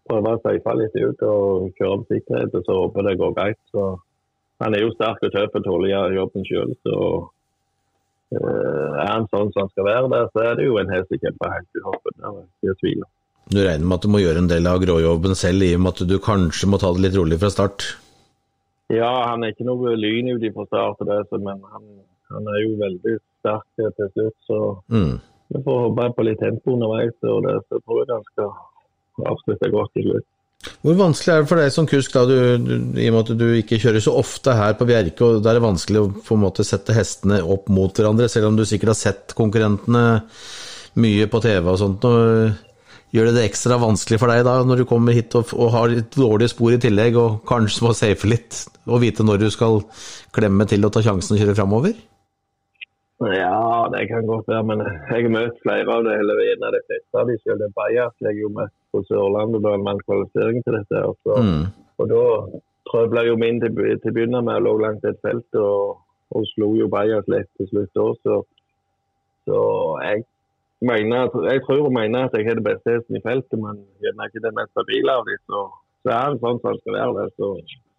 prøve 0.10 0.34
å 0.34 0.42
safe 0.42 0.74
litt 0.80 0.96
ut 0.96 1.22
og 1.22 1.70
kjøre 1.78 1.98
på 2.02 2.08
sikkerhet, 2.10 2.56
og 2.56 2.64
så 2.66 2.78
håper 2.82 3.02
det 3.04 3.18
går 3.20 3.36
greit. 3.38 3.60
Så 3.72 4.00
han 4.60 4.74
er 4.74 4.82
jo 4.82 4.94
sterk 4.96 5.22
og 5.22 5.32
tøff 5.32 5.56
og 5.56 5.64
tåler 5.64 6.16
jobben 6.16 6.46
sjøl, 6.46 6.74
så 6.84 6.96
er 8.38 9.08
han 9.10 9.26
sånn 9.32 9.50
som 9.54 9.64
han 9.64 9.72
skal 9.72 9.88
være 9.88 10.10
der, 10.12 10.28
så 10.34 10.44
er 10.46 10.60
det 10.60 10.68
jo 10.68 10.78
en 10.78 10.92
hest 10.94 11.10
helt 11.14 11.80
i 11.80 11.82
hoppen. 11.86 12.20
Du 13.50 13.58
regner 13.66 13.86
med 13.88 13.96
at 13.98 14.06
du 14.06 14.12
må 14.14 14.22
gjøre 14.22 14.44
en 14.44 14.52
del 14.52 14.68
av 14.70 14.78
gråjobben 14.84 15.34
selv, 15.36 15.66
i 15.66 15.74
og 15.74 15.82
med 15.82 15.96
at 15.96 16.08
du 16.12 16.20
kanskje 16.22 16.70
må 16.70 16.78
ta 16.82 16.92
det 16.94 17.08
litt 17.08 17.18
rolig 17.18 17.40
fra 17.42 17.50
start? 17.50 17.88
Ja, 18.94 19.10
han 19.32 19.44
er 19.44 19.54
ikke 19.54 19.66
noe 19.66 19.96
lyn 19.98 20.30
ute 20.36 20.54
fra 20.54 20.66
start, 20.70 21.02
det, 21.10 21.42
men 21.42 21.62
han, 21.74 21.90
han 22.34 22.52
er 22.54 22.62
jo 22.64 22.78
veldig 22.78 23.16
sterk 23.42 23.66
til 23.78 24.12
slutt. 24.14 24.38
Så 24.46 24.60
Mm. 24.90 25.20
vi 25.50 25.64
får 25.66 25.80
håpe 25.88 26.10
på 26.18 26.26
litt 26.26 26.40
tempo 26.40 26.74
underveis, 26.78 27.18
og 27.24 27.44
det, 27.48 27.56
så 27.70 27.82
tror 27.82 28.04
jeg 28.04 28.14
han 28.14 28.28
skal 28.34 28.52
avslutte 29.34 29.72
godt 29.74 29.94
til 29.98 30.12
slutt. 30.12 30.30
Hvor 30.84 30.96
vanskelig 31.00 31.32
er 31.32 31.44
det 31.44 31.48
for 31.48 31.62
deg 31.62 31.72
som 31.72 31.86
kusk, 31.88 32.12
da, 32.12 32.26
du, 32.28 32.36
du, 32.60 32.72
i 33.00 33.08
og 33.08 33.16
med 33.16 33.22
at 33.22 33.40
du 33.40 33.46
ikke 33.62 33.80
kjører 33.80 34.04
så 34.04 34.16
ofte 34.20 34.56
her 34.56 34.74
på 34.76 34.88
Bjerke, 34.90 35.24
og 35.24 35.44
da 35.44 35.54
er 35.54 35.60
det 35.60 35.64
vanskelig 35.64 36.02
å 36.02 36.10
på 36.26 36.36
en 36.36 36.42
måte 36.44 36.66
sette 36.68 36.96
hestene 36.96 37.40
opp 37.44 37.70
mot 37.72 37.96
hverandre, 37.96 38.28
selv 38.32 38.50
om 38.50 38.58
du 38.60 38.66
sikkert 38.68 38.92
har 38.92 39.00
sett 39.00 39.36
konkurrentene 39.38 40.04
mye 41.00 41.30
på 41.32 41.42
TV 41.46 41.64
og 41.64 41.80
sånt. 41.80 42.08
Og 42.10 43.16
gjør 43.16 43.30
det 43.30 43.38
det 43.40 43.46
ekstra 43.48 43.80
vanskelig 43.82 44.20
for 44.22 44.34
deg 44.34 44.44
da, 44.48 44.58
når 44.68 44.84
du 44.84 44.90
kommer 44.90 45.16
hit 45.16 45.36
og, 45.40 45.56
og 45.56 45.72
har 45.78 45.94
litt 45.94 46.20
dårlige 46.20 46.52
spor 46.52 46.76
i 46.76 46.82
tillegg, 46.84 47.20
og 47.24 47.40
kanskje 47.48 47.88
må 47.88 47.96
safe 47.96 48.28
litt, 48.28 48.66
og 48.88 49.00
vite 49.06 49.24
når 49.24 49.46
du 49.46 49.50
skal 49.56 49.80
klemme 50.36 50.68
til 50.68 50.84
og 50.84 50.92
ta 50.96 51.04
sjansen 51.06 51.38
og 51.38 51.44
kjøre 51.44 51.56
framover? 51.62 51.96
Ja, 53.20 53.88
det 53.92 54.06
kan 54.08 54.28
godt 54.28 54.48
være, 54.48 54.64
men 54.64 54.84
jeg 54.84 55.26
har 55.26 55.32
møtt 55.34 55.58
flere 55.64 55.92
av 55.92 56.06
det 56.08 56.20
hele 56.22 56.36
veien. 56.40 56.62
av 56.64 56.76
De 56.76 56.80
fleste 56.88 57.20
av 57.20 57.28
de 57.28 57.36
selv 57.44 57.66
er 57.66 57.74
Bajas. 57.76 58.16
Jeg 58.24 58.32
er 58.32 58.38
jo 58.46 58.52
møtt 58.56 58.76
på 58.92 59.04
Sørlandet 59.08 59.64
da 59.66 59.76
en 59.78 59.86
mann 59.86 60.02
kvalifisering 60.08 60.64
til 60.66 60.78
dette. 60.80 61.04
Og, 61.06 61.18
så, 61.24 61.38
Mm. 61.44 61.66
og 62.00 62.10
da 62.10 62.24
trøbla 62.90 63.26
jo 63.28 63.36
min 63.38 63.60
til, 63.62 63.76
til 63.76 64.12
å 64.12 64.16
begynne 64.16 64.42
med, 64.46 64.64
lå 64.66 64.78
langt 64.82 65.06
et 65.06 65.20
felt 65.26 65.60
og, 65.62 66.00
og 66.32 66.48
slo 66.54 66.74
jo 66.80 66.88
Bajas 66.90 67.28
lett 67.28 67.50
til 67.58 67.68
slutt 67.70 68.02
òg. 68.06 68.16
Så, 68.24 68.40
så 69.46 69.60
jeg 70.06 70.24
mener, 70.82 71.30
jeg 71.52 71.62
tror 71.66 71.86
og 71.90 71.94
mener 71.94 72.26
at 72.26 72.38
jeg 72.38 72.48
har 72.48 72.58
det 72.60 72.66
beste 72.70 72.96
hesten 72.96 73.20
i 73.20 73.26
feltet, 73.26 73.60
men 73.60 73.84
gjerne 74.04 74.30
ikke 74.30 74.46
den 74.46 74.58
mest 74.58 74.72
stabile 74.74 75.12
av 75.20 75.28
dem. 75.30 75.42
Så, 75.50 75.66
så 76.04 76.14
er 76.16 76.24
han 76.26 76.40
sånn 76.42 76.60
som 76.62 76.72
han 76.72 76.82
skal 76.82 76.98
være 77.00 77.14
det. 77.20 77.28
Så, 77.38 77.52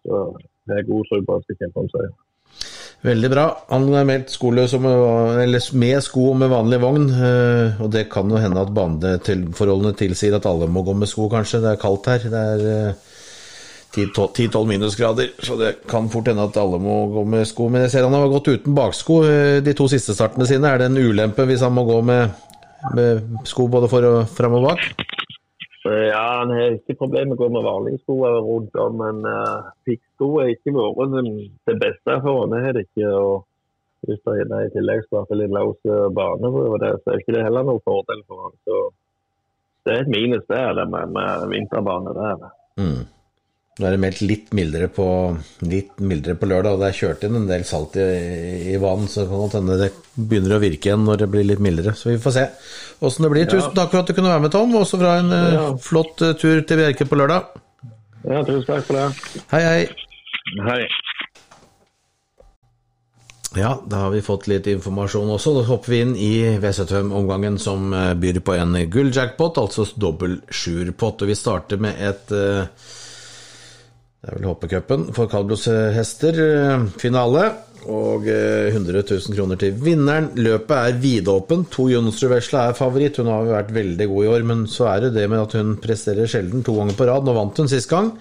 så 0.05 0.21
jeg 0.67 0.75
har 0.77 0.89
god 0.91 1.09
tro 1.09 1.21
på 1.27 1.35
at 1.37 1.47
jeg 1.47 1.57
skal 1.57 1.61
kjempe 1.65 1.85
om 1.85 1.91
seg. 1.95 2.11
Veldig 3.01 3.29
bra. 3.33 3.43
Han 3.71 3.87
er 3.97 4.05
meldt 4.05 4.29
skoløs 4.29 4.75
med, 4.77 5.95
sko 6.05 6.27
og 6.31 6.35
med 6.37 6.51
vanlig 6.53 6.77
vogn. 6.83 7.07
eh, 7.09 7.81
Og 7.81 7.89
det 7.91 8.09
kan 8.13 8.29
jo 8.29 8.37
hende 8.37 8.61
at 8.61 8.73
baneforholdene 8.73 9.95
tilsier 9.97 10.35
at 10.37 10.45
alle 10.45 10.67
må 10.69 10.83
gå 10.85 10.93
med 10.93 11.09
sko, 11.09 11.27
kanskje. 11.29 11.61
Det 11.63 11.71
er 11.71 11.81
kaldt 11.81 12.05
her. 12.05 12.19
Det 12.19 12.43
er 12.53 12.61
eh, 12.89 12.93
10-12 13.91 14.67
minusgrader, 14.67 15.33
så 15.43 15.57
det 15.59 15.87
kan 15.89 16.09
fort 16.09 16.27
hende 16.29 16.45
at 16.45 16.55
alle 16.61 16.77
må 16.79 17.07
gå 17.11 17.25
med 17.25 17.47
sko. 17.49 17.69
Men 17.69 17.81
jeg 17.81 17.91
ser 17.91 18.03
han 18.05 18.13
har 18.13 18.29
gått 18.29 18.47
uten 18.53 18.75
baksko 18.77 19.23
eh, 19.25 19.61
de 19.65 19.73
to 19.73 19.87
siste 19.89 20.13
startene 20.13 20.45
sine. 20.47 20.69
Er 20.69 20.77
det 20.77 20.91
en 20.91 21.01
ulempe 21.01 21.43
hvis 21.49 21.65
han 21.65 21.73
må 21.73 21.83
gå 21.89 22.01
med, 22.05 22.29
med 22.93 23.41
sko 23.49 23.65
både 23.67 23.89
for 23.89 24.05
og 24.05 24.29
fram 24.29 24.53
og 24.61 24.69
bak? 24.69 24.85
Ja, 25.83 26.23
han 26.39 26.51
har 26.53 26.75
ikke 26.75 26.97
problemer 26.99 27.31
med 27.31 27.39
å 27.39 27.41
gå 27.41 27.47
med 27.55 27.65
vanlige 27.65 28.01
sko 28.03 28.19
rundt 28.27 28.75
om, 28.77 28.99
men 29.01 29.23
uh, 29.25 29.71
pikksko 29.87 30.27
har 30.35 30.51
ikke 30.53 30.73
vært 30.75 31.31
det 31.69 31.77
beste 31.81 32.17
for 32.21 32.43
ham. 32.43 32.53
Det 32.53 32.59
har 32.65 32.75
det 32.77 32.83
ikke. 32.85 33.13
og 33.17 33.47
Hvis 34.05 34.21
det 34.25 34.35
er 34.43 34.67
i 34.67 34.73
tillegg 34.75 35.01
skal 35.05 35.25
være 35.25 35.39
litt 35.41 35.55
løs 35.57 35.89
bane, 36.17 36.51
det, 36.83 36.91
så 37.01 37.13
er 37.13 37.23
ikke 37.23 37.35
det 37.37 37.45
heller 37.47 37.65
noen 37.65 37.81
fordel 37.85 38.21
for 38.29 38.45
ham. 38.45 38.53
Så 38.65 38.83
det 39.85 39.95
er 39.95 40.05
et 40.05 40.13
minus 40.13 40.45
det, 40.45 40.59
er 40.59 40.77
det 40.77 40.87
med, 40.93 41.17
med 41.17 41.49
vinterbane. 41.49 42.13
der. 42.17 42.45
er. 42.45 42.55
Mm. 42.81 43.01
Nå 43.79 43.87
er 43.87 43.93
det 43.95 44.01
meldt 44.03 44.19
litt 44.27 44.49
mildere 44.57 44.89
på, 44.91 45.03
litt 45.63 46.01
mildere 46.03 46.35
på 46.37 46.47
lørdag, 46.51 46.73
og 46.75 46.81
det 46.83 46.89
er 46.91 46.97
kjørt 46.97 47.21
inn 47.23 47.37
en 47.39 47.45
del 47.47 47.61
salt 47.65 47.95
i, 47.95 48.03
i 48.73 48.75
vann, 48.81 49.05
så 49.07 49.23
det 49.23 49.29
kan 49.31 49.39
godt 49.45 49.55
hende 49.61 49.77
det 49.79 49.87
begynner 50.19 50.57
å 50.57 50.61
virke 50.61 50.89
igjen 50.89 51.05
når 51.07 51.21
det 51.23 51.29
blir 51.31 51.47
litt 51.47 51.63
mildere. 51.63 51.93
Så 51.95 52.09
vi 52.11 52.17
får 52.21 52.35
se 52.35 52.43
åssen 53.07 53.23
det 53.25 53.31
blir. 53.31 53.47
Tusen 53.49 53.71
takk 53.77 53.93
for 53.93 54.01
at 54.03 54.11
du 54.11 54.17
kunne 54.17 54.33
være 54.33 54.43
med, 54.43 54.51
Tom, 54.53 54.75
også 54.75 54.99
fra 54.99 55.13
en 55.21 55.31
eh, 55.37 55.47
Ja. 55.55 55.63
flott 55.87 56.19
eh, 56.27 56.35
tur 56.41 56.59
til 56.67 56.81
Bjerke 56.83 57.07
på 57.07 57.21
lørdag. 57.21 57.47
Ja, 58.27 58.43
tusen 58.43 58.67
takk 58.67 58.83
for 58.89 58.99
det. 58.99 59.07
Hei, 59.55 59.63
hei. 59.63 59.81
Hei. 60.67 60.81
Ja, 63.55 63.71
da 63.87 64.05
har 64.05 64.11
vi 64.13 64.21
fått 64.23 64.45
litt 64.51 64.67
informasjon 64.71 65.31
også. 65.33 65.55
Da 65.57 65.63
hopper 65.67 65.91
vi 65.95 66.03
inn 66.05 66.13
i 66.15 66.33
V75-omgangen 66.63 67.57
som 67.59 67.87
eh, 67.95 68.11
byr 68.19 68.43
på 68.43 68.59
en 68.59 68.75
gulljackpot, 68.93 69.63
altså 69.63 69.87
dobbel 69.95 70.41
sjuerpott. 70.51 71.23
Og 71.23 71.31
vi 71.31 71.39
starter 71.39 71.79
med 71.83 71.99
et 72.11 72.35
eh, 72.35 72.91
Det 74.21 74.29
er 74.29 74.37
vel 74.37 74.45
hoppecupen 74.51 75.07
for 75.15 75.29
kaldblodshester. 75.31 76.39
eh, 76.45 76.83
Finale. 77.01 77.45
Og 77.89 78.27
eh, 78.29 78.67
100 78.69 79.01
000 79.09 79.33
kroner 79.33 79.57
til 79.57 79.73
vinneren. 79.81 80.27
Løpet 80.37 80.75
er 80.77 80.99
vidåpen. 81.01 81.63
To 81.73 81.87
Jonsrud 81.89 82.29
Vesla 82.35 82.67
er 82.69 82.77
favoritt. 82.77 83.17
Hun 83.17 83.31
har 83.31 83.47
jo 83.47 83.55
vært 83.55 83.73
veldig 83.73 84.07
god 84.11 84.25
i 84.27 84.29
år, 84.35 84.45
men 84.45 84.67
så 84.69 84.91
er 84.91 85.07
det 85.07 85.15
det 85.15 85.25
med 85.31 85.41
at 85.41 85.55
hun 85.57 85.73
presterer 85.81 86.29
sjelden 86.29 86.61
to 86.67 86.75
ganger 86.77 86.93
på 86.99 87.07
rad. 87.09 87.25
Nå 87.25 87.33
vant 87.33 87.57
hun 87.63 87.71
sist 87.71 87.89
gang. 87.89 88.11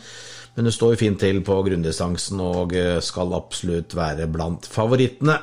Men 0.57 0.67
hun 0.67 0.73
står 0.75 0.97
fint 0.99 1.21
til 1.21 1.43
på 1.47 1.59
grunndistansen 1.69 2.41
og 2.43 2.73
eh, 2.73 2.97
skal 3.05 3.37
absolutt 3.37 3.93
være 3.95 4.31
blant 4.33 4.65
favorittene. 4.73 5.37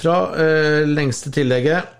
Fra 0.00 0.14
eh, 0.40 0.86
lengste 0.88 1.34
tillegget, 1.34 1.90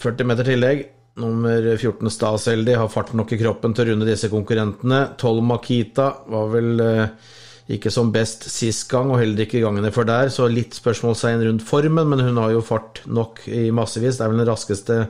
40 0.00 0.26
meter 0.26 0.48
tillegg, 0.48 0.80
nummer 1.18 1.64
14 1.76 2.10
Staseldi 2.12 2.76
har 2.78 2.90
fart 2.92 3.12
nok 3.18 3.32
i 3.34 3.40
kroppen 3.40 3.74
til 3.74 3.88
å 3.88 3.92
runde 3.92 4.08
disse 4.08 4.30
konkurrentene. 4.32 5.02
12 5.20 5.44
Makita 5.50 6.08
var 6.30 6.50
vel 6.54 6.84
eh, 6.84 7.36
ikke 7.76 7.92
som 7.92 8.12
best 8.14 8.46
sist 8.50 8.86
gang, 8.90 9.10
og 9.12 9.20
heller 9.20 9.44
ikke 9.44 9.62
gangene 9.62 9.92
før 9.94 10.08
der, 10.08 10.32
så 10.34 10.48
litt 10.50 10.78
spørsmålstegn 10.78 11.44
rundt 11.46 11.66
formen, 11.66 12.08
men 12.10 12.24
hun 12.26 12.40
har 12.42 12.54
jo 12.54 12.64
fart 12.66 13.02
nok 13.06 13.44
i 13.50 13.68
massevis. 13.74 14.18
Det 14.18 14.26
er 14.26 14.32
vel 14.32 14.42
den 14.42 14.50
raskeste 14.50 15.00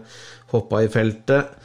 hoppa 0.54 0.84
i 0.84 0.90
feltet. 0.92 1.56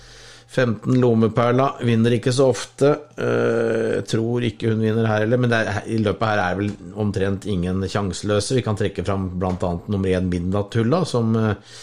15 0.55 1.01
Lomeperla 1.01 1.65
vinner 1.83 2.15
ikke 2.15 2.31
så 2.35 2.47
ofte. 2.53 2.91
Eh, 3.19 3.97
tror 4.07 4.45
ikke 4.47 4.71
hun 4.71 4.85
vinner 4.85 5.09
her 5.09 5.25
heller, 5.25 5.41
men 5.41 5.55
er, 5.57 5.81
i 5.91 5.97
løpet 5.99 6.29
her 6.29 6.43
er 6.43 6.61
vel 6.61 6.71
omtrent 7.01 7.47
ingen 7.51 7.83
sjanseløse. 7.91 8.55
Vi 8.55 8.63
kan 8.63 8.79
trekke 8.79 9.03
fram 9.03 9.27
bl.a. 9.35 9.73
nummer 9.91 10.15
én 10.15 10.29
Midnattulla, 10.31 11.03
som 11.09 11.35
eh, 11.39 11.75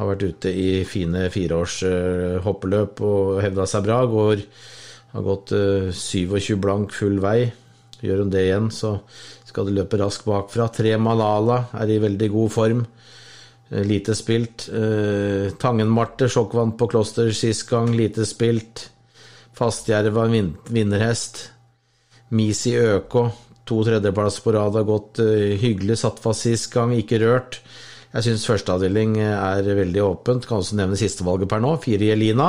har 0.00 0.08
vært 0.08 0.26
ute 0.26 0.52
i 0.56 0.68
fine 0.88 1.26
fireårs 1.32 1.80
eh, 1.86 2.38
hoppeløp 2.44 3.02
og 3.04 3.40
hevda 3.44 3.66
seg 3.68 3.84
bra. 3.86 4.00
Går, 4.08 4.44
har 5.12 5.26
gått 5.26 5.52
eh, 5.56 5.90
27 5.94 6.56
blank 6.62 6.94
full 6.96 7.20
vei. 7.22 7.50
Gjør 8.00 8.24
hun 8.24 8.32
det 8.32 8.46
igjen, 8.46 8.70
så 8.72 8.94
skal 9.48 9.68
det 9.68 9.76
løpe 9.76 9.98
raskt 10.00 10.24
bakfra. 10.28 10.70
Tre 10.72 10.96
Malala 11.02 11.66
er 11.76 11.92
i 11.92 12.00
veldig 12.00 12.30
god 12.32 12.54
form. 12.54 12.82
Eh, 13.70 13.84
Lite 13.86 14.16
spilt. 14.18 14.68
Eh, 14.72 15.52
Tangen-Marte, 15.60 16.30
sjokkvant 16.30 16.78
på 16.80 16.88
Kloster 16.90 17.30
sist 17.36 17.68
gang, 17.70 17.92
lite 17.96 18.26
spilt. 18.28 18.88
Fastjerva, 19.56 20.26
vin 20.32 20.54
vinnerhest. 20.72 21.50
Misi 22.30 22.76
Øko, 22.78 23.26
to 23.66 23.82
tredjeplass 23.84 24.38
på 24.44 24.54
rad, 24.54 24.78
har 24.78 24.86
gått 24.86 25.18
eh, 25.22 25.58
hyggelig, 25.60 25.98
satt 26.00 26.22
fast 26.22 26.46
sist 26.46 26.70
gang, 26.72 26.94
ikke 26.96 27.18
rørt. 27.22 27.60
Jeg 28.10 28.26
syns 28.26 28.46
førsteavdeling 28.48 29.20
er 29.22 29.66
veldig 29.78 30.02
åpent, 30.02 30.46
kan 30.48 30.58
også 30.58 30.78
nevne 30.78 30.98
sistevalget 30.98 31.50
per 31.50 31.62
nå. 31.62 31.76
Fire 31.82 32.10
Elina. 32.16 32.48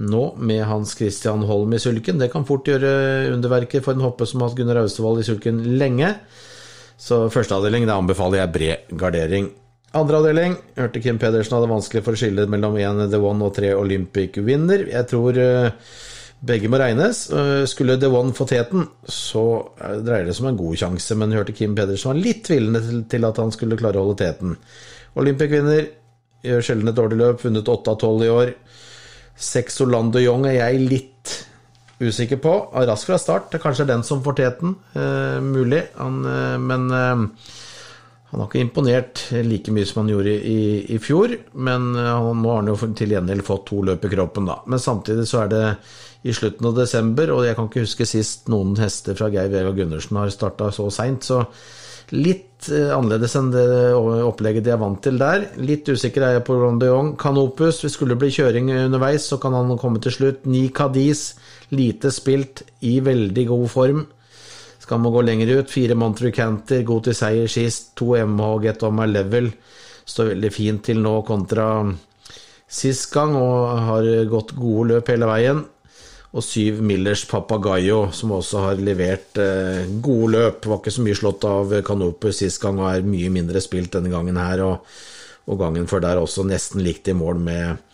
Nå 0.00 0.22
med 0.40 0.64
Hans 0.66 0.96
Christian 0.98 1.44
Holm 1.46 1.76
i 1.76 1.82
sulken. 1.82 2.18
Det 2.18 2.30
kan 2.32 2.46
fort 2.48 2.66
gjøre 2.66 3.34
underverker 3.34 3.84
for 3.84 3.94
en 3.94 4.02
hoppe 4.02 4.26
som 4.26 4.40
har 4.40 4.50
hatt 4.50 4.58
Gunnar 4.58 4.80
Austevoll 4.80 5.20
i 5.20 5.26
sulken 5.26 5.60
lenge. 5.78 6.14
Så 6.98 7.26
førsteavdeling, 7.34 7.84
det 7.86 7.94
anbefaler 7.94 8.40
jeg 8.40 8.54
bred 8.54 8.96
gardering. 8.98 9.52
Andre 9.94 10.18
avdeling, 10.18 10.56
hørte 10.74 11.02
Kim 11.02 11.20
Pedersen 11.22 11.54
hadde 11.54 11.70
vanskelig 11.70 12.02
for 12.02 12.16
å 12.16 12.18
skille 12.18 12.48
mellom 12.50 12.74
én 12.80 13.04
The 13.12 13.20
One 13.22 13.46
og 13.46 13.54
tre 13.54 13.70
Olympic 13.78 14.40
Winner. 14.42 14.88
Jeg 14.90 15.06
tror 15.12 15.38
eh, 15.38 15.70
begge 16.44 16.68
må 16.70 16.78
regnes. 16.80 17.24
Eh, 17.32 17.64
Skulle 17.70 17.96
The 18.00 18.10
One 18.12 18.34
få 18.36 18.46
teten, 18.50 18.86
så 19.08 19.44
eh, 19.80 19.98
dreier 20.04 20.28
det 20.28 20.34
seg 20.36 20.44
om 20.46 20.50
en 20.52 20.60
god 20.60 20.76
sjanse, 20.80 21.16
men 21.20 21.32
hørte 21.36 21.54
Kim 21.56 21.74
Pedersen 21.78 22.12
var 22.12 22.20
litt 22.20 22.44
tvilende 22.48 22.82
til- 23.10 23.24
at 23.28 23.40
han 23.40 23.52
skulle 23.54 23.78
klare 23.80 24.00
å 24.00 24.04
holde 24.06 24.20
teten. 24.22 24.56
Olympic 25.16 25.50
Winner 25.50 25.86
gjør 26.44 26.62
sjelden 26.66 26.88
et 26.90 26.98
dårlig 26.98 27.18
løp, 27.20 27.42
vunnet 27.44 27.68
8 27.72 27.90
av 27.94 27.98
12 28.02 28.22
i 28.26 28.32
år. 28.34 28.54
Seks 29.36 29.80
Orlando 29.80 30.18
Young 30.22 30.44
er 30.46 30.58
jeg 30.60 30.88
litt 30.88 31.34
usikker 32.04 32.40
på. 32.42 32.52
Rask 32.74 33.06
fra 33.08 33.18
start, 33.18 33.50
det 33.50 33.60
er 33.60 33.64
kanskje 33.64 33.86
den 33.88 34.02
som 34.06 34.22
får 34.22 34.36
teten, 34.42 34.74
eh, 34.94 35.40
mulig. 35.40 35.84
Han, 35.96 36.24
eh, 36.26 36.58
men 36.58 36.90
eh, 36.90 37.26
han 38.34 38.40
har 38.42 38.48
ikke 38.48 38.64
imponert 38.64 39.20
like 39.46 39.70
mye 39.70 39.86
som 39.86 40.00
han 40.00 40.08
gjorde 40.10 40.32
i, 40.34 40.62
i 40.90 40.96
fjor. 40.98 41.36
Men 41.54 41.92
eh, 41.94 42.30
nå 42.34 42.48
har 42.50 42.56
han 42.58 42.70
jo 42.72 42.74
til 42.98 43.14
gjengjeld 43.14 43.44
fått 43.46 43.68
to 43.68 43.78
løp 43.86 44.08
i 44.08 44.10
kroppen, 44.10 44.48
da. 44.50 44.56
Men 44.66 44.82
samtidig 44.82 45.28
så 45.30 45.44
er 45.44 45.52
det 45.52 45.62
i 46.26 46.34
slutten 46.34 46.66
av 46.66 46.74
desember, 46.74 47.30
og 47.30 47.44
jeg 47.46 47.54
kan 47.54 47.68
ikke 47.70 47.84
huske 47.84 48.08
sist 48.10 48.50
noen 48.50 48.72
hester 48.80 49.14
fra 49.14 49.28
Geir 49.30 49.52
Vega 49.52 49.70
Gundersen 49.76 50.18
har 50.18 50.32
starta 50.34 50.72
så 50.74 50.88
seint, 50.90 51.22
så 51.22 51.44
litt 52.10 52.66
eh, 52.74 52.90
annerledes 52.96 53.38
enn 53.38 53.52
det 53.54 53.68
opplegget 53.94 54.66
de 54.66 54.74
er 54.74 54.82
vant 54.82 54.98
til 55.04 55.20
der. 55.22 55.46
Litt 55.62 55.86
usikker 55.86 56.26
er 56.26 56.38
jeg 56.40 56.46
på 56.48 56.58
Ron 56.58 56.82
de 56.82 56.90
Jong. 56.90 57.14
Canopus, 57.20 57.84
hvis 57.84 57.92
det 57.92 57.94
skulle 58.00 58.18
bli 58.18 58.32
kjøring 58.34 58.74
underveis, 58.80 59.28
så 59.30 59.38
kan 59.38 59.54
han 59.54 59.70
komme 59.78 60.02
til 60.02 60.16
slutt. 60.18 60.42
Ni 60.50 60.66
Cadiz, 60.74 61.36
lite 61.70 62.10
spilt, 62.10 62.66
i 62.82 62.98
veldig 62.98 63.46
god 63.54 63.70
form. 63.70 64.04
Skal 64.84 65.00
man 65.00 65.14
gå 65.14 65.22
lenger 65.24 65.54
ut, 65.58 65.70
fire 65.72 65.96
Montreux 65.96 66.34
Canter, 66.36 66.82
god 66.84 67.06
til 67.06 67.16
seier 67.16 67.48
sist. 67.48 67.94
To 67.96 68.12
MH, 68.20 68.48
Get 68.66 68.82
On 68.84 68.92
My 68.92 69.06
Level. 69.08 69.48
Står 70.04 70.34
veldig 70.34 70.50
fint 70.52 70.82
til 70.84 71.00
nå 71.00 71.22
kontra 71.24 71.68
sist 72.68 73.08
gang, 73.14 73.32
og 73.38 73.78
har 73.88 74.10
gått 74.28 74.52
gode 74.58 74.90
løp 74.92 75.08
hele 75.08 75.30
veien 75.30 75.64
og 76.34 76.42
syv 76.42 76.80
Millers 76.82 77.22
Papagayo, 77.30 78.08
som 78.10 78.32
også 78.34 78.62
har 78.64 78.80
levert 78.82 79.38
eh, 79.38 79.86
gode 80.02 80.32
løp. 80.34 80.66
Var 80.66 80.80
ikke 80.80 80.92
så 80.96 81.04
mye 81.06 81.18
slått 81.18 81.46
av 81.46 81.76
Canopus 81.86 82.40
sist 82.42 82.58
gang 82.62 82.80
og 82.82 82.88
er 82.90 83.06
mye 83.06 83.30
mindre 83.32 83.62
spilt 83.62 83.94
denne 83.94 84.10
gangen 84.10 84.40
her. 84.40 84.64
Og, 84.66 84.96
og 85.46 85.60
gangen 85.60 85.86
før 85.90 86.02
der 86.02 86.20
også 86.20 86.42
nesten 86.48 86.82
likt 86.82 87.08
i 87.08 87.14
mål 87.14 87.38
med, 87.46 87.84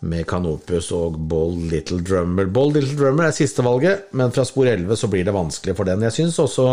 med 0.00 0.26
Canopus 0.28 0.90
og 0.96 1.18
Bold 1.30 1.70
Little 1.70 2.00
Drummer. 2.04 2.48
Bold 2.48 2.78
Little 2.78 2.96
Drummer 2.96 3.28
er 3.28 3.36
sistevalget, 3.36 4.08
men 4.16 4.32
fra 4.32 4.46
spor 4.48 4.70
11 4.70 4.96
så 4.96 5.10
blir 5.12 5.26
det 5.26 5.36
vanskelig 5.36 5.76
for 5.76 5.88
den. 5.88 6.06
Jeg 6.08 6.16
syns 6.16 6.38
også 6.40 6.68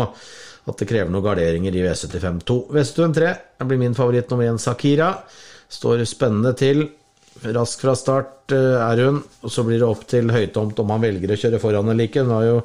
at 0.68 0.80
det 0.80 0.88
krever 0.88 1.12
noen 1.12 1.24
garderinger 1.24 1.76
i 1.76 1.84
V75-2. 1.84 2.58
V75-3 2.76 3.68
blir 3.68 3.80
min 3.80 3.96
favoritt 3.96 4.32
nummer 4.32 4.48
én, 4.48 4.60
Sakira. 4.60 5.12
Står 5.68 6.04
spennende 6.08 6.54
til. 6.56 6.86
Rask 7.44 7.84
fra 7.84 7.94
start 7.94 8.54
eh, 8.56 8.80
er 8.80 9.04
hun, 9.04 9.20
og 9.44 9.52
så 9.52 9.62
blir 9.66 9.78
det 9.78 9.86
opp 9.86 10.08
til 10.10 10.32
Høytomt 10.32 10.80
om 10.82 10.90
han 10.90 11.04
velger 11.04 11.30
å 11.30 11.38
kjøre 11.38 11.60
foran 11.62 11.92
eller 11.92 12.08
ikke. 12.08 12.24
Hun 12.24 12.34
har 12.34 12.46
jo 12.48 12.56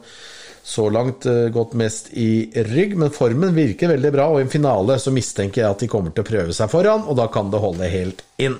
så 0.63 0.87
langt 0.89 1.27
eh, 1.29 1.49
gått 1.53 1.75
mest 1.77 2.09
i 2.17 2.47
rygg, 2.71 2.95
men 2.97 3.13
formen 3.13 3.53
virker 3.53 3.91
veldig 3.91 4.13
bra, 4.15 4.29
og 4.31 4.39
i 4.39 4.47
en 4.47 4.53
finale 4.53 4.97
så 4.99 5.13
mistenker 5.13 5.61
jeg 5.61 5.69
at 5.75 5.83
de 5.83 5.91
kommer 5.91 6.15
til 6.15 6.23
å 6.23 6.29
prøve 6.31 6.55
seg 6.55 6.71
foran, 6.71 7.03
og 7.05 7.19
da 7.19 7.27
kan 7.31 7.51
det 7.53 7.61
holde 7.61 7.91
helt 7.91 8.23
inn. 8.41 8.57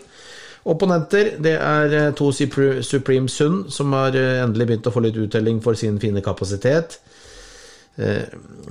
Opponenter 0.70 1.34
det 1.44 1.58
er 1.60 1.98
eh, 1.98 2.14
to 2.16 2.32
Supreme 2.32 3.30
Sun, 3.32 3.66
som 3.74 3.96
har 3.98 4.16
endelig 4.16 4.70
begynt 4.70 4.88
å 4.88 4.96
få 4.96 5.04
litt 5.04 5.20
uttelling 5.20 5.60
for 5.64 5.80
sin 5.80 6.00
fine 6.00 6.24
kapasitet. 6.24 7.00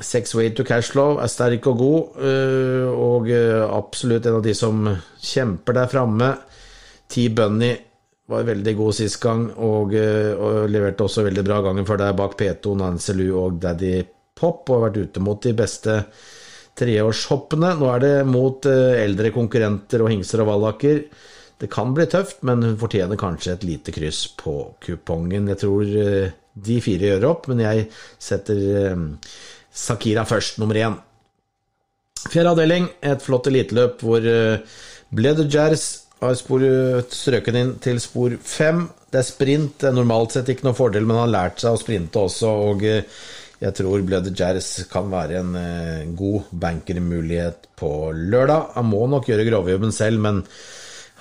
Sex 0.02 0.32
Way 0.34 0.48
to 0.50 0.64
Cashflow 0.66 1.20
er 1.22 1.30
sterk 1.30 1.68
og 1.70 1.76
god, 1.78 2.16
og 2.90 3.28
absolutt 3.30 4.26
en 4.26 4.40
av 4.40 4.42
de 4.42 4.54
som 4.58 4.80
kjemper 5.22 5.76
der 5.76 5.92
framme. 5.92 6.32
T-Bunny 7.06 7.70
var 8.32 8.46
veldig 8.48 8.74
god 8.78 8.96
sist 8.96 9.20
gang, 9.22 9.46
og, 9.60 9.94
eh, 9.94 10.32
og, 10.32 10.68
leverte 10.70 11.06
også 11.06 11.26
veldig 11.26 11.44
bra 11.46 11.60
gangen 11.64 11.88
før 11.88 12.00
der 12.04 12.14
bak 12.18 12.36
P2, 12.38 12.76
Nancy 12.78 13.16
Lou 13.18 13.34
og 13.42 13.58
Daddy 13.62 14.02
Pop, 14.38 14.64
og 14.68 14.78
har 14.78 14.86
vært 14.88 15.02
ute 15.02 15.24
mot 15.24 15.42
de 15.42 15.52
beste 15.56 15.98
treårshoppene. 16.78 17.74
Nå 17.78 17.90
er 17.92 18.04
det 18.04 18.14
mot 18.28 18.66
eh, 18.70 19.02
eldre 19.02 19.32
konkurrenter 19.34 20.04
og 20.04 20.12
hingser 20.14 20.44
og 20.44 20.52
vallaker. 20.54 21.04
Det 21.62 21.70
kan 21.70 21.94
bli 21.94 22.08
tøft, 22.10 22.42
men 22.46 22.64
hun 22.66 22.78
fortjener 22.80 23.20
kanskje 23.20 23.54
et 23.54 23.66
lite 23.68 23.94
kryss 23.94 24.24
på 24.38 24.56
kupongen. 24.82 25.46
Jeg 25.52 25.62
tror 25.62 25.96
eh, 26.02 26.34
de 26.52 26.78
fire 26.82 27.12
gjør 27.12 27.28
opp, 27.30 27.46
men 27.52 27.62
jeg 27.62 27.86
setter 28.20 28.58
Sakira 29.72 30.26
først, 30.28 30.58
nummer 30.60 30.76
én. 30.76 30.98
Fjerde 32.26 32.52
avdeling, 32.52 32.90
et 33.00 33.22
flott 33.24 33.48
eliteløp 33.48 34.02
hvor 34.04 34.26
Bled 35.12 35.40
har 35.42 35.78
har 36.22 36.38
strøken 37.12 37.58
inn 37.58 37.70
til 37.82 38.00
spor 38.02 38.34
fem. 38.46 38.84
Det 39.10 39.20
er 39.20 39.26
sprint, 39.26 39.78
det 39.82 39.90
er 39.90 39.96
normalt 39.96 40.36
sett 40.36 40.50
ikke 40.52 40.68
noe 40.68 40.78
fordel, 40.78 41.06
men 41.06 41.18
han 41.18 41.26
har 41.26 41.32
lært 41.34 41.62
seg 41.62 41.74
å 41.74 41.80
sprinte 41.80 42.20
også. 42.22 42.52
og 42.68 42.84
eh, 42.86 43.02
jeg 43.62 43.76
tror 43.78 44.02
Blødde 44.02 44.34
kan 44.90 45.10
være 45.10 45.38
en 45.38 45.56
eh, 45.58 46.06
god 46.18 46.48
bankermulighet 46.64 47.68
på 47.78 47.90
lørdag. 48.14 48.72
Han 48.76 48.88
må 48.90 49.06
nok 49.10 49.28
gjøre 49.30 49.46
grovjobben 49.50 49.94
selv, 49.94 50.22
men 50.22 50.42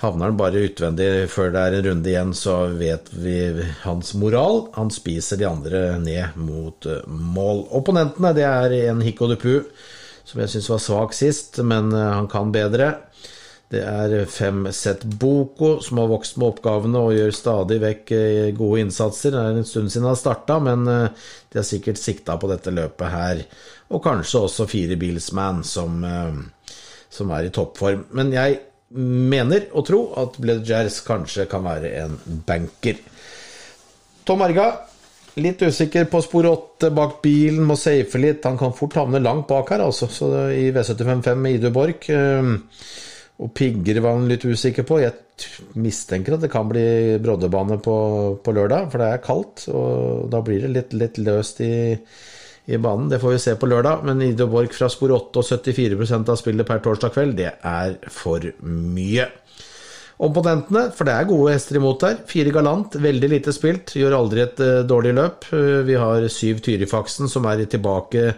havner 0.01 0.31
han 0.31 0.39
bare 0.39 0.65
utvendig 0.67 1.09
før 1.31 1.53
det 1.53 1.61
er 1.61 1.77
en 1.77 1.85
runde 1.87 2.11
igjen, 2.11 2.33
så 2.37 2.55
vet 2.77 3.11
vi 3.13 3.37
hans 3.83 4.13
moral. 4.17 4.65
Han 4.77 4.91
spiser 4.93 5.39
de 5.39 5.47
andre 5.49 5.83
ned 6.01 6.37
mot 6.41 6.89
eh, 6.89 7.05
mål. 7.07 7.67
Opponentene 7.81 8.33
det 8.37 8.47
er 8.49 8.77
en 8.83 9.05
Hikko 9.05 9.29
Dupu, 9.31 9.61
som 10.25 10.43
jeg 10.43 10.53
syns 10.55 10.69
var 10.71 10.83
svak 10.83 11.15
sist, 11.17 11.61
men 11.65 11.93
han 11.93 12.29
kan 12.31 12.53
bedre. 12.53 12.93
Det 13.71 13.79
er 13.87 14.25
fem 14.27 14.65
sett 14.75 15.03
Boko 15.07 15.77
som 15.79 16.01
har 16.01 16.09
vokst 16.11 16.35
med 16.35 16.49
oppgavene 16.49 16.99
og 16.99 17.13
gjør 17.15 17.29
stadig 17.35 17.77
vekk 17.79 18.11
eh, 18.17 18.47
gode 18.57 18.81
innsatser. 18.83 19.31
Det 19.31 19.43
er 19.43 19.59
en 19.61 19.67
stund 19.67 19.93
siden 19.93 20.09
han 20.09 20.19
starta, 20.19 20.57
men 20.59 20.83
eh, 20.91 21.29
de 21.47 21.59
har 21.61 21.67
sikkert 21.67 22.01
sikta 22.01 22.35
på 22.39 22.49
dette 22.51 22.73
løpet 22.75 23.13
her. 23.13 23.45
Og 23.95 24.03
kanskje 24.03 24.41
også 24.43 24.67
fire 24.67 24.97
Bilsman, 24.99 25.63
som, 25.63 26.03
eh, 26.03 26.75
som 27.07 27.31
er 27.31 27.47
i 27.47 27.53
toppform. 27.55 28.09
Men 28.19 28.35
jeg 28.35 28.59
mener 28.97 29.69
å 29.73 29.83
tro 29.87 30.01
at 30.19 30.37
Bledgers 30.41 31.01
kanskje 31.05 31.47
kan 31.51 31.63
være 31.65 31.91
en 32.01 32.17
banker. 32.47 32.99
Tom 34.27 34.43
Arga, 34.45 34.67
litt 35.41 35.63
usikker 35.63 36.09
på 36.11 36.21
spor 36.25 36.49
8 36.49 36.91
bak 36.95 37.21
bilen, 37.23 37.63
må 37.67 37.77
safe 37.79 38.19
litt. 38.21 38.45
Han 38.47 38.59
kan 38.59 38.75
fort 38.77 38.99
havne 38.99 39.23
langt 39.23 39.47
bak 39.49 39.71
her, 39.73 39.85
altså, 39.85 40.09
så 40.11 40.31
i 40.53 40.69
V755 40.75 41.39
med 41.39 41.57
Idu 41.57 41.71
Borch. 41.73 42.11
Og 43.41 43.49
pigger 43.57 44.01
var 44.03 44.19
han 44.19 44.27
litt 44.29 44.45
usikker 44.45 44.85
på. 44.85 44.99
Jeg 45.01 45.15
mistenker 45.81 46.35
at 46.35 46.43
det 46.43 46.51
kan 46.53 46.67
bli 46.69 47.17
broddebane 47.23 47.79
på, 47.81 47.95
på 48.43 48.53
lørdag, 48.53 48.91
for 48.91 49.01
det 49.01 49.07
er 49.09 49.23
kaldt. 49.25 49.65
Og 49.71 50.27
da 50.33 50.43
blir 50.45 50.67
det 50.67 50.75
litt, 50.75 50.93
litt 50.93 51.17
løst 51.23 51.63
i, 51.65 51.71
i, 52.65 52.77
banen. 52.77 53.09
Det 53.09 53.19
får 53.21 53.35
vi 53.35 53.41
se 53.43 53.55
på 53.59 53.69
lørdag. 53.69 54.05
Men 54.07 54.21
Ido 54.25 54.47
Borch 54.51 54.77
fra 54.77 54.89
spor 54.91 55.13
8 55.17 55.41
og 55.41 55.47
74% 55.47 56.31
av 56.31 56.39
spillet 56.39 56.67
per 56.67 56.81
torsdag 56.85 57.13
kveld, 57.15 57.37
det 57.39 57.51
er 57.57 57.95
for 58.13 58.45
mye. 58.65 59.27
Opponentene, 60.21 60.89
for 60.93 61.09
det 61.09 61.13
er 61.17 61.29
gode 61.29 61.55
hester 61.55 61.79
imot 61.79 62.03
der. 62.03 62.19
Fire 62.29 62.51
Galant, 62.53 62.97
veldig 63.01 63.29
lite 63.31 63.53
spilt, 63.55 63.95
gjør 63.97 64.19
aldri 64.19 64.43
et 64.43 64.59
uh, 64.61 64.83
dårlig 64.85 65.15
løp. 65.17 65.47
Uh, 65.49 65.79
vi 65.87 65.95
har 65.97 66.27
syv 66.29 66.61
Tyrifaksen, 66.61 67.31
som 67.31 67.47
er 67.49 67.65
tilbake 67.65 68.35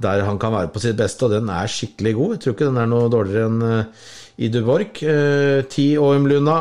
der 0.00 0.24
han 0.24 0.40
kan 0.40 0.54
være 0.54 0.72
på 0.72 0.80
sitt 0.82 0.96
beste, 0.98 1.28
og 1.28 1.36
den 1.36 1.52
er 1.52 1.70
skikkelig 1.70 2.14
god. 2.16 2.34
Jeg 2.34 2.42
tror 2.42 2.56
ikke 2.56 2.70
den 2.72 2.80
er 2.82 2.90
noe 2.90 3.12
dårligere 3.12 3.50
enn 3.50 3.62
uh, 3.62 4.08
i 4.40 4.48
Duborg. 4.48 5.02
Eh, 5.04 5.62
ti 5.70 5.92
OM-Luna. 6.00 6.58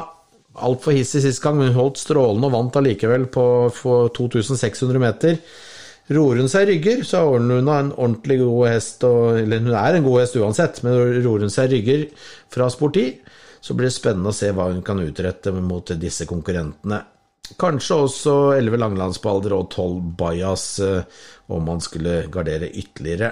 Altfor 0.59 0.91
hissig 0.91 1.23
sist 1.23 1.41
gang, 1.43 1.55
men 1.55 1.71
hun 1.71 1.79
holdt 1.79 2.01
strålende 2.01 2.49
og 2.49 2.55
vant 2.57 2.79
allikevel 2.81 3.29
på 3.31 3.45
2600 4.17 4.99
meter. 4.99 5.37
Ror 6.09 6.39
hun 6.41 6.49
seg 6.49 6.65
rygger, 6.71 7.03
så 7.05 7.21
er 7.21 7.35
hun 7.37 7.51
en 7.53 7.91
ordentlig 7.91 8.39
god 8.41 8.63
hest, 8.71 9.03
og, 9.05 9.37
eller 9.43 9.61
hun 9.61 9.75
er 9.77 9.97
en 9.97 10.05
god 10.07 10.23
hest 10.23 10.37
uansett, 10.41 10.81
men 10.85 10.97
ror 11.21 11.45
hun 11.45 11.53
seg 11.53 11.69
rygger 11.75 12.07
fra 12.49 12.69
sport 12.73 12.97
10, 12.97 13.35
så 13.61 13.75
blir 13.77 13.89
det 13.91 13.95
spennende 13.97 14.31
å 14.33 14.35
se 14.35 14.49
hva 14.55 14.71
hun 14.71 14.81
kan 14.85 15.01
utrette 15.03 15.53
mot 15.53 15.93
disse 16.01 16.25
konkurrentene. 16.29 17.03
Kanskje 17.59 17.97
også 18.05 18.33
11 18.57 18.81
langlandsbalder 18.81 19.53
og 19.57 19.69
12 19.73 19.99
bajas, 20.17 20.65
eh, 20.85 21.21
om 21.49 21.63
man 21.65 21.81
skulle 21.81 22.23
gardere 22.33 22.69
ytterligere. 22.69 23.31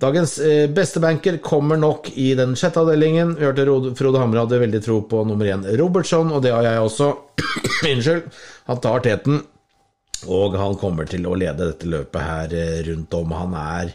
Dagens 0.00 0.34
eh, 0.44 0.66
beste 0.68 1.00
banker 1.00 1.38
kommer 1.44 1.80
nok 1.80 2.10
i 2.20 2.34
den 2.36 2.52
sjette 2.60 2.82
avdelingen. 2.82 3.34
Vi 3.38 3.46
hørte 3.48 3.94
Frode 3.96 4.20
Hamre 4.20 4.42
hadde 4.44 4.60
veldig 4.60 4.82
tro 4.84 4.98
på 5.08 5.22
nummer 5.24 5.48
én 5.48 5.64
Robertson, 5.80 6.32
og 6.36 6.44
det 6.44 6.52
har 6.52 6.68
jeg 6.68 6.82
også. 6.84 7.10
Unnskyld. 7.92 8.26
Han 8.68 8.82
tar 8.84 9.04
teten, 9.06 9.40
og 10.24 10.56
han 10.58 10.78
kommer 10.80 11.08
til 11.10 11.26
å 11.28 11.36
lede 11.38 11.70
dette 11.72 11.90
løpet 11.90 12.26
her 12.30 12.56
eh, 12.56 12.82
rundt 12.88 13.14
om. 13.18 13.36
Han 13.36 13.56
er 13.60 13.94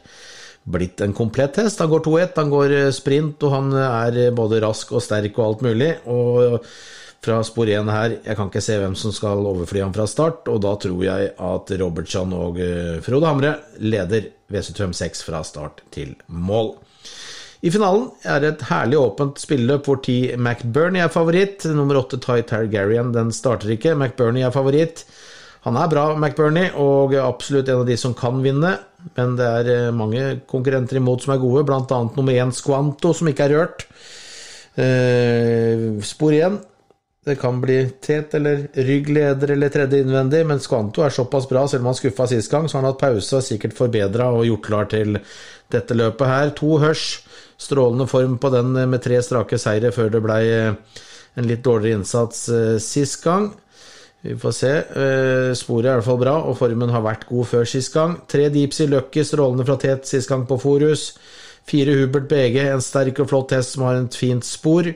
blitt 0.71 1.01
en 1.01 1.15
komplett 1.17 1.57
hest. 1.61 1.81
Han 1.81 1.89
går 1.91 2.05
2-1, 2.05 2.33
han 2.37 2.53
går 2.53 2.77
eh, 2.77 2.89
sprint, 2.95 3.43
og 3.47 3.55
han 3.55 3.75
er 3.81 4.23
både 4.37 4.61
rask 4.63 4.93
og 4.93 5.03
sterk 5.03 5.39
og 5.39 5.47
alt 5.47 5.69
mulig. 5.71 5.93
Og 6.11 6.59
fra 7.21 7.41
spor 7.45 7.69
1 7.69 7.89
her. 7.93 8.15
Jeg 8.25 8.37
kan 8.37 8.49
ikke 8.49 8.63
se 8.65 8.77
hvem 8.81 8.95
som 8.97 9.13
skal 9.13 9.45
overfly 9.45 9.83
ham 9.83 9.93
fra 9.93 10.07
start, 10.09 10.47
og 10.49 10.61
da 10.65 10.73
tror 10.81 11.03
jeg 11.05 11.33
at 11.37 11.73
Robertson 11.81 12.33
og 12.37 12.61
eh, 12.61 13.01
Frode 13.05 13.29
Hamre 13.29 13.55
leder 13.81 14.31
V756 14.51 15.25
fra 15.27 15.43
start 15.47 15.83
til 15.93 16.15
mål. 16.27 16.73
I 17.61 17.69
finalen 17.69 18.07
er 18.25 18.39
det 18.41 18.49
et 18.55 18.63
herlig 18.71 18.97
åpent 18.97 19.37
spilleløp 19.37 19.85
hvor 19.85 19.99
T. 20.01 20.33
McBurney 20.33 21.03
er 21.03 21.11
favoritt. 21.13 21.67
Nummer 21.69 21.99
8 22.01 22.17
Ty 22.23 22.41
Targaryen 22.49 23.11
den 23.13 23.29
starter 23.35 23.75
ikke. 23.75 23.93
McBurney 23.93 24.41
er 24.47 24.55
favoritt. 24.55 25.03
Han 25.65 25.77
er 25.77 25.91
bra, 25.91 26.05
McBurney, 26.17 26.71
og 26.73 27.13
absolutt 27.21 27.69
en 27.69 27.83
av 27.83 27.89
de 27.89 27.97
som 27.99 28.15
kan 28.17 28.39
vinne. 28.41 28.73
Men 29.17 29.35
det 29.37 29.45
er 29.59 29.69
eh, 29.69 29.93
mange 29.93 30.23
konkurrenter 30.49 30.97
imot 30.97 31.23
som 31.25 31.35
er 31.35 31.41
gode, 31.41 31.63
bl.a. 31.67 32.01
nummer 32.15 32.33
1 32.47 32.55
Squanto, 32.57 33.13
som 33.17 33.29
ikke 33.29 33.45
er 33.45 33.55
rørt. 33.57 33.85
Eh, 34.81 35.85
spor 36.05 36.33
igjen. 36.33 36.57
Det 37.21 37.35
kan 37.37 37.59
bli 37.61 37.77
tet 38.01 38.33
eller 38.33 38.63
rygg 38.81 39.11
leder 39.13 39.53
eller 39.53 39.69
tredje 39.69 39.99
innvendig, 40.01 40.41
men 40.49 40.61
Squanto 40.63 41.05
er 41.05 41.13
såpass 41.13 41.45
bra, 41.49 41.67
selv 41.69 41.85
om 41.85 41.91
han 41.91 41.99
skuffa 41.99 42.25
sist 42.31 42.49
gang, 42.49 42.65
så 42.65 42.79
har 42.79 42.85
han 42.85 42.95
hatt 42.95 43.03
pause 43.03 43.37
og 43.37 43.45
sikkert 43.45 43.77
forbedra 43.77 44.31
og 44.33 44.47
gjort 44.47 44.65
klar 44.65 44.89
til 44.89 45.19
dette 45.71 45.97
løpet 45.97 46.31
her. 46.31 46.55
To 46.57 46.79
Hørs, 46.81 47.05
strålende 47.61 48.09
form 48.09 48.39
på 48.41 48.49
den 48.49 48.73
med 48.73 49.05
tre 49.05 49.21
strake 49.21 49.61
seire 49.61 49.93
før 49.93 50.09
det 50.15 50.23
blei 50.25 50.41
en 51.37 51.47
litt 51.47 51.61
dårligere 51.61 52.01
innsats 52.01 52.47
eh, 52.49 52.77
sist 52.81 53.21
gang. 53.21 53.51
Vi 54.21 54.35
får 54.37 54.51
se. 54.53 54.71
Eh, 54.77 55.51
sporet 55.57 55.87
er 55.87 55.95
i 55.95 55.99
hvert 55.99 56.05
fall 56.05 56.19
bra, 56.21 56.35
og 56.45 56.57
formen 56.59 56.93
har 56.93 57.01
vært 57.05 57.25
god 57.29 57.47
før 57.49 57.65
sist 57.69 57.93
gang. 57.93 58.19
Tre 58.29 58.49
Deepsea 58.53 58.89
Lucky, 58.89 59.23
strålende 59.25 59.65
fra 59.65 59.79
tet 59.81 60.05
sist 60.09 60.29
gang 60.29 60.45
på 60.47 60.59
Forus. 60.61 61.11
Fire 61.67 61.95
Hubert 61.97 62.27
BG, 62.29 62.59
en 62.69 62.81
sterk 62.81 63.19
og 63.21 63.29
flott 63.29 63.53
hest 63.55 63.75
som 63.75 63.85
har 63.87 63.97
et 63.97 64.17
fint 64.17 64.45
spor. 64.45 64.87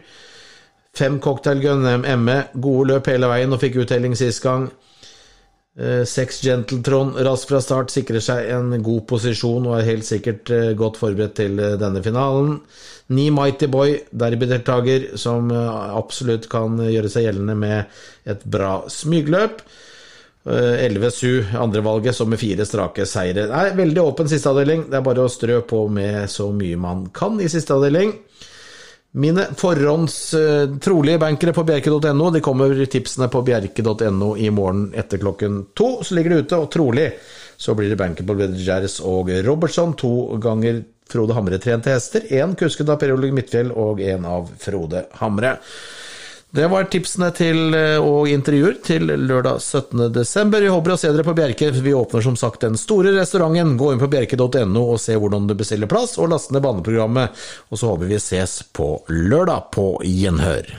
Fem 0.95 1.19
Cocktail 1.19 1.61
Gun 1.61 1.85
ME, 2.23 2.37
gode 2.61 2.87
løp 2.93 3.09
hele 3.11 3.27
veien 3.27 3.53
og 3.53 3.61
fikk 3.61 3.81
uttelling 3.83 4.15
sist 4.17 4.43
gang. 4.45 4.69
Eh, 5.75 6.05
seks 6.07 6.37
Gentletron, 6.41 7.09
raskt 7.19 7.49
fra 7.51 7.59
start, 7.59 7.91
sikrer 7.91 8.21
seg 8.23 8.47
en 8.55 8.77
god 8.83 9.01
posisjon 9.09 9.65
og 9.67 9.73
er 9.75 9.89
helt 9.89 10.07
sikkert 10.07 10.47
eh, 10.55 10.69
godt 10.79 11.01
forberedt 11.01 11.35
til 11.41 11.59
eh, 11.59 11.75
denne 11.81 11.99
finalen. 12.03 12.61
Ni 13.11 13.25
Mighty 13.33 13.67
Boy, 13.67 13.97
derbydeltaker, 14.15 15.11
som 15.19 15.51
absolutt 15.51 16.47
kan 16.49 16.79
gjøre 16.79 17.11
seg 17.11 17.27
gjeldende 17.27 17.57
med 17.59 17.99
et 18.31 18.47
bra 18.49 18.79
smygløp. 18.89 19.59
11 20.45 21.09
Su, 21.13 21.29
andrevalget, 21.57 22.13
som 22.17 22.29
med 22.29 22.37
fire 22.37 22.65
strake 22.69 23.05
seire. 23.09 23.47
Nei, 23.49 23.67
veldig 23.77 24.01
åpen 24.01 24.29
siste 24.29 24.49
avdeling. 24.49 24.87
Det 24.89 24.97
er 24.99 25.05
bare 25.05 25.25
å 25.25 25.29
strø 25.29 25.59
på 25.65 25.83
med 25.89 26.29
så 26.29 26.51
mye 26.53 26.77
man 26.81 27.07
kan 27.13 27.37
i 27.41 27.49
siste 27.49 27.73
avdeling. 27.77 28.13
Mine 29.15 29.45
forhånds 29.55 30.33
uh, 30.33 30.77
trolige 30.83 31.21
bankere 31.21 31.53
på 31.55 31.63
bjerke.no 31.67 32.29
de 32.35 32.41
kommer 32.43 32.81
tipsene 32.91 33.29
på 33.31 33.41
bjerke.no 33.47 34.33
i 34.37 34.49
morgen 34.51 34.89
etter 34.97 35.21
klokken 35.21 35.61
to. 35.73 36.01
Så 36.03 36.17
ligger 36.17 36.35
det 36.35 36.45
ute, 36.45 36.59
og 36.59 36.71
trolig 36.73 37.09
så 37.55 37.73
blir 37.77 37.89
det 37.89 37.99
banker 37.99 38.27
på 38.27 38.35
Bledgers 38.35 38.99
og 38.99 39.31
Robertson. 39.45 39.95
To 40.01 40.35
ganger 40.43 40.83
Frode 41.07 41.35
Hamre-trente 41.37 41.93
hester. 41.93 42.25
Én 42.33 42.55
kusket 42.59 42.89
av 42.89 42.99
Per 42.99 43.13
Ole 43.13 43.31
Midtfjell 43.31 43.71
og 43.71 44.01
én 44.03 44.25
av 44.27 44.49
Frode 44.59 45.05
Hamre. 45.21 45.55
Det 46.55 46.67
var 46.71 46.85
tipsene 46.87 47.31
til, 47.35 47.73
eh, 47.75 47.97
og 47.99 48.29
intervjuer 48.31 48.77
til 48.85 49.09
lørdag 49.09 49.59
17.12. 49.59 50.53
Vi 50.63 50.69
håper 50.71 50.93
å 50.93 50.97
se 50.97 51.11
dere 51.11 51.25
på 51.27 51.35
Bjerke. 51.35 51.71
Vi 51.75 51.93
åpner 51.93 52.23
som 52.23 52.37
sagt 52.39 52.63
den 52.63 52.77
store 52.79 53.11
restauranten. 53.17 53.75
Gå 53.75 53.91
inn 53.91 53.99
på 53.99 54.07
bjerke.no 54.07 54.85
og 54.93 55.01
se 55.03 55.17
hvordan 55.19 55.49
du 55.49 55.55
bestiller 55.59 55.91
plass, 55.91 56.15
og 56.15 56.31
last 56.31 56.55
ned 56.55 56.63
baneprogrammet. 56.63 57.35
Og 57.67 57.81
så 57.81 57.91
håper 57.91 58.07
vi 58.07 58.21
ses 58.23 58.61
på 58.71 58.93
lørdag 59.11 59.67
på 59.75 59.89
gjenhør. 60.07 60.71